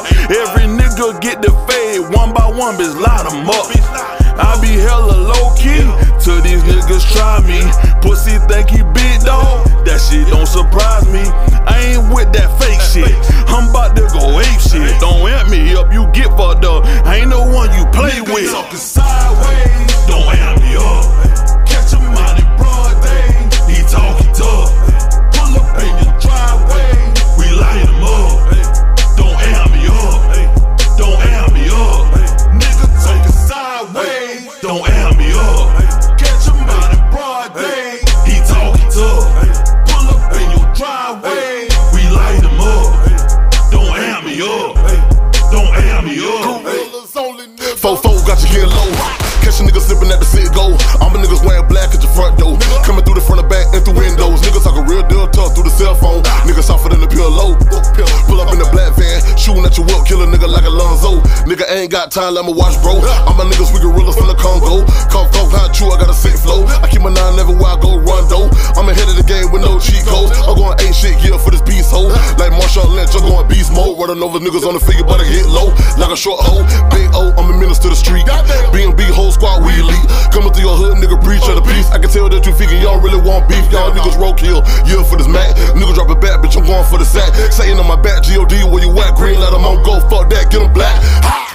Time, 62.24 62.40
let 62.40 62.48
me 62.48 62.56
watch, 62.56 62.80
bro. 62.80 63.04
All 63.28 63.36
my 63.36 63.44
niggas, 63.44 63.76
we 63.76 63.84
gorillas 63.84 64.16
from 64.16 64.32
the 64.32 64.38
Congo. 64.40 64.88
Come 65.12 65.28
fuck 65.36 65.52
how 65.52 65.68
true, 65.76 65.92
I 65.92 66.00
got 66.00 66.08
a 66.08 66.16
sick 66.16 66.40
flow. 66.40 66.64
I 66.80 66.88
keep 66.88 67.04
my 67.04 67.12
nine 67.12 67.36
everywhere 67.36 67.76
I 67.76 67.78
go, 67.84 68.00
though. 68.32 68.48
I'm 68.80 68.88
ahead 68.88 69.12
of 69.12 69.20
the 69.20 69.28
game 69.28 69.52
with 69.52 69.60
no 69.60 69.76
cheat 69.76 70.08
codes. 70.08 70.32
I'm 70.48 70.56
going 70.56 70.72
ain't 70.88 70.96
shit 70.96 71.20
here 71.20 71.36
for 71.36 71.52
this 71.52 71.60
beast 71.68 71.92
hole. 71.92 72.08
Like 72.40 72.56
Marshawn 72.56 72.96
Lynch, 72.96 73.12
I'm 73.12 73.28
going 73.28 73.44
beast 73.52 73.76
mode. 73.76 74.00
Running 74.00 74.24
over 74.24 74.40
niggas 74.40 74.64
on 74.64 74.72
the 74.72 74.80
figure, 74.80 75.04
but 75.04 75.20
I 75.20 75.28
hit 75.28 75.52
low. 75.52 75.76
Like 76.00 76.16
a 76.16 76.20
short 76.20 76.40
hoe. 76.40 76.64
Big 76.96 77.12
O, 77.12 77.36
I'm 77.36 77.52
a 77.52 77.56
minister 77.60 77.92
to 77.92 77.96
the 77.96 78.00
street. 78.00 78.24
B&B 78.72 79.04
whole 79.12 79.36
squad, 79.36 79.60
we 79.60 79.76
elite. 79.76 80.08
Coming 80.32 80.56
through 80.56 80.64
your 80.64 80.80
hood, 80.80 81.04
nigga, 81.04 81.20
preach 81.20 81.44
of 81.52 81.60
the 81.60 81.66
peace. 81.68 81.92
I 81.92 82.00
can 82.00 82.08
tell 82.08 82.32
that 82.32 82.48
you 82.48 82.56
figure 82.56 82.80
y'all 82.80 83.04
really 83.04 83.20
want 83.20 83.52
beef. 83.52 83.68
Y'all 83.68 83.92
niggas 83.92 84.16
roadkill. 84.16 84.64
Yeah, 84.88 85.04
for 85.04 85.20
this 85.20 85.28
Mac. 85.28 85.52
Nigga 85.76 85.92
drop 85.92 86.08
it 86.08 86.24
back, 86.24 86.40
bitch, 86.40 86.56
I'm 86.56 86.64
going 86.64 86.88
for 86.88 86.96
the 86.96 87.04
sack. 87.04 87.36
Saying 87.52 87.76
on 87.76 87.84
my 87.84 88.00
back, 88.00 88.24
G-O-D, 88.24 88.64
where 88.72 88.80
you 88.80 88.96
at? 89.04 89.12
Green 89.20 89.44
light, 89.44 89.52
I'm 89.52 89.68
on 89.68 89.84
go. 89.84 90.00
Fuck 90.08 90.32
that, 90.32 90.48
get 90.48 90.64
'em 90.64 90.72
black. 90.72 90.96
Ha! 91.28 91.53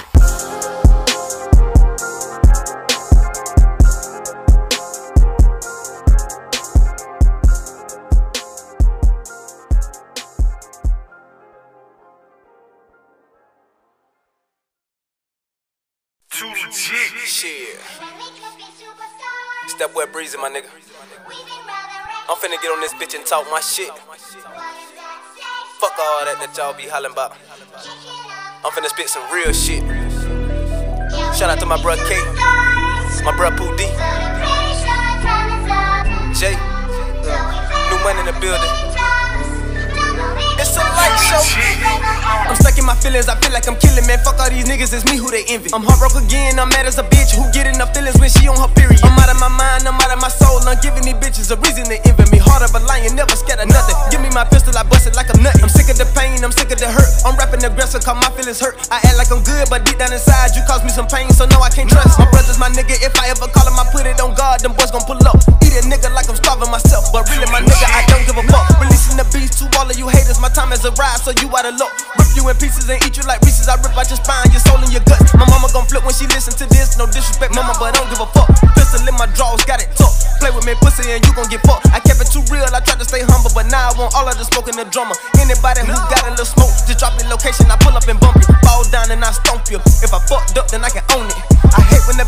Breezy, 20.39 20.53
my 20.53 20.59
nigga. 20.59 20.69
I'm 22.29 22.37
finna 22.37 22.61
get 22.61 22.71
on 22.71 22.79
this 22.81 22.93
bitch 22.93 23.15
and 23.15 23.25
talk 23.25 23.45
my 23.51 23.59
shit. 23.59 23.89
Fuck 25.79 25.99
all 25.99 26.25
that 26.25 26.37
that 26.39 26.55
y'all 26.55 26.73
be 26.73 26.87
hollering 26.87 27.13
about. 27.13 27.35
I'm 28.63 28.71
finna 28.71 28.87
spit 28.87 29.09
some 29.09 29.23
real 29.33 29.51
shit. 29.51 29.83
Shout 31.35 31.49
out 31.49 31.59
to 31.59 31.65
my 31.65 31.77
bruh 31.77 31.97
K, 32.07 32.15
my 33.23 33.31
bruh 33.33 33.55
Poo 33.57 33.75
D, 33.75 33.83
Jay, 36.39 36.55
new 37.89 37.99
money 38.03 38.19
in 38.19 38.25
the 38.25 38.37
building. 38.39 38.88
It's 40.59 40.75
a 40.75 40.83
light 40.83 41.15
show. 41.23 41.39
I'm 41.39 42.55
stuck 42.59 42.75
in 42.75 42.83
my 42.83 42.91
feelings, 42.99 43.31
I 43.31 43.39
feel 43.39 43.55
like 43.55 43.63
I'm 43.63 43.79
killing, 43.79 44.03
man. 44.03 44.19
Fuck 44.27 44.43
all 44.43 44.51
these 44.51 44.67
niggas, 44.67 44.91
it's 44.91 45.07
me 45.07 45.15
who 45.15 45.31
they 45.31 45.47
envy. 45.47 45.71
I'm 45.71 45.87
heartbroken 45.87 46.27
again, 46.27 46.59
I'm 46.59 46.67
mad 46.67 46.83
as 46.83 46.99
a 46.99 47.05
bitch 47.07 47.31
who 47.31 47.47
get 47.55 47.63
enough 47.63 47.95
feelings 47.95 48.19
when 48.19 48.27
she 48.27 48.43
on 48.51 48.59
her 48.59 48.67
period. 48.75 48.99
I'm 49.07 49.15
out 49.15 49.31
of 49.31 49.39
my 49.39 49.47
mind, 49.47 49.87
I'm 49.87 49.95
out 49.95 50.11
of 50.11 50.19
my 50.19 50.27
soul, 50.27 50.59
I'm 50.67 50.75
giving 50.83 51.07
these 51.07 51.15
bitches 51.15 51.47
a 51.47 51.57
reason 51.63 51.87
to 51.87 51.95
envy 52.03 52.27
me. 52.27 52.43
Heart 52.43 52.67
of 52.67 52.75
a 52.75 52.83
lion, 52.83 53.15
never 53.15 53.31
scared 53.39 53.63
of 53.63 53.71
nothing. 53.71 53.95
Give 54.11 54.19
me 54.19 54.27
my 54.35 54.43
pistol, 54.43 54.75
I 54.75 54.83
bust 54.83 55.07
it 55.07 55.15
like 55.15 55.31
I'm 55.31 55.39
nutty. 55.39 55.63
I'm 55.63 55.71
sick 55.71 55.87
of 55.87 55.95
the 55.95 56.07
pain, 56.11 56.43
I'm 56.43 56.51
sick 56.51 56.67
of 56.75 56.79
the 56.81 56.91
hurt. 56.91 57.07
I'm 57.23 57.39
rapping 57.39 57.63
aggressive, 57.63 58.03
cause 58.03 58.19
my 58.19 58.27
feelings 58.35 58.59
hurt. 58.59 58.75
I 58.91 58.99
act 58.99 59.15
like 59.15 59.31
I'm 59.31 59.39
good, 59.47 59.71
but 59.71 59.87
deep 59.87 59.95
down 59.95 60.11
inside, 60.11 60.59
you 60.59 60.63
cause 60.67 60.83
me 60.83 60.91
some 60.91 61.07
pain, 61.07 61.31
so 61.31 61.47
no, 61.47 61.63
I 61.63 61.71
can't 61.71 61.87
trust. 61.87 62.19
My 62.19 62.27
brother's 62.35 62.59
my 62.59 62.67
nigga, 62.75 62.99
if 62.99 63.15
I 63.15 63.31
ever 63.31 63.47
call 63.47 63.63
him, 63.63 63.79
I 63.79 63.87
put 63.95 64.03
it 64.03 64.19
on 64.19 64.35
God, 64.35 64.59
them 64.59 64.75
boys 64.75 64.91
gon' 64.91 65.07
pull 65.07 65.23
up. 65.23 65.39
Eat 65.63 65.79
a 65.79 65.87
nigga 65.87 66.11
like 66.11 66.27
I'm 66.27 66.35
starving 66.35 66.67
myself, 66.67 67.07
but 67.15 67.23
really, 67.31 67.47
my 67.47 67.63
nigga, 67.63 67.87
I 67.87 68.03
don't 68.11 68.27
give 68.27 68.35
a 68.35 68.43
fuck. 68.51 68.67
Releasing 68.81 69.15
the 69.15 69.23
beast 69.31 69.63
to 69.63 69.71
all 69.79 69.87
of 69.87 69.95
you 69.95 70.11
haters, 70.11 70.41
my 70.41 70.48
time 70.53 70.69
has 70.73 70.85
arrived, 70.85 71.25
so 71.25 71.31
you 71.41 71.47
out 71.53 71.65
of 71.65 71.75
luck. 71.77 71.93
Rip 72.17 72.29
you 72.35 72.43
in 72.49 72.55
pieces 72.57 72.87
and 72.89 72.99
eat 73.05 73.17
you 73.17 73.25
like 73.25 73.41
Reese's. 73.41 73.67
I 73.67 73.75
rip 73.81 73.95
out 73.95 74.07
your 74.09 74.19
spine, 74.19 74.49
your 74.53 74.63
soul 74.63 74.79
and 74.81 74.91
your 74.93 75.03
gut. 75.05 75.21
My 75.37 75.45
mama 75.49 75.69
gon' 75.73 75.85
flip 75.89 76.05
when 76.05 76.15
she 76.15 76.25
listen 76.31 76.53
to 76.57 76.65
this. 76.69 76.97
No 76.97 77.05
disrespect, 77.05 77.53
mama, 77.53 77.73
but 77.77 77.91
I 77.91 77.93
don't 77.97 78.09
give 78.09 78.21
a 78.21 78.29
fuck. 78.31 78.49
Pistol 78.77 79.03
in 79.05 79.15
my 79.17 79.27
drawers, 79.37 79.63
got 79.65 79.81
it 79.81 79.89
tough. 79.97 80.15
Play 80.39 80.51
with 80.55 80.65
me, 80.65 80.73
pussy, 80.79 81.05
and 81.11 81.21
you 81.25 81.31
gon' 81.35 81.49
get 81.51 81.61
fucked. 81.67 81.91
I 81.91 81.99
kept 81.99 82.21
it 82.21 82.31
too 82.31 82.45
real, 82.47 82.67
I 82.71 82.79
tried 82.79 83.01
to 83.01 83.07
stay 83.07 83.21
humble, 83.25 83.51
but 83.51 83.67
now 83.67 83.89
I 83.89 83.93
want 83.99 84.15
all 84.15 84.27
of 84.27 84.35
the 84.39 84.45
smoke 84.47 84.71
and 84.71 84.77
the 84.77 84.87
drummer. 84.87 85.15
Anybody 85.41 85.83
who 85.83 85.95
got 86.07 86.23
a 86.25 86.31
little 86.31 86.47
smoke, 86.47 86.71
just 86.87 86.99
drop 87.01 87.17
your 87.19 87.27
location, 87.27 87.67
I 87.67 87.77
pull 87.81 87.95
up 87.97 88.07
and 88.07 88.19
bump 88.19 88.39
you. 88.39 88.47
Fall 88.63 88.85
down 88.89 89.11
and 89.11 89.23
I 89.23 89.31
stomp 89.35 89.67
you. 89.69 89.81
If 89.99 90.13
I 90.13 90.19
fucked 90.23 90.57
up, 90.57 90.69
then 90.71 90.85
I 90.85 90.89
can 90.89 91.03
own 91.17 91.27
it. 91.27 91.48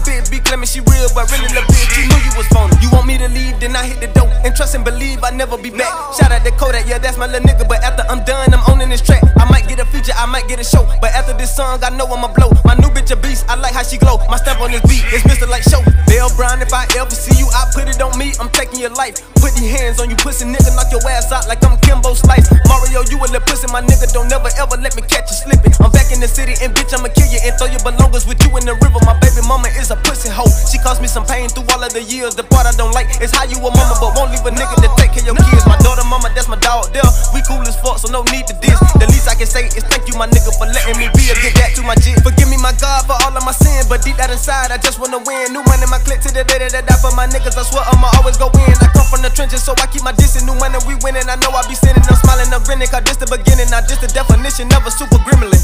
Bitch 0.01 0.31
be 0.31 0.39
claiming 0.39 0.67
she 0.67 0.81
real, 0.81 1.09
but 1.13 1.29
really 1.29 1.49
the 1.53 1.61
bitch, 1.69 1.93
you 1.97 2.09
knew 2.09 2.21
you 2.25 2.33
was 2.33 2.47
phony. 2.49 2.73
You 2.81 2.89
want 2.89 3.05
me 3.05 3.17
to 3.17 3.29
leave, 3.29 3.59
then 3.59 3.75
I 3.75 3.85
hit 3.85 4.01
the 4.01 4.09
door. 4.17 4.29
And 4.43 4.55
trust 4.55 4.73
and 4.73 4.83
believe 4.83 5.23
I 5.23 5.29
never 5.29 5.57
be 5.57 5.69
back. 5.69 5.93
Shout 6.17 6.31
out 6.31 6.43
to 6.43 6.51
Kodak, 6.51 6.87
yeah, 6.87 6.97
that's 6.97 7.17
my 7.17 7.27
little 7.27 7.45
nigga. 7.45 7.67
But 7.67 7.83
after 7.83 8.03
I'm 8.09 8.25
done, 8.25 8.53
I'm 8.53 8.63
owning 8.69 8.89
this 8.89 9.01
track. 9.01 9.21
I 9.37 9.45
might 9.49 9.67
get 9.67 9.79
a 9.79 9.85
feature, 9.85 10.13
I 10.17 10.25
might 10.25 10.47
get 10.47 10.59
a 10.59 10.63
show. 10.63 10.87
But 10.99 11.13
after 11.13 11.33
this 11.33 11.53
song, 11.55 11.83
I 11.83 11.89
know 11.93 12.09
I'ma 12.09 12.33
blow. 12.33 12.49
My 12.65 12.73
new 12.75 12.89
bitch 12.89 13.11
a 13.11 13.15
beast, 13.15 13.45
I 13.49 13.55
like 13.55 13.73
how 13.73 13.83
she 13.83 13.97
glow. 13.97 14.17
My 14.29 14.37
step 14.37 14.59
on 14.61 14.71
this 14.71 14.81
beat, 14.89 15.05
it's 15.13 15.23
Mr. 15.29 15.47
Light 15.47 15.63
Show. 15.63 15.81
Bell 16.07 16.33
Brown, 16.35 16.61
if 16.61 16.73
I 16.73 16.87
ever 16.97 17.13
see 17.13 17.37
you, 17.37 17.47
I 17.53 17.69
put 17.73 17.87
it 17.87 18.01
on 18.01 18.17
me. 18.17 18.33
I'm 18.39 18.49
taking 18.49 18.79
your 18.79 18.93
life. 18.97 19.21
Put 19.37 19.53
these 19.53 19.69
hands 19.69 20.01
on 20.01 20.09
you, 20.09 20.17
pussy 20.17 20.45
nigga, 20.45 20.73
knock 20.73 20.89
your 20.89 21.01
ass 21.09 21.31
out 21.31 21.47
like 21.47 21.63
I'm 21.63 21.77
Kimbo 21.85 22.13
Slice. 22.13 22.49
Mario, 22.65 23.05
you 23.09 23.17
a 23.21 23.27
little 23.29 23.41
pussy, 23.45 23.69
my 23.69 23.81
nigga, 23.81 24.09
don't 24.13 24.29
never 24.29 24.49
ever 24.57 24.77
let 24.81 24.95
me 24.97 25.05
catch 25.05 25.29
you 25.29 25.37
slipping. 25.37 25.73
I'm 25.77 25.91
back 25.91 26.09
in 26.11 26.19
the 26.19 26.27
city, 26.27 26.57
and 26.61 26.73
bitch, 26.73 26.89
I'ma 26.97 27.13
kill 27.13 27.29
you 27.29 27.39
and 27.45 27.53
throw 27.57 27.69
your 27.69 27.83
belongings 27.85 28.25
with 28.25 28.41
you 28.41 28.49
in 28.57 28.65
the 28.65 28.73
river. 28.81 28.99
My 29.05 29.17
mama 29.51 29.67
is 29.75 29.91
a 29.91 29.99
pussy 30.07 30.31
hoe. 30.31 30.47
She 30.71 30.79
caused 30.79 31.03
me 31.03 31.11
some 31.11 31.27
pain 31.27 31.51
through 31.51 31.67
all 31.75 31.83
of 31.83 31.91
the 31.91 31.99
years. 31.99 32.39
The 32.39 32.47
part 32.47 32.63
I 32.63 32.71
don't 32.79 32.95
like 32.95 33.11
is 33.19 33.35
how 33.35 33.43
you 33.43 33.59
a 33.59 33.67
mama, 33.67 33.99
but 33.99 34.15
won't 34.15 34.31
leave 34.31 34.47
a 34.47 34.51
nigga 34.55 34.79
to 34.79 34.87
take 34.95 35.11
care 35.11 35.27
of 35.27 35.35
your 35.35 35.39
kids. 35.51 35.67
My 35.67 35.75
daughter, 35.83 36.07
mama, 36.07 36.31
that's 36.31 36.47
my 36.47 36.55
dog 36.63 36.87
there. 36.95 37.03
We 37.35 37.43
cool 37.43 37.59
as 37.67 37.75
fuck, 37.75 37.99
so 37.99 38.07
no 38.07 38.23
need 38.31 38.47
to 38.47 38.55
diss. 38.63 38.79
The 38.95 39.11
least 39.11 39.27
I 39.27 39.35
can 39.35 39.51
say 39.51 39.67
is 39.67 39.83
thank 39.91 40.07
you, 40.07 40.15
my 40.15 40.31
nigga, 40.31 40.55
for 40.55 40.71
letting 40.71 40.95
me 40.95 41.11
be 41.11 41.27
a 41.27 41.35
good 41.43 41.51
dad 41.59 41.75
to 41.75 41.83
my 41.83 41.99
jit. 41.99 42.23
Forgive 42.23 42.47
me, 42.47 42.55
my 42.63 42.71
God, 42.79 43.03
for 43.03 43.19
all 43.27 43.35
of 43.35 43.43
my 43.43 43.51
sin, 43.51 43.83
but 43.91 43.99
deep 44.07 44.15
down 44.15 44.31
inside, 44.31 44.71
I 44.71 44.79
just 44.79 45.03
wanna 45.03 45.19
win. 45.19 45.51
New 45.51 45.67
money, 45.67 45.83
my 45.91 45.99
clip 45.99 46.23
to 46.23 46.31
the 46.31 46.47
day 46.47 46.63
that 46.63 46.71
I 46.71 46.87
die 46.87 47.01
for 47.03 47.11
my 47.11 47.27
niggas. 47.27 47.59
I 47.59 47.67
swear 47.67 47.83
I'ma 47.91 48.07
always 48.23 48.39
go 48.39 48.47
in. 48.55 48.75
I 48.79 48.87
come 48.95 49.07
from 49.11 49.19
the 49.19 49.31
trenches, 49.35 49.67
so 49.67 49.75
I 49.83 49.85
keep 49.91 50.07
my 50.07 50.15
distance. 50.15 50.47
New 50.47 50.55
money, 50.63 50.79
we 50.87 50.95
winning. 51.03 51.27
I 51.27 51.35
know 51.43 51.51
I 51.51 51.67
be 51.67 51.75
sinning. 51.75 52.07
I'm 52.07 52.15
smiling, 52.23 52.47
I'm 52.55 52.63
grinning, 52.63 52.87
cause 52.87 53.03
this 53.03 53.19
the 53.19 53.27
beginning, 53.27 53.67
not 53.67 53.83
just 53.91 53.99
the 53.99 54.07
definition 54.15 54.71
of 54.71 54.87
a 54.87 54.91
super 54.95 55.19
gremlin. 55.27 55.59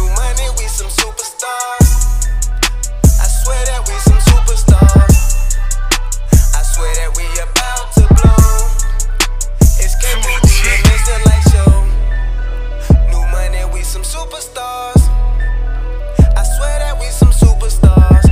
New 0.00 0.08
money, 0.16 0.48
we 0.56 0.64
some 0.66 0.88
superstars. 0.88 2.24
I 3.04 3.28
swear 3.28 3.62
that 3.66 3.84
we 3.86 3.92
some 4.00 4.16
superstars. 4.32 5.16
I 6.56 6.62
swear 6.72 6.94
that 6.96 7.12
we 7.20 7.24
about 7.44 7.92
to 8.00 8.08
blow. 8.16 8.40
It's 9.76 9.94
KPD, 10.00 10.48
it's 10.88 11.04
the 11.04 11.16
light 11.28 11.44
show. 11.52 11.84
New 13.12 13.24
money, 13.28 13.62
we 13.74 13.82
some 13.82 14.00
superstars. 14.00 15.04
I 16.32 16.44
swear 16.56 16.78
that 16.78 16.96
we 16.98 17.06
some 17.12 17.32
superstars. 17.32 18.24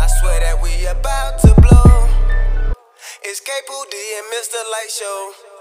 I 0.00 0.06
swear 0.18 0.40
that 0.40 0.62
we 0.62 0.86
about 0.86 1.40
to 1.40 1.52
blow. 1.60 2.08
It's 3.22 3.40
K-Poo 3.40 3.84
D 3.90 3.96
and 4.16 4.26
Mr. 4.32 4.64
Light 4.72 4.90
Show. 4.90 5.51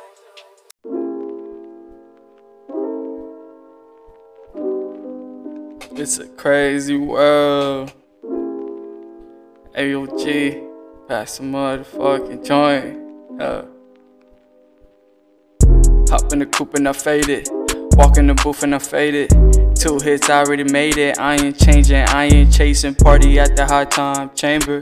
It's 6.01 6.17
a 6.17 6.25
crazy 6.29 6.97
world. 6.97 7.93
AOG, 9.77 11.07
pass 11.07 11.33
some 11.33 11.51
motherfucking 11.51 12.43
joint. 12.43 13.39
Uh. 13.39 13.65
Hop 16.09 16.33
in 16.33 16.39
the 16.39 16.47
coupe 16.47 16.73
and 16.73 16.89
I 16.89 16.93
fade 16.93 17.29
it. 17.29 17.49
Walk 17.97 18.17
in 18.17 18.25
the 18.25 18.33
booth 18.33 18.63
and 18.63 18.73
I 18.73 18.79
fade 18.79 19.13
it. 19.13 19.29
Two 19.75 19.99
hits, 19.99 20.27
I 20.27 20.39
already 20.39 20.63
made 20.63 20.97
it. 20.97 21.19
I 21.19 21.35
ain't 21.35 21.59
changing, 21.59 22.03
I 22.07 22.25
ain't 22.25 22.51
chasing. 22.51 22.95
Party 22.95 23.37
at 23.37 23.55
the 23.55 23.67
high 23.67 23.85
time 23.85 24.31
chamber. 24.33 24.81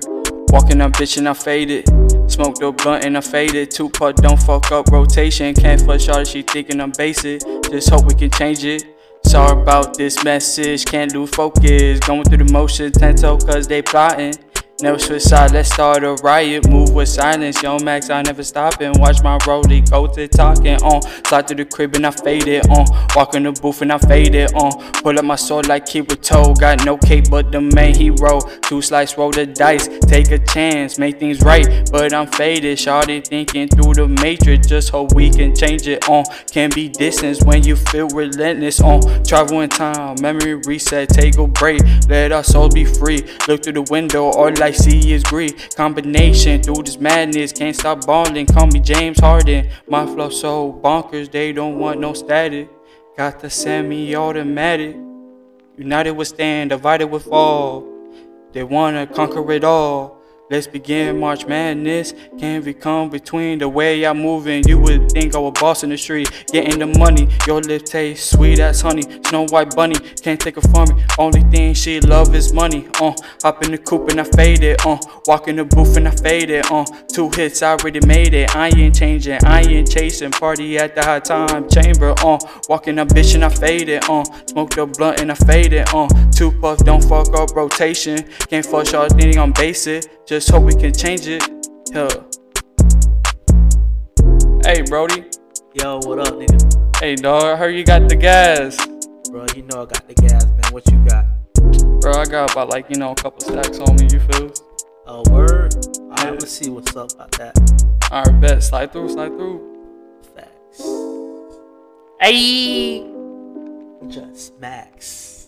Walking 0.53 0.79
up, 0.79 0.93
bitch, 0.93 1.17
and 1.17 1.27
I 1.27 1.33
fade 1.33 1.69
it. 1.69 1.89
Smoke 2.31 2.59
the 2.59 2.71
blunt 2.71 3.03
and 3.03 3.17
I 3.17 3.21
faded. 3.21 3.71
Two 3.71 3.89
putt, 3.89 4.15
don't 4.15 4.41
fuck 4.41 4.71
up 4.71 4.87
rotation. 4.87 5.53
Can't 5.53 5.81
flush 5.81 6.07
all 6.07 6.23
she 6.23 6.43
thinking 6.43 6.79
I'm 6.79 6.93
basic. 6.97 7.41
Just 7.69 7.89
hope 7.89 8.05
we 8.05 8.15
can 8.15 8.31
change 8.31 8.63
it. 8.63 8.98
Sorry 9.29 9.61
about 9.61 9.95
this 9.95 10.23
message, 10.23 10.85
can't 10.85 11.13
lose 11.13 11.29
focus. 11.29 11.99
Going 11.99 12.23
through 12.23 12.39
the 12.39 12.51
motions, 12.51 12.97
ten 12.97 13.15
toe 13.15 13.37
cause 13.37 13.67
they 13.67 13.83
plotting. 13.83 14.33
Never 14.81 14.97
switch 14.97 15.23
side, 15.23 15.51
let's 15.51 15.73
start 15.73 16.05
a 16.05 16.13
riot. 16.23 16.69
Move 16.69 16.93
with 16.93 17.09
silence, 17.09 17.61
yo 17.61 17.77
Max, 17.79 18.09
I 18.09 18.21
never 18.21 18.43
stop 18.43 18.79
and 18.79 18.95
watch 18.97 19.21
my 19.21 19.37
rollie 19.39 19.89
go 19.89 20.07
to 20.07 20.25
talking 20.29 20.81
on. 20.83 21.01
Slide 21.25 21.47
through 21.47 21.57
the 21.57 21.65
crib 21.65 21.95
and 21.95 22.07
I 22.07 22.11
fade 22.11 22.47
it 22.47 22.69
on. 22.69 22.85
Walk 23.13 23.35
in 23.35 23.43
the 23.43 23.51
booth 23.51 23.81
and 23.81 23.91
I 23.91 23.97
fade 23.97 24.35
it 24.35 24.53
on. 24.53 24.71
Pull 25.03 25.19
up 25.19 25.25
my 25.25 25.35
sword 25.35 25.67
like 25.67 25.85
Kirito. 25.85 26.57
Got 26.57 26.85
no 26.85 26.97
cape 26.97 27.25
but 27.29 27.51
the 27.51 27.59
main 27.59 27.93
hero. 27.93 28.39
Two 28.61 28.81
slice, 28.81 29.17
roll 29.17 29.31
the 29.31 29.45
dice, 29.45 29.89
take 30.07 30.31
a 30.31 30.39
chance, 30.39 30.97
make 30.97 31.19
things 31.19 31.41
right. 31.41 31.89
But 31.91 32.13
I'm 32.13 32.27
faded, 32.27 32.77
shawty 32.77 33.27
thinking 33.27 33.67
through 33.67 33.95
the 33.95 34.07
matrix. 34.07 34.67
Just 34.67 34.91
hope 34.91 35.13
we 35.13 35.29
can 35.29 35.53
change 35.53 35.89
it 35.89 36.07
on. 36.07 36.23
Can 36.51 36.69
be 36.69 36.87
distance 36.87 37.43
when 37.43 37.63
you 37.63 37.75
feel 37.75 38.07
relentless 38.07 38.79
on. 38.79 39.01
Travel 39.25 39.59
in 39.59 39.69
time, 39.69 40.15
memory 40.21 40.55
reset, 40.65 41.09
take 41.09 41.37
a 41.37 41.47
break. 41.47 41.81
Let 42.07 42.31
our 42.31 42.45
souls 42.45 42.73
be 42.73 42.85
free. 42.85 43.27
Look 43.49 43.63
through 43.63 43.73
the 43.73 43.87
window, 43.91 44.29
all 44.29 44.53
I 44.69 44.71
see 44.71 45.13
is 45.13 45.23
greed. 45.23 45.73
Combination 45.75 46.61
through 46.61 46.83
this 46.83 46.99
madness, 46.99 47.51
can't 47.51 47.75
stop 47.75 48.05
balling. 48.05 48.45
Call 48.45 48.67
me 48.67 48.79
James 48.79 49.19
Harden. 49.19 49.67
My 49.87 50.05
flow 50.05 50.29
so 50.29 50.79
bonkers, 50.83 51.31
they 51.31 51.51
don't 51.53 51.79
want 51.79 51.99
no 51.99 52.13
static. 52.13 52.69
Got 53.17 53.39
the 53.39 53.49
semi-automatic. 53.49 54.95
United 55.75 56.11
we 56.11 56.23
stand, 56.23 56.69
divided 56.69 57.07
we 57.07 57.17
fall. 57.17 57.83
They 58.51 58.61
wanna 58.61 59.07
conquer 59.07 59.51
it 59.51 59.63
all. 59.63 60.18
Let's 60.51 60.65
begin 60.65 61.19
March 61.19 61.45
Madness. 61.45 62.15
Can't 62.39 62.65
be 62.65 62.73
come 62.73 63.11
between 63.11 63.59
the 63.59 63.69
way 63.69 64.03
I'm 64.03 64.19
moving? 64.19 64.67
You 64.67 64.79
would 64.79 65.11
think 65.11 65.35
I 65.35 65.37
was 65.37 65.53
boss 65.59 65.83
in 65.83 65.91
the 65.91 65.97
street, 65.97 66.47
getting 66.51 66.79
the 66.79 66.87
money. 66.97 67.29
Your 67.45 67.61
lips 67.61 67.91
taste 67.91 68.31
sweet 68.31 68.57
as 68.57 68.81
honey. 68.81 69.03
Snow 69.27 69.45
White 69.49 69.75
bunny 69.75 69.93
can't 70.23 70.41
take 70.41 70.57
it 70.57 70.67
from 70.71 70.89
me. 70.89 71.03
Only 71.19 71.41
thing 71.51 71.75
she 71.75 72.01
love 72.01 72.33
is 72.33 72.51
money. 72.51 72.87
Uh, 72.99 73.13
hop 73.43 73.63
in 73.63 73.69
the 73.69 73.77
coupe 73.77 74.09
and 74.09 74.21
I 74.21 74.23
fade 74.23 74.63
it. 74.63 74.83
Uh, 74.83 74.97
walk 75.27 75.47
in 75.47 75.55
the 75.55 75.65
booth 75.65 75.95
and 75.97 76.07
I 76.07 76.11
fade 76.11 76.49
it. 76.49 76.71
Uh, 76.71 76.83
two 77.13 77.29
hits 77.29 77.61
I 77.61 77.73
already 77.73 78.03
made 78.07 78.33
it. 78.33 78.55
I 78.55 78.69
ain't 78.69 78.95
changing, 78.95 79.45
I 79.45 79.61
ain't 79.61 79.91
chasing. 79.91 80.31
Party 80.31 80.79
at 80.79 80.95
the 80.95 81.03
high 81.03 81.19
time 81.19 81.69
chamber. 81.69 82.15
Uh, 82.25 82.39
walking 82.67 82.97
a 82.97 83.05
bitch 83.05 83.35
and 83.35 83.45
I 83.45 83.49
fade 83.49 83.89
it. 83.89 84.09
Uh, 84.09 84.23
smoke 84.47 84.71
the 84.71 84.87
blunt 84.87 85.19
and 85.19 85.31
I 85.31 85.35
fade 85.35 85.73
it. 85.73 85.93
Uh, 85.93 86.07
two 86.31 86.51
puff 86.53 86.79
don't 86.79 87.03
fuck 87.03 87.35
up 87.35 87.55
rotation. 87.55 88.27
Can't 88.47 88.65
fuck 88.65 88.91
y'all 88.91 89.07
thinking 89.09 89.37
I'm 89.37 89.51
basic. 89.51 90.18
Just 90.29 90.51
hope 90.51 90.61
we 90.61 90.75
can 90.75 90.93
change 90.93 91.25
it. 91.25 91.41
Yeah. 91.91 92.07
Hey, 94.63 94.83
Brody. 94.83 95.25
Yo, 95.73 95.97
what 96.03 96.19
up, 96.19 96.35
nigga? 96.35 96.97
Hey, 96.99 97.15
dog. 97.15 97.45
I 97.45 97.55
heard 97.55 97.71
you 97.71 97.83
got 97.83 98.07
the 98.07 98.15
gas. 98.15 98.77
Bro, 99.31 99.47
you 99.55 99.63
know 99.63 99.81
I 99.81 99.85
got 99.85 100.07
the 100.07 100.13
gas, 100.13 100.45
man. 100.45 100.71
What 100.71 100.85
you 100.91 101.03
got? 101.05 101.25
Bro, 101.99 102.11
I 102.11 102.25
got 102.25 102.51
about 102.51 102.69
like, 102.69 102.91
you 102.91 102.99
know, 102.99 103.13
a 103.13 103.15
couple 103.15 103.41
stacks 103.41 103.79
on 103.79 103.95
me. 103.95 104.07
You 104.11 104.19
feel? 104.19 104.53
Oh, 105.07 105.23
word? 105.31 105.73
Alright, 105.99 106.33
let's 106.33 106.51
see 106.51 106.69
what's 106.69 106.95
up 106.95 107.11
about 107.13 107.31
that. 107.31 107.57
Alright, 108.11 108.39
bet. 108.39 108.61
Slide 108.61 108.91
through, 108.91 109.09
slide 109.09 109.29
through. 109.29 109.59
Facts. 110.35 110.83
Hey. 112.21 112.99
Just 114.07 114.59
Max. 114.59 115.38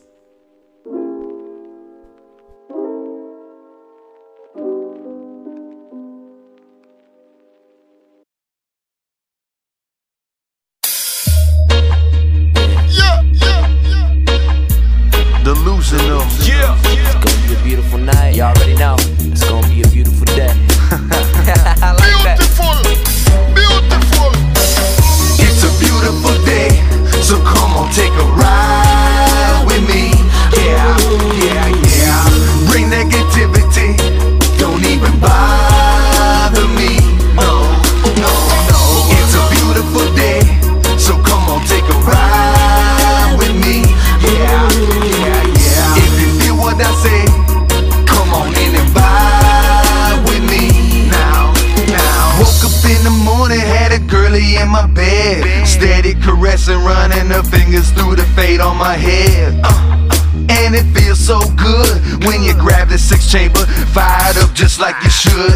My 58.92 58.98
head. 58.98 59.56
Uh, 59.64 60.52
and 60.52 60.76
it 60.76 60.84
feels 60.92 61.18
so 61.18 61.40
good 61.56 61.96
when 62.28 62.44
you 62.44 62.52
grab 62.60 62.90
the 62.90 62.98
six 62.98 63.32
chamber, 63.32 63.64
fired 63.96 64.36
up 64.44 64.52
just 64.52 64.82
like 64.84 65.00
you 65.02 65.10
should. 65.10 65.56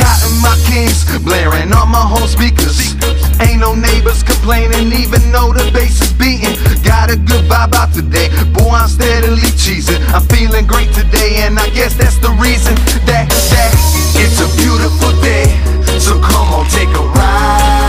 Cotton 0.00 0.32
my 0.40 0.56
kings, 0.64 1.04
blaring 1.20 1.68
on 1.76 1.92
my 1.92 2.00
home 2.00 2.24
speakers. 2.24 2.96
Ain't 3.44 3.60
no 3.60 3.74
neighbors 3.74 4.22
complaining, 4.22 4.96
even 4.96 5.20
though 5.28 5.52
the 5.52 5.68
bass 5.76 6.00
is 6.00 6.12
beating. 6.16 6.56
Got 6.80 7.12
a 7.12 7.16
good 7.20 7.44
vibe 7.52 7.76
out 7.76 7.92
today, 7.92 8.32
boy, 8.56 8.72
I'm 8.72 8.88
steadily 8.88 9.50
cheesing. 9.60 10.00
I'm 10.16 10.24
feeling 10.32 10.64
great 10.64 10.88
today, 10.96 11.44
and 11.44 11.58
I 11.58 11.68
guess 11.76 11.92
that's 12.00 12.16
the 12.16 12.32
reason 12.40 12.72
that, 13.04 13.28
that 13.28 13.70
it's 14.16 14.40
a 14.40 14.48
beautiful 14.56 15.12
day. 15.20 15.52
So 16.00 16.16
come 16.16 16.48
on, 16.56 16.64
take 16.72 16.88
a 16.96 17.04
ride 17.12 17.79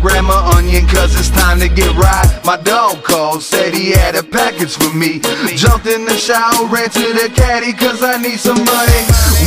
My 0.00 0.56
onion 0.56 0.86
cause 0.86 1.12
it's 1.18 1.28
time 1.28 1.60
to 1.60 1.68
get 1.68 1.92
right. 1.96 2.24
My 2.44 2.56
dog 2.56 3.04
called, 3.04 3.42
said 3.42 3.74
he 3.74 3.90
had 3.90 4.14
a 4.14 4.22
package 4.22 4.78
for 4.78 4.88
me. 4.96 5.20
Jumped 5.52 5.86
in 5.86 6.06
the 6.06 6.16
shower, 6.16 6.64
ran 6.66 6.88
to 6.90 7.12
the 7.12 7.28
caddy 7.34 7.74
cause 7.74 8.02
I 8.02 8.16
need 8.16 8.40
some 8.40 8.64
money. 8.64 9.02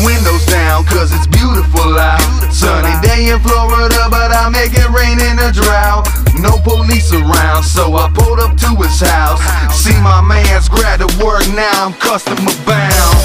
Windows 0.05 0.45
down 0.45 0.85
cause 0.85 1.09
it's 1.15 1.25
beautiful 1.27 1.97
out. 1.97 2.21
Sunny 2.53 2.93
day 3.01 3.33
in 3.33 3.39
Florida, 3.39 4.05
but 4.11 4.29
I 4.29 4.49
make 4.49 4.73
it 4.77 4.85
rain 4.93 5.17
in 5.17 5.39
a 5.39 5.51
drought. 5.51 6.05
No 6.37 6.53
police 6.61 7.11
around, 7.11 7.63
so 7.63 7.95
I 7.95 8.11
pulled 8.13 8.39
up 8.39 8.55
to 8.57 8.75
his 8.83 8.99
house. 9.01 9.41
See 9.73 9.97
my 10.01 10.21
man's 10.21 10.69
grad 10.69 10.99
to 10.99 11.09
work, 11.23 11.41
now 11.57 11.89
I'm 11.89 11.93
customer 11.93 12.53
bound. 12.69 13.17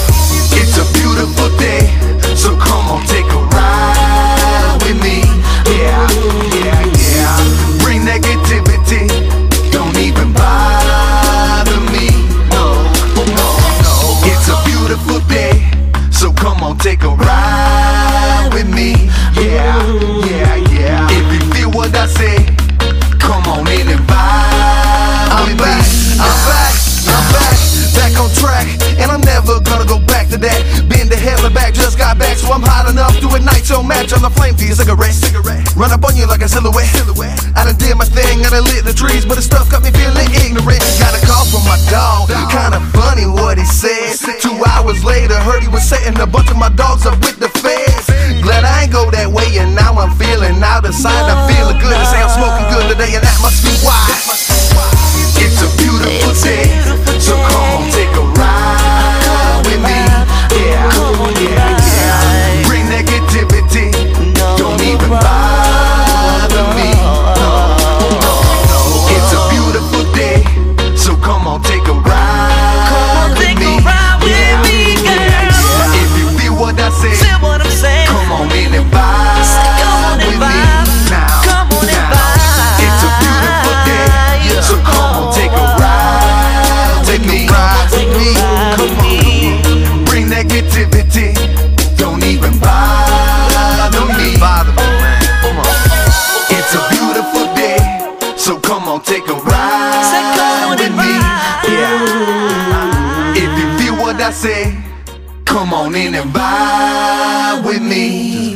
It's 0.56 0.80
a 0.80 0.86
beautiful 0.96 1.52
day, 1.58 1.84
so 2.34 2.56
come 2.56 2.88
on, 2.88 3.04
take 3.06 3.28
a 3.28 3.40
ride 3.52 4.78
with 4.88 5.02
me. 5.02 5.28
Yeah. 5.68 6.39
Take 16.90 17.04
a 17.04 17.14
ride 17.22 18.50
with 18.52 18.66
me. 18.66 18.90
Yeah, 19.38 19.78
yeah, 20.26 20.56
yeah. 20.74 21.06
If 21.18 21.26
you 21.30 21.40
feel 21.54 21.70
what 21.70 21.94
I 21.94 22.06
say, 22.06 22.42
come 23.22 23.46
on 23.46 23.62
in 23.70 23.86
and 23.94 24.02
vibe 24.10 25.30
I'm 25.30 25.46
with 25.46 25.58
back, 25.62 25.86
me. 25.86 26.18
I'm 26.18 26.38
back, 26.50 26.74
I'm 27.14 27.26
back, 27.30 27.58
back 27.94 28.12
on 28.18 28.30
track, 28.42 28.66
and 28.98 29.06
I'm 29.06 29.20
never 29.20 29.60
gonna 29.60 29.86
go 29.86 30.00
back 30.00 30.26
to 30.30 30.38
that. 30.38 30.58
Been 30.90 31.06
to 31.10 31.16
hell 31.16 31.46
and 31.46 31.54
back, 31.54 31.74
just 31.74 31.96
got 31.96 32.18
back, 32.18 32.36
so 32.38 32.50
I'm 32.50 32.62
hot 32.62 32.90
enough 32.90 33.09
your 33.70 33.86
match 33.86 34.12
on 34.12 34.20
the 34.20 34.30
flame 34.34 34.58
for 34.58 34.66
your 34.66 34.74
cigarette. 34.74 35.14
cigarette. 35.14 35.62
Run 35.78 35.94
up 35.94 36.02
on 36.02 36.18
you 36.18 36.26
like 36.26 36.42
a 36.42 36.50
silhouette. 36.50 36.90
silhouette. 36.90 37.38
I 37.54 37.64
done 37.64 37.78
did 37.78 37.94
my 37.94 38.04
thing, 38.04 38.42
I 38.42 38.50
done 38.50 38.66
lit 38.66 38.82
the 38.82 38.92
trees, 38.92 39.22
but 39.24 39.38
the 39.38 39.46
stuff 39.46 39.70
got 39.70 39.86
me 39.86 39.94
feeling 39.94 40.26
ignorant. 40.42 40.82
Got 40.98 41.14
a 41.14 41.22
call 41.22 41.46
from 41.46 41.62
my 41.70 41.78
dog, 41.86 42.26
kinda 42.50 42.82
funny 42.90 43.30
what 43.30 43.56
he 43.56 43.64
said. 43.64 44.18
Two 44.42 44.58
hours 44.74 45.02
later, 45.06 45.38
heard 45.38 45.62
he 45.62 45.70
was 45.70 45.86
setting 45.86 46.18
a 46.18 46.26
bunch 46.26 46.50
of 46.50 46.58
my 46.58 46.68
dogs 46.74 47.06
up 47.06 47.16
with 47.22 47.38
the 47.38 47.48
feds. 47.62 48.10
Glad 48.42 48.66
I 48.66 48.82
ain't 48.82 48.92
go 48.92 49.08
that 49.10 49.30
way, 49.30 49.46
and 49.62 49.74
now 49.74 49.94
I'm 49.94 50.18
feeling 50.18 50.58
out 50.62 50.84
of 50.84 50.94
sight. 50.94 51.30
I'm 51.30 51.46
feeling 51.54 51.78
good, 51.78 51.94
to 51.94 52.06
say 52.10 52.18
I'm 52.18 52.34
smoking 52.34 52.66
good 52.74 52.90
today, 52.90 53.14
and 53.14 53.22
that 53.22 53.38
must 53.38 53.62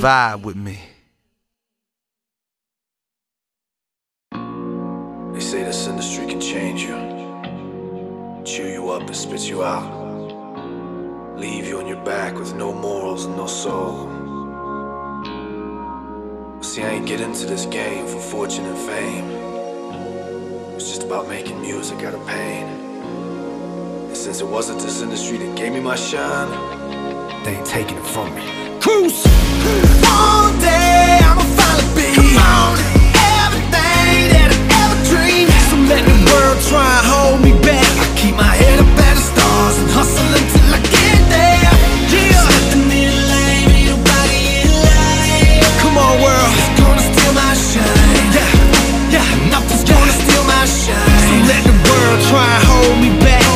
vibe 0.04 0.42
with 0.42 0.54
me. 0.54 0.78
They 5.32 5.40
say 5.40 5.64
this 5.64 5.86
industry 5.86 6.26
can 6.26 6.38
change 6.42 6.82
you, 6.82 6.94
chew 8.44 8.68
you 8.68 8.90
up 8.90 9.00
and 9.00 9.16
spit 9.16 9.48
you 9.48 9.64
out, 9.64 9.88
leave 11.38 11.66
you 11.66 11.78
on 11.78 11.86
your 11.86 12.04
back 12.04 12.34
with 12.34 12.54
no 12.54 12.74
morals 12.74 13.24
and 13.24 13.34
no 13.38 13.46
soul. 13.46 14.10
See, 16.60 16.82
I 16.82 16.90
ain't 16.90 17.06
get 17.06 17.22
into 17.22 17.46
this 17.46 17.64
game 17.64 18.06
for 18.06 18.20
fortune 18.20 18.66
and 18.66 18.76
fame. 18.76 19.30
It's 20.74 20.90
just 20.90 21.04
about 21.04 21.30
making 21.30 21.62
music 21.62 22.02
out 22.02 22.12
of 22.12 22.26
pain. 22.26 22.66
And 24.08 24.16
since 24.16 24.42
it 24.42 24.46
wasn't 24.46 24.80
this 24.82 25.00
industry 25.00 25.38
that 25.38 25.56
gave 25.56 25.72
me 25.72 25.80
my 25.80 25.96
shine, 25.96 26.50
they 27.42 27.56
ain't 27.56 27.66
taking 27.66 27.96
it 27.96 28.04
from 28.04 28.34
me. 28.34 28.63
Cruise. 28.84 29.24
One 30.04 30.60
day 30.60 31.16
I'ma 31.24 31.40
finally 31.56 31.88
be 31.96 32.36
on, 32.36 32.76
everything 33.40 34.28
that 34.28 34.52
I 34.52 34.60
ever 34.84 34.98
dreamed. 35.08 35.56
So 35.72 35.76
let 35.88 36.04
the 36.04 36.12
world 36.28 36.60
try 36.68 36.84
and 36.84 37.06
hold 37.08 37.40
me 37.40 37.56
back. 37.64 37.80
I 37.80 38.04
keep 38.20 38.36
my 38.36 38.44
head 38.44 38.84
up 38.84 38.92
at 39.08 39.16
the 39.16 39.24
stars 39.24 39.80
and 39.80 39.88
hustle 39.88 40.28
until 40.28 40.68
I 40.68 40.84
get 40.84 41.16
there. 41.32 41.72
Yeah. 42.12 42.36
Stepping 42.44 42.92
in 42.92 43.08
lane, 43.32 43.72
ain't 43.72 43.88
nobody 43.96 44.68
in 44.68 44.68
line. 44.68 45.64
Come 45.80 45.96
on, 45.96 46.20
world. 46.20 46.52
It's 46.52 46.76
gonna 46.76 47.00
steal 47.08 47.32
my 47.32 47.56
shine. 47.56 48.36
Yeah, 48.36 49.16
yeah. 49.16 49.48
Nothing's 49.48 49.88
gonna 49.88 50.12
steal 50.12 50.44
my 50.44 50.60
shine. 50.68 51.24
So 51.24 51.34
let 51.48 51.62
the 51.64 51.76
world 51.88 52.20
try 52.28 52.52
and. 52.52 52.68
Hold 52.68 53.00
me 53.00 53.16
back. 53.24 53.48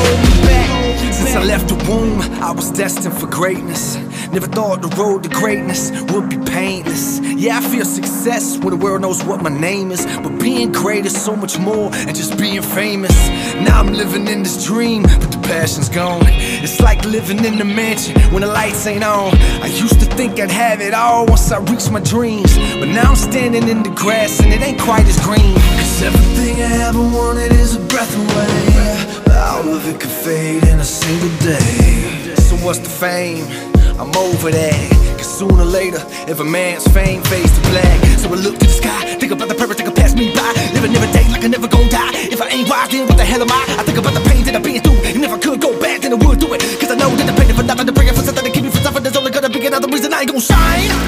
Since 1.12 1.36
I 1.36 1.44
left 1.44 1.68
the 1.68 1.76
womb, 1.84 2.16
I 2.40 2.48
was 2.56 2.72
destined 2.72 3.12
for 3.12 3.28
greatness. 3.28 4.07
Never 4.32 4.46
thought 4.46 4.82
the 4.82 4.88
road 4.88 5.22
to 5.22 5.30
greatness 5.30 5.90
would 6.12 6.28
be 6.28 6.36
painless. 6.50 7.18
Yeah, 7.20 7.58
I 7.58 7.60
feel 7.62 7.84
success 7.84 8.58
when 8.58 8.70
the 8.70 8.76
world 8.76 9.00
knows 9.00 9.24
what 9.24 9.42
my 9.42 9.48
name 9.48 9.90
is. 9.90 10.04
But 10.04 10.38
being 10.38 10.70
great 10.70 11.06
is 11.06 11.16
so 11.16 11.34
much 11.34 11.58
more 11.58 11.88
than 11.90 12.14
just 12.14 12.36
being 12.36 12.60
famous. 12.60 13.16
Now 13.56 13.80
I'm 13.80 13.94
living 13.94 14.28
in 14.28 14.42
this 14.42 14.66
dream, 14.66 15.04
but 15.04 15.32
the 15.32 15.40
passion's 15.42 15.88
gone. 15.88 16.22
It's 16.26 16.78
like 16.80 17.04
living 17.06 17.42
in 17.44 17.60
a 17.60 17.64
mansion 17.64 18.20
when 18.32 18.42
the 18.42 18.48
lights 18.48 18.86
ain't 18.86 19.02
on. 19.02 19.34
I 19.62 19.66
used 19.66 19.98
to 20.00 20.06
think 20.06 20.38
I'd 20.38 20.50
have 20.50 20.82
it 20.82 20.92
all 20.92 21.24
once 21.26 21.50
I 21.50 21.58
reached 21.60 21.90
my 21.90 22.00
dreams. 22.00 22.54
But 22.78 22.88
now 22.88 23.10
I'm 23.10 23.16
standing 23.16 23.66
in 23.66 23.82
the 23.82 23.90
grass 23.90 24.40
and 24.40 24.52
it 24.52 24.60
ain't 24.60 24.80
quite 24.80 25.06
as 25.06 25.18
green. 25.20 25.54
Cause 25.54 26.02
everything 26.02 26.62
I 26.62 26.88
ever 26.88 27.00
wanted 27.00 27.52
is 27.52 27.76
a 27.76 27.80
breath 27.80 28.14
away. 28.14 29.22
But 29.24 29.36
all 29.36 29.68
of 29.68 29.88
it 29.88 29.98
could 29.98 30.10
fade 30.10 30.64
in 30.64 30.80
a 30.80 30.84
single 30.84 31.34
day. 31.38 32.34
So 32.36 32.56
what's 32.56 32.80
the 32.80 32.90
fame? 32.90 33.77
I'm 33.98 34.14
over 34.16 34.50
that. 34.50 35.18
Cause 35.18 35.26
sooner 35.26 35.62
or 35.62 35.64
later, 35.64 35.98
if 36.30 36.38
a 36.38 36.44
man's 36.44 36.86
fame 36.94 37.22
fades 37.24 37.50
to 37.50 37.60
black. 37.68 37.98
So 38.18 38.30
I 38.30 38.38
look 38.38 38.58
to 38.58 38.66
the 38.66 38.72
sky, 38.72 39.18
think 39.18 39.32
about 39.32 39.48
the 39.48 39.54
purpose 39.54 39.76
that 39.78 39.86
could 39.86 39.96
pass 39.96 40.14
me 40.14 40.32
by. 40.32 40.54
Living 40.72 40.94
every 40.94 41.10
day 41.10 41.26
like 41.30 41.42
I 41.42 41.48
never 41.48 41.66
gon' 41.66 41.88
die. 41.88 42.14
If 42.30 42.40
I 42.40 42.48
ain't 42.48 42.68
wise, 42.68 42.90
then 42.90 43.06
what 43.08 43.18
the 43.18 43.24
hell 43.24 43.42
am 43.42 43.50
I? 43.50 43.64
I 43.78 43.82
think 43.82 43.98
about 43.98 44.14
the 44.14 44.22
pain 44.30 44.44
that 44.44 44.54
I've 44.54 44.62
been 44.62 44.80
through. 44.80 45.02
And 45.02 45.24
if 45.24 45.32
I 45.32 45.38
could 45.38 45.60
go 45.60 45.74
back, 45.80 46.02
then 46.02 46.12
I 46.12 46.16
would 46.16 46.38
do 46.38 46.46
it. 46.54 46.60
Cause 46.78 46.90
I 46.90 46.96
know 46.96 47.10
that 47.10 47.26
the 47.26 47.34
pain 47.34 47.54
for 47.54 47.64
nothing 47.64 47.92
bring 47.92 48.08
it 48.08 48.14
for 48.14 48.22
something 48.22 48.44
to 48.44 48.50
keep 48.50 48.62
me 48.62 48.70
from 48.70 48.82
suffering. 48.82 49.02
There's 49.02 49.16
only 49.16 49.32
gonna 49.32 49.50
be 49.50 49.66
another 49.66 49.88
reason 49.88 50.14
I 50.14 50.22
ain't 50.22 50.30
gon' 50.30 50.40
shine. 50.40 51.07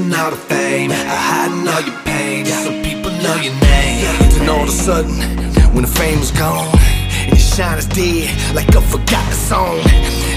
Chasing 0.00 0.14
all 0.18 0.30
the 0.30 0.36
fame, 0.36 0.90
hiding 0.90 1.68
all 1.68 1.80
your 1.80 1.98
pain, 2.04 2.46
so 2.46 2.70
people 2.82 3.10
know 3.10 3.34
your 3.36 3.54
name. 3.60 4.30
Then 4.30 4.48
all 4.48 4.62
of 4.62 4.68
a 4.68 4.72
sudden, 4.72 5.14
when 5.74 5.82
the 5.82 5.90
fame 5.90 6.18
is 6.18 6.30
gone, 6.30 6.68
and 6.74 7.30
your 7.30 7.38
shine 7.38 7.78
is 7.78 7.86
dead, 7.86 8.54
like 8.54 8.68
a 8.74 8.80
forgotten 8.80 9.32
song, 9.32 9.80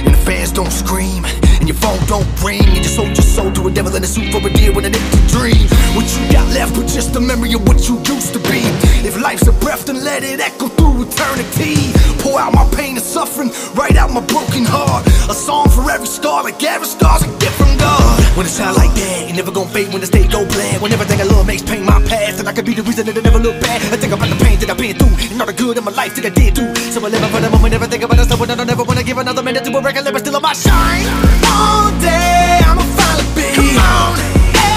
and 0.06 0.14
the 0.14 0.18
fans 0.26 0.52
don't 0.52 0.72
scream, 0.72 1.24
and 1.64 1.70
your 1.70 1.80
phone 1.80 2.00
don't 2.08 2.28
ring, 2.44 2.60
and 2.60 2.84
you 2.84 2.84
sold 2.84 3.16
your 3.16 3.24
soul 3.24 3.50
to 3.50 3.68
a 3.70 3.72
devil 3.72 3.96
in 3.96 4.04
a 4.04 4.06
suit 4.06 4.30
for 4.34 4.46
a 4.46 4.52
deal 4.52 4.76
with 4.76 4.84
an 4.84 4.94
empty 4.94 5.22
dream. 5.32 5.64
What 5.96 6.04
you 6.12 6.20
got 6.30 6.46
left 6.52 6.76
but 6.76 6.88
just 6.88 7.16
a 7.16 7.22
memory 7.22 7.54
of 7.54 7.66
what 7.66 7.88
you 7.88 7.96
used 8.04 8.34
to 8.34 8.40
be. 8.52 8.60
If 9.08 9.16
life's 9.16 9.48
a 9.48 9.54
breath, 9.64 9.86
then 9.86 10.04
let 10.04 10.24
it 10.24 10.42
echo 10.42 10.68
through 10.68 11.08
eternity. 11.08 11.94
Pour 12.20 12.38
out 12.38 12.54
my 12.54 12.68
pain 12.76 12.98
and 12.98 13.06
suffering, 13.06 13.50
write 13.76 13.96
out 13.96 14.12
my 14.12 14.20
broken 14.28 14.66
heart. 14.66 15.08
A 15.32 15.34
song 15.34 15.70
for 15.70 15.90
every 15.90 16.08
star, 16.08 16.44
like 16.44 16.62
every 16.64 16.88
star's 16.88 17.24
a 17.24 17.28
gift 17.40 17.56
from 17.56 17.78
God. 17.78 18.20
When 18.36 18.46
it's 18.46 18.60
out 18.60 18.76
like 18.76 18.94
that, 18.96 19.30
you 19.30 19.34
never 19.34 19.52
gon' 19.52 19.64
gon' 19.64 19.74
fade 19.74 19.92
when 19.92 20.02
the 20.02 20.08
state 20.08 20.30
go 20.32 20.46
bland. 20.46 20.82
When 20.82 20.92
everything 20.92 21.20
I 21.22 21.24
love 21.24 21.48
makes 21.48 21.64
pain 21.64 21.86
my 21.86 22.02
past, 22.04 22.40
and 22.40 22.48
I 22.48 22.54
could 22.54 22.66
be 22.66 22.74
the 22.74 22.84
reason 22.84 23.06
that 23.06 23.18
it 23.18 23.24
never 23.24 23.40
look 23.40 23.60
bad. 23.62 23.82
I 23.94 23.98
think 23.98 24.14
about 24.14 24.30
the 24.30 24.36
pain 24.44 24.60
that 24.60 24.70
I've 24.70 24.78
been 24.78 24.96
through, 24.98 25.16
and 25.32 25.40
all 25.40 25.48
the 25.48 25.54
good 25.54 25.78
in 25.78 25.84
my 25.84 25.92
life 25.92 26.16
that 26.16 26.26
I 26.26 26.30
did 26.30 26.56
too. 26.56 26.76
So 26.92 27.00
I 27.06 27.10
live 27.10 27.24
for 27.32 27.40
the 27.40 27.50
moment, 27.50 27.72
never 27.72 27.88
think 27.88 28.04
about 28.04 28.20
it. 28.20 28.30
So 28.30 28.36
I 28.36 28.56
don't 28.56 28.70
ever 28.70 28.84
wanna 28.84 29.04
give 29.04 29.18
another 29.18 29.44
minute 29.44 29.64
to 29.66 29.72
a 29.78 29.82
record, 29.82 30.04
but 30.12 30.20
still 30.20 30.36
on 30.36 30.42
my 30.42 30.54
shine. 30.54 31.53
All 31.56 31.90
day, 32.02 32.60
I'ma 32.70 32.86
finally 32.98 33.28
be. 33.38 33.48
Come 33.58 33.78
on, 33.78 34.12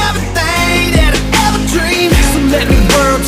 everything 0.05 0.93
that 0.97 1.12
I 1.16 1.22
ever 1.45 1.62
dreamed. 1.72 2.14
So 2.33 2.41
let 2.53 2.66
the 2.68 2.81
world. 2.93 3.22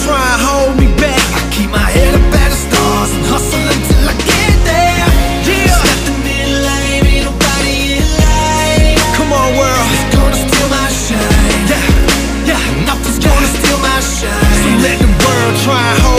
Try 15.64 15.82
and 15.92 16.18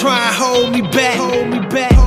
try 0.00 0.28
and 0.28 0.36
hold 0.36 0.72
me 0.72 0.82
back. 0.82 1.16
Hold 1.16 1.48
me 1.48 1.58
back. 1.68 1.97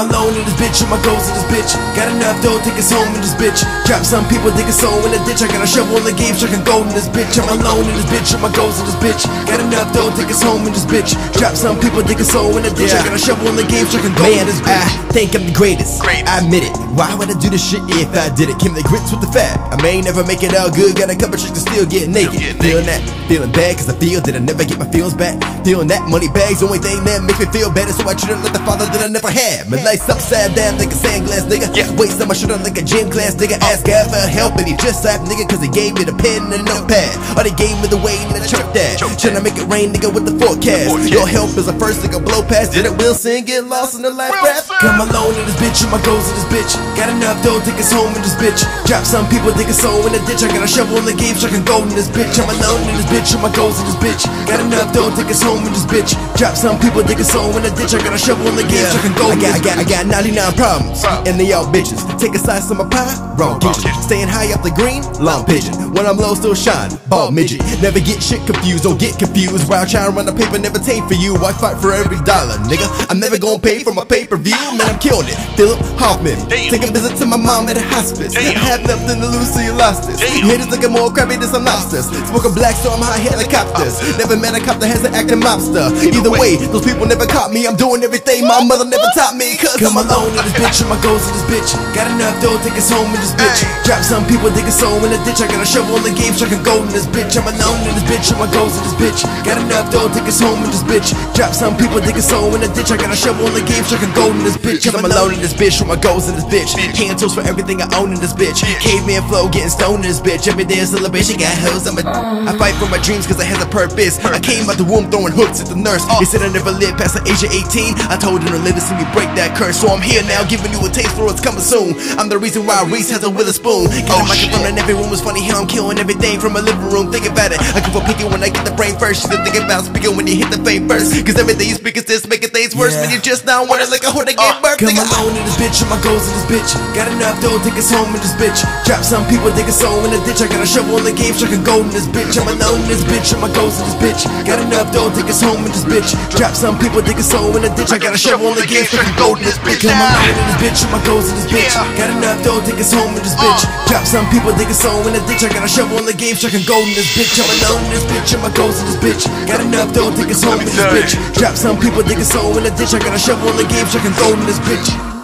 My 0.00 0.08
loan 0.08 0.32
in 0.32 0.40
this 0.48 0.56
bitch, 0.56 0.80
and 0.80 0.88
my 0.88 0.96
goals 1.04 1.28
in 1.28 1.36
this 1.36 1.44
bitch. 1.52 1.76
Got 1.92 2.08
enough 2.08 2.40
dough, 2.40 2.56
take 2.64 2.80
us 2.80 2.88
home 2.88 3.12
in 3.12 3.20
this 3.20 3.36
bitch. 3.36 3.60
Drop 3.84 4.00
some 4.00 4.24
people, 4.32 4.48
dig 4.56 4.64
a 4.64 4.72
soul 4.72 4.96
in 5.04 5.12
the 5.12 5.20
ditch. 5.28 5.44
I 5.44 5.48
got 5.52 5.60
a 5.60 5.68
shovel 5.68 6.00
in 6.00 6.08
the 6.08 6.16
game, 6.16 6.32
chucking 6.32 6.64
gold 6.64 6.88
in 6.88 6.96
this 6.96 7.04
bitch. 7.12 7.36
I'm 7.36 7.52
alone 7.60 7.84
in 7.84 7.92
this 7.92 8.08
bitch, 8.08 8.32
and 8.32 8.40
my 8.40 8.48
goals 8.56 8.80
in 8.80 8.88
this 8.88 8.96
bitch. 8.96 9.28
Got 9.44 9.60
enough 9.60 9.92
dough, 9.92 10.08
take 10.16 10.32
us 10.32 10.40
home 10.40 10.64
in 10.64 10.72
this 10.72 10.88
bitch. 10.88 11.12
Drop 11.36 11.52
some 11.52 11.76
people, 11.76 12.00
dig 12.00 12.16
a 12.16 12.24
soul 12.24 12.48
in 12.56 12.64
the 12.64 12.72
ditch. 12.72 12.96
I 12.96 13.04
got 13.04 13.12
a 13.12 13.20
shovel 13.20 13.44
in 13.52 13.60
the 13.60 13.68
game, 13.68 13.84
chucking 13.92 14.16
gold 14.16 14.40
in 14.40 14.48
this 14.48 14.64
bitch. 14.64 14.72
I 14.72 15.09
think 15.12 15.34
I'm 15.34 15.46
the 15.46 15.52
greatest. 15.52 16.02
I 16.02 16.38
admit 16.38 16.62
it. 16.64 16.74
Why 16.94 17.10
would 17.14 17.30
I 17.30 17.36
do 17.38 17.50
this 17.50 17.62
shit 17.62 17.82
if 17.98 18.10
I 18.14 18.30
did 18.34 18.48
it? 18.48 18.58
Came 18.58 18.74
to 18.74 18.82
grits 18.82 19.10
with 19.10 19.20
the 19.20 19.30
fact. 19.30 19.58
I 19.70 19.76
may 19.82 20.00
never 20.00 20.22
make 20.24 20.42
it 20.42 20.54
out 20.54 20.74
good. 20.74 20.96
Got 20.96 21.10
a 21.10 21.18
couple 21.18 21.38
tricks 21.38 21.58
to 21.58 21.62
still 21.62 21.86
get 21.86 22.08
naked. 22.08 22.58
Feeling 22.62 22.86
that, 22.86 23.02
feeling 23.26 23.50
bad, 23.52 23.76
cause 23.76 23.90
I 23.90 23.94
feel 23.98 24.22
that 24.22 24.34
I 24.34 24.38
never 24.38 24.64
get 24.64 24.78
my 24.78 24.88
feels 24.90 25.14
back. 25.14 25.38
Feeling 25.66 25.88
that 25.90 26.06
money 26.08 26.30
bags, 26.30 26.62
only 26.62 26.78
thing 26.78 27.02
that 27.04 27.22
makes 27.26 27.38
me 27.42 27.46
feel 27.50 27.70
better. 27.70 27.92
So 27.92 28.06
I 28.06 28.14
treat 28.14 28.38
like 28.38 28.54
the 28.54 28.62
father 28.62 28.86
that 28.86 29.02
I 29.02 29.08
never 29.10 29.30
had. 29.30 29.68
My 29.68 29.82
life's 29.82 30.08
upside 30.08 30.54
down 30.54 30.78
like 30.78 30.94
a 30.94 30.98
sandglass, 30.98 31.46
nigga. 31.50 31.68
Yeah. 31.74 31.90
Waist 31.98 32.22
on 32.22 32.30
my 32.30 32.34
shoulder 32.34 32.56
like 32.62 32.78
a 32.78 32.84
gym 32.86 33.10
class, 33.10 33.34
nigga. 33.34 33.58
Oh. 33.58 33.70
Ask 33.70 33.86
God 33.86 34.06
for 34.10 34.22
help, 34.30 34.56
and 34.56 34.66
he 34.66 34.78
just 34.78 35.02
slapped, 35.02 35.26
nigga, 35.26 35.48
cause 35.50 35.60
he 35.60 35.70
gave 35.70 35.98
me 35.98 36.06
the 36.06 36.14
pen 36.14 36.50
and 36.50 36.52
the 36.54 36.62
notepad. 36.62 37.10
Or 37.34 37.42
they 37.42 37.54
gave 37.58 37.74
me 37.82 37.90
the 37.90 37.98
way 37.98 38.14
and 38.30 38.38
I 38.38 38.46
choked 38.46 38.74
that. 38.74 39.00
Tryna 39.00 39.42
make 39.42 39.58
it 39.58 39.66
rain, 39.66 39.92
nigga, 39.92 40.12
with 40.12 40.24
the 40.24 40.36
forecast. 40.38 41.10
Your 41.10 41.26
help 41.26 41.56
is 41.58 41.66
the 41.66 41.76
first 41.76 42.00
nigga 42.02 42.22
blow 42.22 42.42
past. 42.42 42.72
Did 42.72 42.86
it 42.86 42.94
Wilson 42.96 43.44
get 43.44 43.64
lost 43.64 43.96
in 43.96 44.02
the 44.02 44.10
life 44.10 44.32
rap? 44.32 44.64
Got 44.80 44.99
my 45.00 45.08
loan 45.16 45.32
in 45.32 45.48
this 45.48 45.56
bitch, 45.56 45.80
and 45.80 45.88
my 45.88 46.02
goals 46.04 46.28
in 46.28 46.36
this 46.36 46.48
bitch. 46.52 46.76
Got 46.92 47.08
enough 47.08 47.40
dough, 47.40 47.56
take 47.64 47.80
us 47.80 47.88
home 47.88 48.12
in 48.12 48.20
this 48.20 48.36
bitch. 48.36 48.60
Drop 48.84 49.08
some 49.08 49.24
people, 49.32 49.48
dig 49.56 49.72
a 49.72 49.72
soul 49.72 50.04
in 50.04 50.12
the 50.12 50.20
ditch. 50.28 50.44
I 50.44 50.52
got 50.52 50.60
a 50.60 50.68
shovel 50.68 51.00
in 51.00 51.08
the 51.08 51.16
game, 51.16 51.32
chucking 51.40 51.64
gold 51.64 51.88
in 51.88 51.96
this 51.96 52.12
bitch. 52.12 52.36
I'm 52.36 52.52
alone 52.52 52.84
in 52.84 53.00
this 53.00 53.08
bitch, 53.08 53.32
and 53.32 53.40
my 53.40 53.48
goals 53.56 53.80
in 53.80 53.88
this 53.88 53.96
bitch. 53.96 54.28
Got 54.44 54.60
enough 54.60 54.92
dough, 54.92 55.08
take 55.16 55.32
us 55.32 55.40
home 55.40 55.64
in 55.64 55.72
this 55.72 55.88
bitch. 55.88 56.12
Drop 56.40 56.56
some 56.56 56.80
people, 56.80 57.02
dig 57.02 57.20
a 57.20 57.24
soul 57.24 57.52
in 57.52 57.62
the 57.62 57.68
ditch. 57.76 57.92
I 57.92 58.00
got 58.00 58.16
a 58.16 58.18
shovel 58.18 58.48
in 58.48 58.56
the 58.56 58.64
game, 58.64 58.88
chucking 58.96 59.12
gold 59.12 59.36
I 59.36 59.60
got, 59.60 59.60
I 59.60 59.60
got, 59.60 59.76
I 59.76 59.84
got 59.84 60.08
99 60.08 60.56
problems, 60.56 61.04
and 61.28 61.36
they 61.36 61.52
all 61.52 61.68
bitches. 61.68 62.00
Take 62.16 62.32
a 62.32 62.40
slice 62.40 62.64
of 62.72 62.80
my 62.80 62.88
pie, 62.88 63.12
wrong 63.36 63.60
kitchen. 63.60 63.92
Staying 64.00 64.24
high 64.24 64.48
up 64.48 64.64
the 64.64 64.72
green, 64.72 65.04
long 65.20 65.44
pigeon. 65.44 65.76
When 65.92 66.08
I'm 66.08 66.16
low, 66.16 66.32
still 66.32 66.56
shine, 66.56 66.96
ball 67.12 67.28
midget. 67.28 67.60
Never 67.84 68.00
get 68.00 68.24
shit 68.24 68.40
confused, 68.48 68.88
don't 68.88 68.96
get 68.96 69.20
confused. 69.20 69.68
While 69.68 69.84
trying 69.84 70.08
to 70.08 70.16
run 70.16 70.24
the 70.24 70.32
paper, 70.32 70.56
never 70.56 70.80
take 70.80 71.04
for 71.04 71.12
you. 71.12 71.36
I 71.44 71.52
fight 71.52 71.76
for 71.76 71.92
every 71.92 72.16
dollar, 72.24 72.56
nigga. 72.72 72.88
I'm 73.12 73.20
never 73.20 73.36
gonna 73.36 73.60
pay 73.60 73.84
for 73.84 73.92
my 73.92 74.08
pay 74.08 74.24
per 74.24 74.40
view, 74.40 74.56
man. 74.80 74.96
I'm 74.96 74.98
killing 74.98 75.28
it. 75.28 75.36
Philip 75.60 75.76
Hoffman, 76.00 76.40
take 76.48 76.80
a 76.80 76.88
visit 76.88 77.20
to 77.20 77.28
my 77.28 77.36
mom 77.36 77.68
at 77.68 77.76
a 77.76 77.84
hospice. 77.84 78.32
I 78.32 78.56
had 78.56 78.80
nothing 78.88 79.20
to 79.20 79.28
lose, 79.28 79.52
so 79.52 79.60
you 79.60 79.76
lost 79.76 80.08
this. 80.08 80.16
Haters 80.24 80.72
looking 80.72 80.88
more 80.88 81.12
crappy 81.12 81.36
than 81.36 81.52
some 81.52 81.68
lobsters. 81.68 82.08
Smoking 82.32 82.56
black, 82.56 82.80
so 82.80 82.96
I'm 82.96 83.04
high 83.04 83.20
helicopters. 83.20 84.00
Uh. 84.00 84.24
Never 84.24 84.40
met 84.40 84.56
a 84.56 84.64
cop 84.64 84.80
that 84.80 84.88
has 84.88 85.04
an 85.04 85.12
acting 85.12 85.44
mobster. 85.44 85.92
Either 86.00 86.29
way, 86.30 86.56
those 86.70 86.84
people 86.84 87.06
never 87.06 87.26
caught 87.26 87.50
me. 87.50 87.66
I'm 87.66 87.76
doing 87.76 88.02
everything 88.02 88.46
my 88.46 88.62
mother 88.62 88.86
never 88.86 89.06
taught 89.14 89.34
me. 89.36 89.56
Cause 89.58 89.76
Cause 89.80 89.90
I'm 89.90 89.98
alone 89.98 90.30
in 90.34 90.42
this 90.44 90.56
bitch, 90.58 90.78
and 90.82 90.90
my 90.90 91.00
goals 91.02 91.24
in 91.26 91.32
this 91.34 91.46
bitch. 91.48 91.70
Got 91.94 92.10
enough 92.12 92.36
dough, 92.42 92.58
take 92.62 92.76
us 92.78 92.90
home 92.90 93.08
in 93.10 93.20
this 93.20 93.34
bitch. 93.34 93.64
Drop 93.86 94.02
some 94.04 94.24
people, 94.26 94.50
dig 94.50 94.66
a 94.66 94.74
soul 94.74 94.98
in 95.02 95.10
the 95.10 95.20
ditch. 95.26 95.40
I 95.40 95.48
got 95.48 95.62
a 95.62 95.68
shovel 95.68 95.96
in 95.98 96.04
the 96.06 96.14
game, 96.14 96.34
chucking 96.34 96.62
gold 96.62 96.86
in 96.86 96.92
this 96.92 97.06
bitch. 97.10 97.34
I'm 97.38 97.46
alone 97.48 97.80
in 97.86 97.94
this 97.96 98.06
bitch, 98.06 98.30
and 98.30 98.38
my 98.38 98.48
goals 98.52 98.76
in 98.76 98.82
this 98.84 98.96
bitch. 98.98 99.20
Got 99.42 99.58
enough 99.62 99.90
dough, 99.90 100.10
take 100.12 100.28
us 100.28 100.40
home 100.40 100.60
in 100.62 100.70
this 100.70 100.84
bitch. 100.84 101.14
Drop 101.34 101.52
some 101.54 101.74
people, 101.76 101.98
dig 102.00 102.16
a 102.16 102.22
soul 102.22 102.52
in 102.54 102.60
the 102.60 102.70
ditch. 102.72 102.90
I 102.90 102.96
got 102.96 103.10
a 103.10 103.18
shovel 103.18 103.46
in 103.50 103.54
the 103.54 103.64
game, 103.64 103.82
chucking 103.86 104.12
gold 104.12 104.36
in 104.36 104.44
this 104.44 104.58
bitch. 104.58 104.84
Cause 104.84 104.94
I'm 104.94 105.06
alone 105.06 105.34
in 105.34 105.40
this 105.40 105.54
bitch 105.54 105.80
with 105.80 105.88
my 105.88 105.98
goals 105.98 106.28
in 106.28 106.34
this 106.36 106.46
bitch. 106.46 106.72
Tools 107.20 107.34
for 107.34 107.44
everything 107.44 107.82
I 107.82 107.88
own 107.98 108.12
in 108.12 108.20
this 108.20 108.32
bitch. 108.32 108.64
Caveman 108.80 109.20
flow, 109.28 109.48
getting 109.48 109.68
stoned 109.68 110.04
in 110.04 110.10
this 110.10 110.20
bitch. 110.20 110.48
Every 110.48 110.64
day 110.64 110.80
a 110.80 110.86
celebration, 110.86 111.36
got 111.36 111.52
hoes. 111.58 111.84
I'm 111.86 111.98
a. 111.98 112.04
I 112.48 112.56
fight 112.56 112.74
for 112.80 112.88
my 112.88 112.96
dreams 113.02 113.26
cause 113.26 113.38
I 113.40 113.44
has 113.44 113.60
a 113.60 113.68
purpose. 113.68 114.16
I 114.24 114.40
came 114.40 114.70
out 114.70 114.78
the 114.78 114.84
womb 114.88 115.10
throwing 115.10 115.32
hooks 115.36 115.60
at 115.60 115.68
the 115.68 115.76
nurse. 115.76 116.04
They 116.20 116.28
said 116.28 116.44
I 116.44 116.52
never 116.52 116.68
lived 116.68 117.00
past 117.00 117.16
the 117.16 117.24
age 117.24 117.40
of 117.40 117.48
18. 117.48 117.96
I 118.12 118.20
told 118.20 118.44
them 118.44 118.52
to 118.52 118.60
live 118.60 118.76
to 118.76 118.84
see 118.84 118.92
me 118.92 119.08
break 119.16 119.32
that 119.40 119.56
curse. 119.56 119.80
So 119.80 119.88
I'm 119.88 120.04
here 120.04 120.20
now, 120.28 120.44
giving 120.44 120.68
you 120.68 120.80
a 120.84 120.92
taste 120.92 121.16
for 121.16 121.24
what's 121.24 121.40
coming 121.40 121.64
soon. 121.64 121.96
I'm 122.20 122.28
the 122.28 122.36
reason 122.36 122.68
why 122.68 122.84
Reese 122.84 123.08
has 123.08 123.24
a 123.24 123.32
a 123.32 123.54
spoon. 123.56 123.88
Got 124.04 124.20
a 124.20 124.26
microphone 124.28 124.68
and 124.68 124.76
everyone 124.76 125.08
was 125.08 125.24
funny. 125.24 125.40
Here 125.40 125.56
I'm 125.56 125.64
killing 125.64 125.96
everything 125.96 126.36
from 126.36 126.52
my 126.52 126.60
living 126.60 126.92
room. 126.92 127.08
Think 127.08 127.24
about 127.24 127.56
it. 127.56 127.58
I 127.72 127.80
go 127.80 127.98
for 127.98 128.04
picking 128.04 128.28
when 128.28 128.44
I 128.44 128.52
get 128.52 128.68
the 128.68 128.76
brain 128.76 129.00
first. 129.00 129.32
You 129.32 129.40
think 129.40 129.56
about 129.56 129.88
speaking 129.88 130.12
when 130.12 130.28
you 130.28 130.36
hit 130.36 130.52
the 130.52 130.60
fame 130.60 130.84
first. 130.84 131.16
Cause 131.24 131.40
everything 131.40 131.72
you 131.72 131.80
speak 131.80 131.96
is 131.96 132.04
this 132.04 132.28
making 132.28 132.52
things 132.52 132.76
worse. 132.76 132.92
Man, 133.00 133.08
you 133.08 133.16
just 133.16 133.48
now 133.48 133.64
wanna 133.64 133.88
like 133.88 134.04
a 134.04 134.12
whore 134.12 134.28
to 134.28 134.36
get 134.36 134.44
uh, 134.44 134.60
birth. 134.60 134.76
Come 134.76 134.92
alone 134.92 135.32
in 135.32 135.42
this 135.48 135.56
bitch, 135.56 135.80
and 135.80 135.88
my 135.88 135.96
goals 136.04 136.28
in 136.28 136.36
this 136.36 136.48
bitch. 136.52 136.70
Got 136.92 137.08
enough 137.16 137.40
dough, 137.40 137.56
take 137.64 137.80
us 137.80 137.88
home 137.88 138.12
in 138.12 138.20
this 138.20 138.36
bitch. 138.36 138.60
Drop 138.84 139.00
some 139.00 139.24
people, 139.32 139.48
dig 139.56 139.66
a 139.66 139.72
soul 139.72 139.96
in 140.04 140.12
the 140.12 140.20
ditch. 140.28 140.44
I 140.44 140.52
got 140.52 140.60
a 140.60 140.68
shovel 140.68 141.00
in 141.00 141.08
the 141.08 141.16
game, 141.16 141.32
chucking 141.32 141.64
gold 141.64 141.88
in 141.88 141.92
this 141.96 142.06
bitch. 142.12 142.36
I'm 142.36 142.44
alone 142.44 142.84
in 142.84 142.88
this 142.92 143.04
bitch, 143.08 143.32
and 143.32 143.40
my 143.40 143.48
goals 143.56 143.80
in 143.80 143.88
this 143.88 143.98
bitch. 143.98 144.22
Got 144.44 144.60
enough 144.60 144.92
dough, 144.92 145.08
take 145.16 145.32
us 145.32 145.40
home 145.40 145.64
in 145.64 145.72
this 145.72 145.88
bitch. 145.88 146.09
Drop 146.36 146.54
some 146.56 146.76
people, 146.78 147.00
dig 147.02 147.18
a 147.18 147.24
soul 147.24 147.54
in 147.56 147.62
the 147.62 147.72
ditch. 147.76 147.92
I 147.92 147.98
got 147.98 148.14
a 148.14 148.20
shovel 148.20 148.50
in 148.52 148.58
the 148.58 148.66
game, 148.66 148.84
chucking 148.88 149.16
gold 149.16 149.38
in 149.38 149.44
this 149.44 149.58
bitch. 149.60 149.84
Come 149.84 149.96
alone 149.96 150.32
in 150.32 150.46
this 150.48 150.58
bitch, 150.60 150.80
my 150.90 151.00
goals 151.04 151.28
in 151.28 151.36
this 151.36 151.48
bitch. 151.50 151.74
Got 151.96 152.10
enough 152.10 152.38
dough, 152.42 152.60
take 152.64 152.80
us 152.80 152.92
home 152.92 153.12
in 153.14 153.22
this 153.22 153.36
bitch. 153.36 153.62
Drop 153.86 154.04
some 154.06 154.26
people, 154.32 154.50
dig 154.56 154.70
a 154.70 154.76
soul 154.76 155.04
in 155.06 155.12
the 155.12 155.22
ditch. 155.28 155.44
I 155.44 155.52
got 155.52 155.64
a 155.64 155.70
shovel 155.70 155.98
in 156.00 156.06
the 156.06 156.16
game, 156.16 156.36
chucking 156.36 156.64
gold 156.64 156.86
in 156.88 156.94
this 156.96 157.10
bitch. 157.12 157.36
I'm 157.38 157.50
alone 157.60 157.84
in 157.86 157.92
this 157.94 158.06
bitch, 158.08 158.32
and 158.34 158.42
my 158.42 158.52
goals 158.56 158.80
in 158.80 158.86
this 158.88 158.98
bitch. 158.98 159.22
Got 159.46 159.60
enough 159.60 159.92
dough, 159.92 160.10
take 160.16 160.32
us 160.32 160.42
home 160.42 160.60
in 160.60 160.66
this 160.66 160.80
bitch. 160.90 161.12
Drop 161.36 161.54
some 161.54 161.76
people, 161.78 162.02
dig 162.02 162.18
a 162.18 162.26
soul 162.26 162.56
in 162.56 162.64
the 162.64 162.72
ditch. 162.72 162.94
I 162.94 162.98
got 162.98 163.14
a 163.14 163.20
shovel 163.20 163.50
in 163.52 163.56
the 163.60 163.68
game, 163.68 163.86
chucking 163.86 164.16
gold 164.16 164.38
in 164.40 164.46
this 164.48 164.60
bitch. 164.64 165.19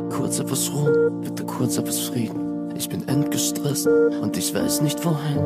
Kurz 0.10 0.40
etwas 0.40 0.70
Ruhe, 0.70 1.22
bitte 1.22 1.46
kurz 1.46 1.78
etwas 1.78 2.10
Frieden. 2.10 2.47
Ich 2.78 2.90
bin 2.90 3.08
endgestresst 3.08 3.88
und 3.88 4.38
ich 4.38 4.54
weiß 4.54 4.82
nicht 4.82 5.04
wohin. 5.04 5.40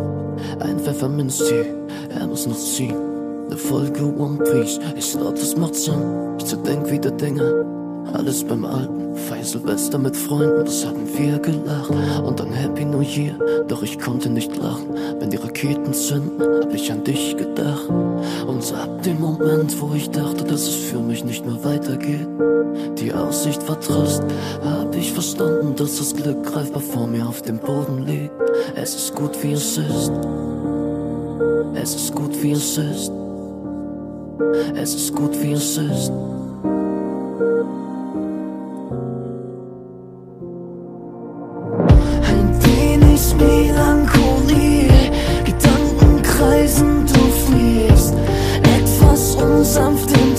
Ein 0.59 0.79
Pfefferminztee, 0.79 1.65
er 2.09 2.27
muss 2.27 2.45
noch 2.45 2.57
ziehen. 2.57 2.95
Eine 3.47 3.57
Folge 3.57 4.03
One 4.03 4.37
Piece, 4.37 4.79
ich 4.97 5.11
glaub, 5.11 5.35
das 5.35 5.55
macht 5.55 5.75
Sinn. 5.75 6.35
Ich 6.37 6.45
zerdenk 6.45 6.91
wieder 6.91 7.11
Dinge, 7.11 7.65
alles 8.13 8.43
beim 8.43 8.65
Alten. 8.65 9.15
Feier 9.15 9.43
Silvester 9.43 9.97
mit 9.97 10.15
Freunden, 10.15 10.65
das 10.65 10.85
hatten 10.85 11.07
wir 11.17 11.39
gelacht. 11.39 11.91
Und 12.23 12.39
dann 12.39 12.51
Happy 12.51 12.85
New 12.85 13.01
Year, 13.01 13.35
doch 13.67 13.83
ich 13.83 13.99
konnte 13.99 14.29
nicht 14.29 14.55
lachen. 14.57 14.87
Wenn 15.19 15.29
die 15.29 15.37
Raketen 15.37 15.93
zünden, 15.93 16.41
hab 16.41 16.73
ich 16.73 16.91
an 16.91 17.03
dich 17.03 17.35
gedacht. 17.37 17.89
Und 18.47 18.73
ab 18.73 19.03
dem 19.03 19.19
Moment, 19.19 19.79
wo 19.81 19.93
ich 19.93 20.09
dachte, 20.09 20.43
dass 20.43 20.61
es 20.61 20.75
für 20.75 20.99
mich 20.99 21.23
nicht 21.23 21.45
mehr 21.45 21.63
weitergeht, 21.63 22.27
die 22.97 23.13
Aussicht 23.13 23.67
war 23.67 23.79
Trost, 23.79 24.23
hab 24.63 24.95
ich 24.95 25.11
verstanden, 25.11 25.75
dass 25.75 25.97
das 25.97 26.15
Glück 26.15 26.43
greifbar 26.43 26.81
vor 26.81 27.07
mir 27.07 27.27
auf 27.27 27.41
dem 27.41 27.57
Boden 27.57 28.05
liegt. 28.05 28.31
Es 28.75 28.95
ist 28.95 29.15
gut, 29.15 29.31
wie 29.43 29.53
es 29.53 29.77
ist. 29.77 30.11
Es 31.73 31.95
ist 31.95 32.15
gut, 32.15 32.41
wie 32.41 32.51
es 32.51 32.77
ist. 32.77 33.11
Es 34.75 34.95
ist 34.95 35.15
gut, 35.15 35.41
wie 35.41 35.53
es 35.53 35.77
ist. 35.77 36.11
Melancholie, 43.41 44.87
Gedanken 45.45 46.21
kreisen, 46.21 47.05
du 47.05 47.19
fliehst. 47.45 48.13
Etwas 48.63 49.35
unsanft 49.35 50.11
im 50.11 50.30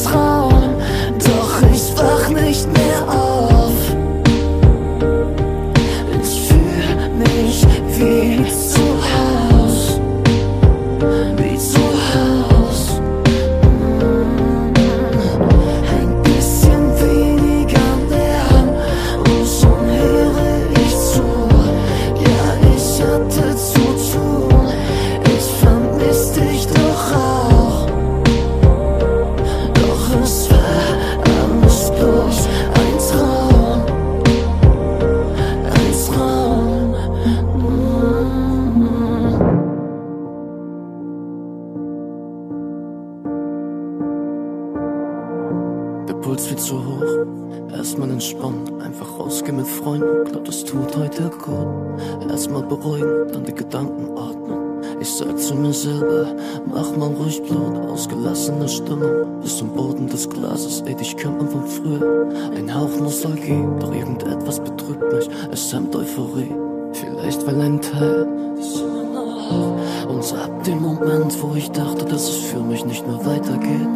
nicht 72.92 73.06
mehr 73.06 73.24
weitergeht, 73.24 73.88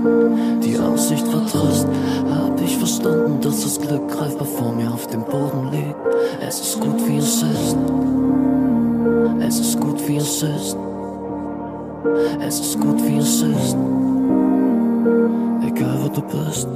die 0.64 0.78
Aussicht 0.78 1.26
war 1.30 1.42
hab 2.34 2.61
ich 2.62 2.78
verstanden, 2.78 3.38
dass 3.42 3.62
das 3.62 3.78
Glück 3.78 4.09
greifbar 4.09 4.47
vor 4.47 4.72
mir 4.72 4.90
auf 4.90 5.07
dem 5.09 5.22
Boden 5.22 5.70
liegt. 5.70 5.94
Es 6.40 6.61
ist 6.61 6.80
gut, 6.80 7.07
wie 7.07 7.18
es 7.18 7.42
ist. 7.42 7.76
Es 9.40 9.61
ist 9.61 9.78
gut, 9.78 10.09
wie 10.09 10.16
es 10.16 10.42
ist. 10.42 10.76
Es 12.40 12.61
ist 12.61 12.80
gut, 12.80 13.07
wie 13.07 13.18
es 13.18 13.42
ist. 13.42 13.76
Egal 15.66 15.99
wo 16.03 16.09
du 16.09 16.22
bist. 16.22 16.66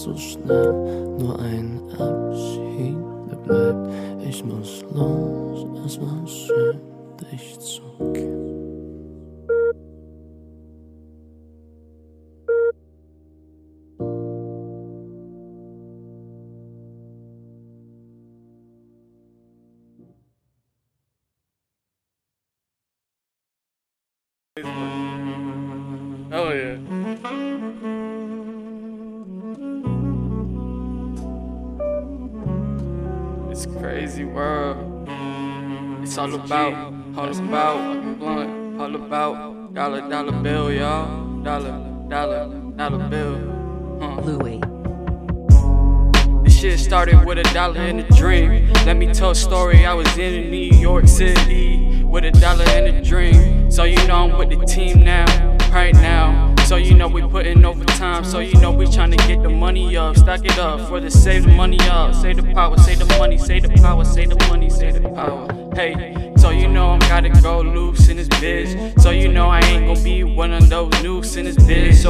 So 0.00 0.16
schnell, 0.16 0.72
nur 1.18 1.38
ein 1.40 1.78
Abschied, 1.98 2.96
bleibt. 3.44 3.90
Ich 4.26 4.42
muss 4.44 4.82
los, 4.94 5.66
es 5.84 6.00
war 6.00 6.26
schön, 6.26 6.80
dich 7.30 7.58
zu 7.58 7.82
kennen. 8.12 8.39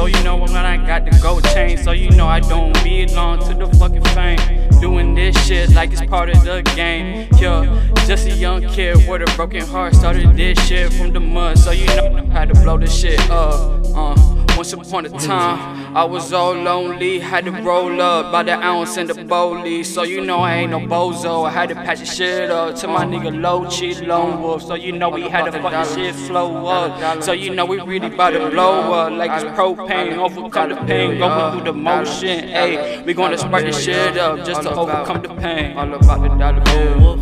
So 0.01 0.07
you 0.07 0.23
know 0.23 0.35
when 0.35 0.55
I 0.55 0.77
got 0.77 1.05
the 1.05 1.15
gold 1.21 1.43
chain. 1.53 1.77
So 1.77 1.91
you 1.91 2.09
know 2.09 2.27
I 2.27 2.39
don't 2.39 2.73
belong 2.83 3.37
to 3.45 3.53
the 3.53 3.67
fucking 3.77 4.03
fame. 4.15 4.67
Doing 4.79 5.13
this 5.13 5.37
shit 5.45 5.69
like 5.75 5.91
it's 5.91 6.01
part 6.01 6.27
of 6.27 6.43
the 6.43 6.63
game. 6.75 7.27
Yeah, 7.37 7.79
just 8.07 8.25
a 8.25 8.31
young 8.31 8.67
kid 8.69 9.07
with 9.07 9.21
a 9.21 9.31
broken 9.35 9.61
heart. 9.61 9.93
Started 9.93 10.35
this 10.35 10.57
shit 10.65 10.91
from 10.91 11.13
the 11.13 11.19
mud. 11.19 11.59
So 11.59 11.69
you 11.69 11.85
know 11.85 12.25
had 12.31 12.49
to 12.49 12.55
blow 12.63 12.79
this 12.79 12.99
shit 12.99 13.19
up. 13.29 13.85
Uh, 13.93 14.30
once 14.61 14.73
upon 14.73 15.07
a 15.07 15.09
time, 15.09 15.97
I 15.97 16.03
was 16.03 16.31
all 16.31 16.53
lonely. 16.53 17.17
Had 17.17 17.45
to 17.45 17.51
roll 17.51 17.99
up 17.99 18.31
by 18.31 18.43
the 18.43 18.51
ounce 18.51 18.95
in 18.95 19.07
the 19.07 19.15
bowlie. 19.15 19.83
So 19.83 20.03
you 20.03 20.21
know 20.23 20.37
I 20.37 20.57
ain't 20.57 20.69
no 20.69 20.79
bozo. 20.79 21.47
I 21.47 21.49
had 21.49 21.69
to 21.69 21.75
patch 21.75 21.99
the 22.01 22.05
shit 22.05 22.51
up 22.51 22.75
to 22.75 22.87
my 22.87 23.03
nigga 23.03 23.31
Lucha 23.33 24.05
Lone 24.05 24.39
Wolf. 24.39 24.61
So 24.61 24.75
you 24.75 24.91
know 24.91 25.09
we 25.09 25.23
had 25.23 25.45
to 25.45 25.51
fucking 25.51 25.95
shit 25.95 26.13
flow 26.13 26.67
up. 26.67 27.23
So 27.23 27.31
you 27.31 27.55
know 27.55 27.65
we 27.65 27.79
really 27.81 28.13
about 28.13 28.31
to 28.31 28.51
blow 28.51 28.93
up 28.93 29.13
like 29.13 29.31
it's 29.31 29.45
propane. 29.45 30.17
Overcome 30.17 30.69
the 30.69 30.75
pain, 30.75 31.17
going 31.17 31.53
through 31.53 31.63
the 31.63 31.73
motion. 31.73 32.49
Ayy, 32.49 33.03
we 33.03 33.15
gonna 33.15 33.39
spark 33.39 33.63
the 33.63 33.71
shit 33.71 34.15
up 34.17 34.45
just 34.45 34.61
to 34.61 34.75
overcome 34.75 35.23
the 35.23 35.33
pain. 35.41 35.75
All 35.75 35.91
about 35.91 36.21
the 36.21 36.27
dollar 36.37 36.61
bill. 36.61 37.17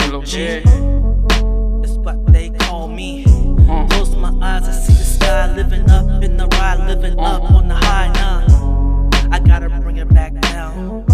Yellow 0.00 0.22
G. 0.22 0.60
That's 1.82 1.98
what 1.98 2.32
they 2.32 2.48
call 2.48 2.88
me. 2.88 3.24
Close 3.90 4.16
my 4.16 4.32
eyes, 4.40 4.66
I 4.66 4.72
see 4.72 4.94
the 4.94 5.13
sky, 5.24 5.54
living 5.54 5.90
up 5.90 6.22
in 6.22 6.36
the 6.36 6.46
ride, 6.58 6.86
living 6.86 7.18
up 7.18 7.50
on 7.50 7.68
the 7.68 7.74
high 7.74 8.10
now. 8.12 9.10
I 9.30 9.38
gotta 9.38 9.68
bring 9.68 9.96
it 9.96 10.12
back 10.12 10.32
down. 10.40 11.04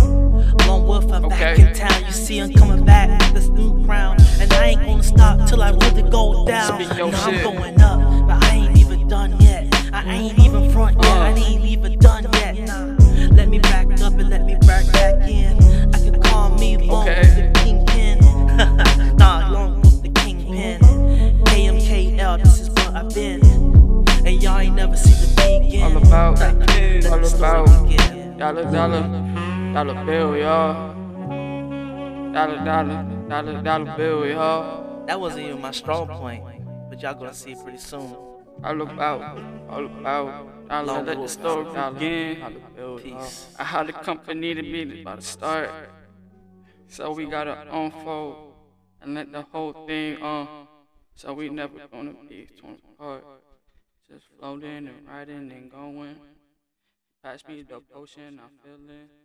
Lone 0.66 0.86
Wolf, 0.86 1.10
I'm 1.12 1.28
back 1.28 1.58
in 1.58 1.72
town. 1.74 2.04
You 2.04 2.12
see, 2.12 2.38
I'm 2.40 2.52
coming 2.52 2.84
back 2.84 3.08
with 3.20 3.34
this 3.34 3.48
new 3.48 3.84
crown, 3.84 4.16
and 4.40 4.52
I 4.52 4.70
ain't 4.70 4.80
gonna 4.80 5.02
stop 5.02 5.48
till 5.48 5.62
I 5.62 5.70
really 5.70 6.02
go 6.02 6.44
down. 6.46 6.78
Now 6.96 7.10
I'm 7.12 7.42
going 7.42 7.80
up, 7.80 8.26
but 8.26 8.44
I 8.44 8.50
ain't 8.56 8.78
even 8.78 9.08
done 9.08 9.40
yet. 9.40 9.66
I 9.92 10.14
ain't 10.14 10.38
even 10.38 10.70
front 10.72 10.96
yet. 11.02 11.16
I 11.16 11.30
ain't 11.30 11.64
even 11.64 11.98
done 11.98 12.24
yet. 12.34 12.58
Nah, 12.58 12.96
let 13.36 13.48
me 13.48 13.58
back 13.58 13.86
up 14.00 14.14
and 14.14 14.28
let 14.28 14.44
me 14.44 14.56
back 14.66 14.90
back 14.92 15.28
in. 15.28 15.94
I 15.94 15.98
can 15.98 16.20
call 16.22 16.50
me 16.58 16.76
Lone 16.76 16.88
Wolf 16.88 17.59
dollar, 28.64 29.02
dollar, 29.02 29.72
dollar 29.72 30.04
bill, 30.04 30.36
y'all. 30.36 30.94
Dollar, 32.32 32.64
dollar, 32.64 33.26
dollar, 33.28 33.62
dollar 33.62 33.96
bill, 33.96 34.26
y'all. 34.26 35.04
That 35.06 35.20
wasn't 35.20 35.46
even 35.46 35.60
my 35.60 35.70
strong 35.72 36.06
point, 36.08 36.44
but 36.88 37.00
y'all 37.02 37.14
gonna 37.14 37.34
see 37.34 37.52
it 37.52 37.62
pretty 37.62 37.78
soon. 37.78 38.14
All 38.62 38.80
about, 38.82 39.38
all 39.68 39.86
about 39.86 40.68
dollar. 40.68 40.86
Long 40.86 41.06
Let 41.06 41.06
the 41.06 41.18
wolf, 41.18 41.30
story 41.30 41.64
dollar. 41.64 41.92
begin. 41.94 42.40
Dollar 42.40 42.60
bill, 42.76 43.00
y'all. 43.00 43.28
I 43.58 43.64
had 43.64 43.86
the 43.86 43.92
company 43.92 44.54
to 44.54 44.62
be 44.62 45.00
about 45.02 45.20
to 45.20 45.26
start, 45.26 45.70
so 46.88 47.12
we 47.12 47.26
gotta 47.26 47.66
unfold 47.72 48.54
and 49.00 49.14
let 49.14 49.32
the 49.32 49.42
whole 49.42 49.86
thing 49.86 50.22
on. 50.22 50.66
So 51.14 51.32
we 51.32 51.48
never 51.48 51.74
gonna 51.90 52.14
be 52.28 52.48
torn 52.60 52.78
apart. 52.94 53.24
Just 54.08 54.26
floating 54.38 54.88
and 54.88 55.06
riding 55.06 55.50
and 55.52 55.70
going. 55.70 56.16
Pass 57.22 57.44
me 57.46 57.62
the 57.62 57.80
potion, 57.80 58.40
I'm 58.40 58.56
feeling. 58.64 59.19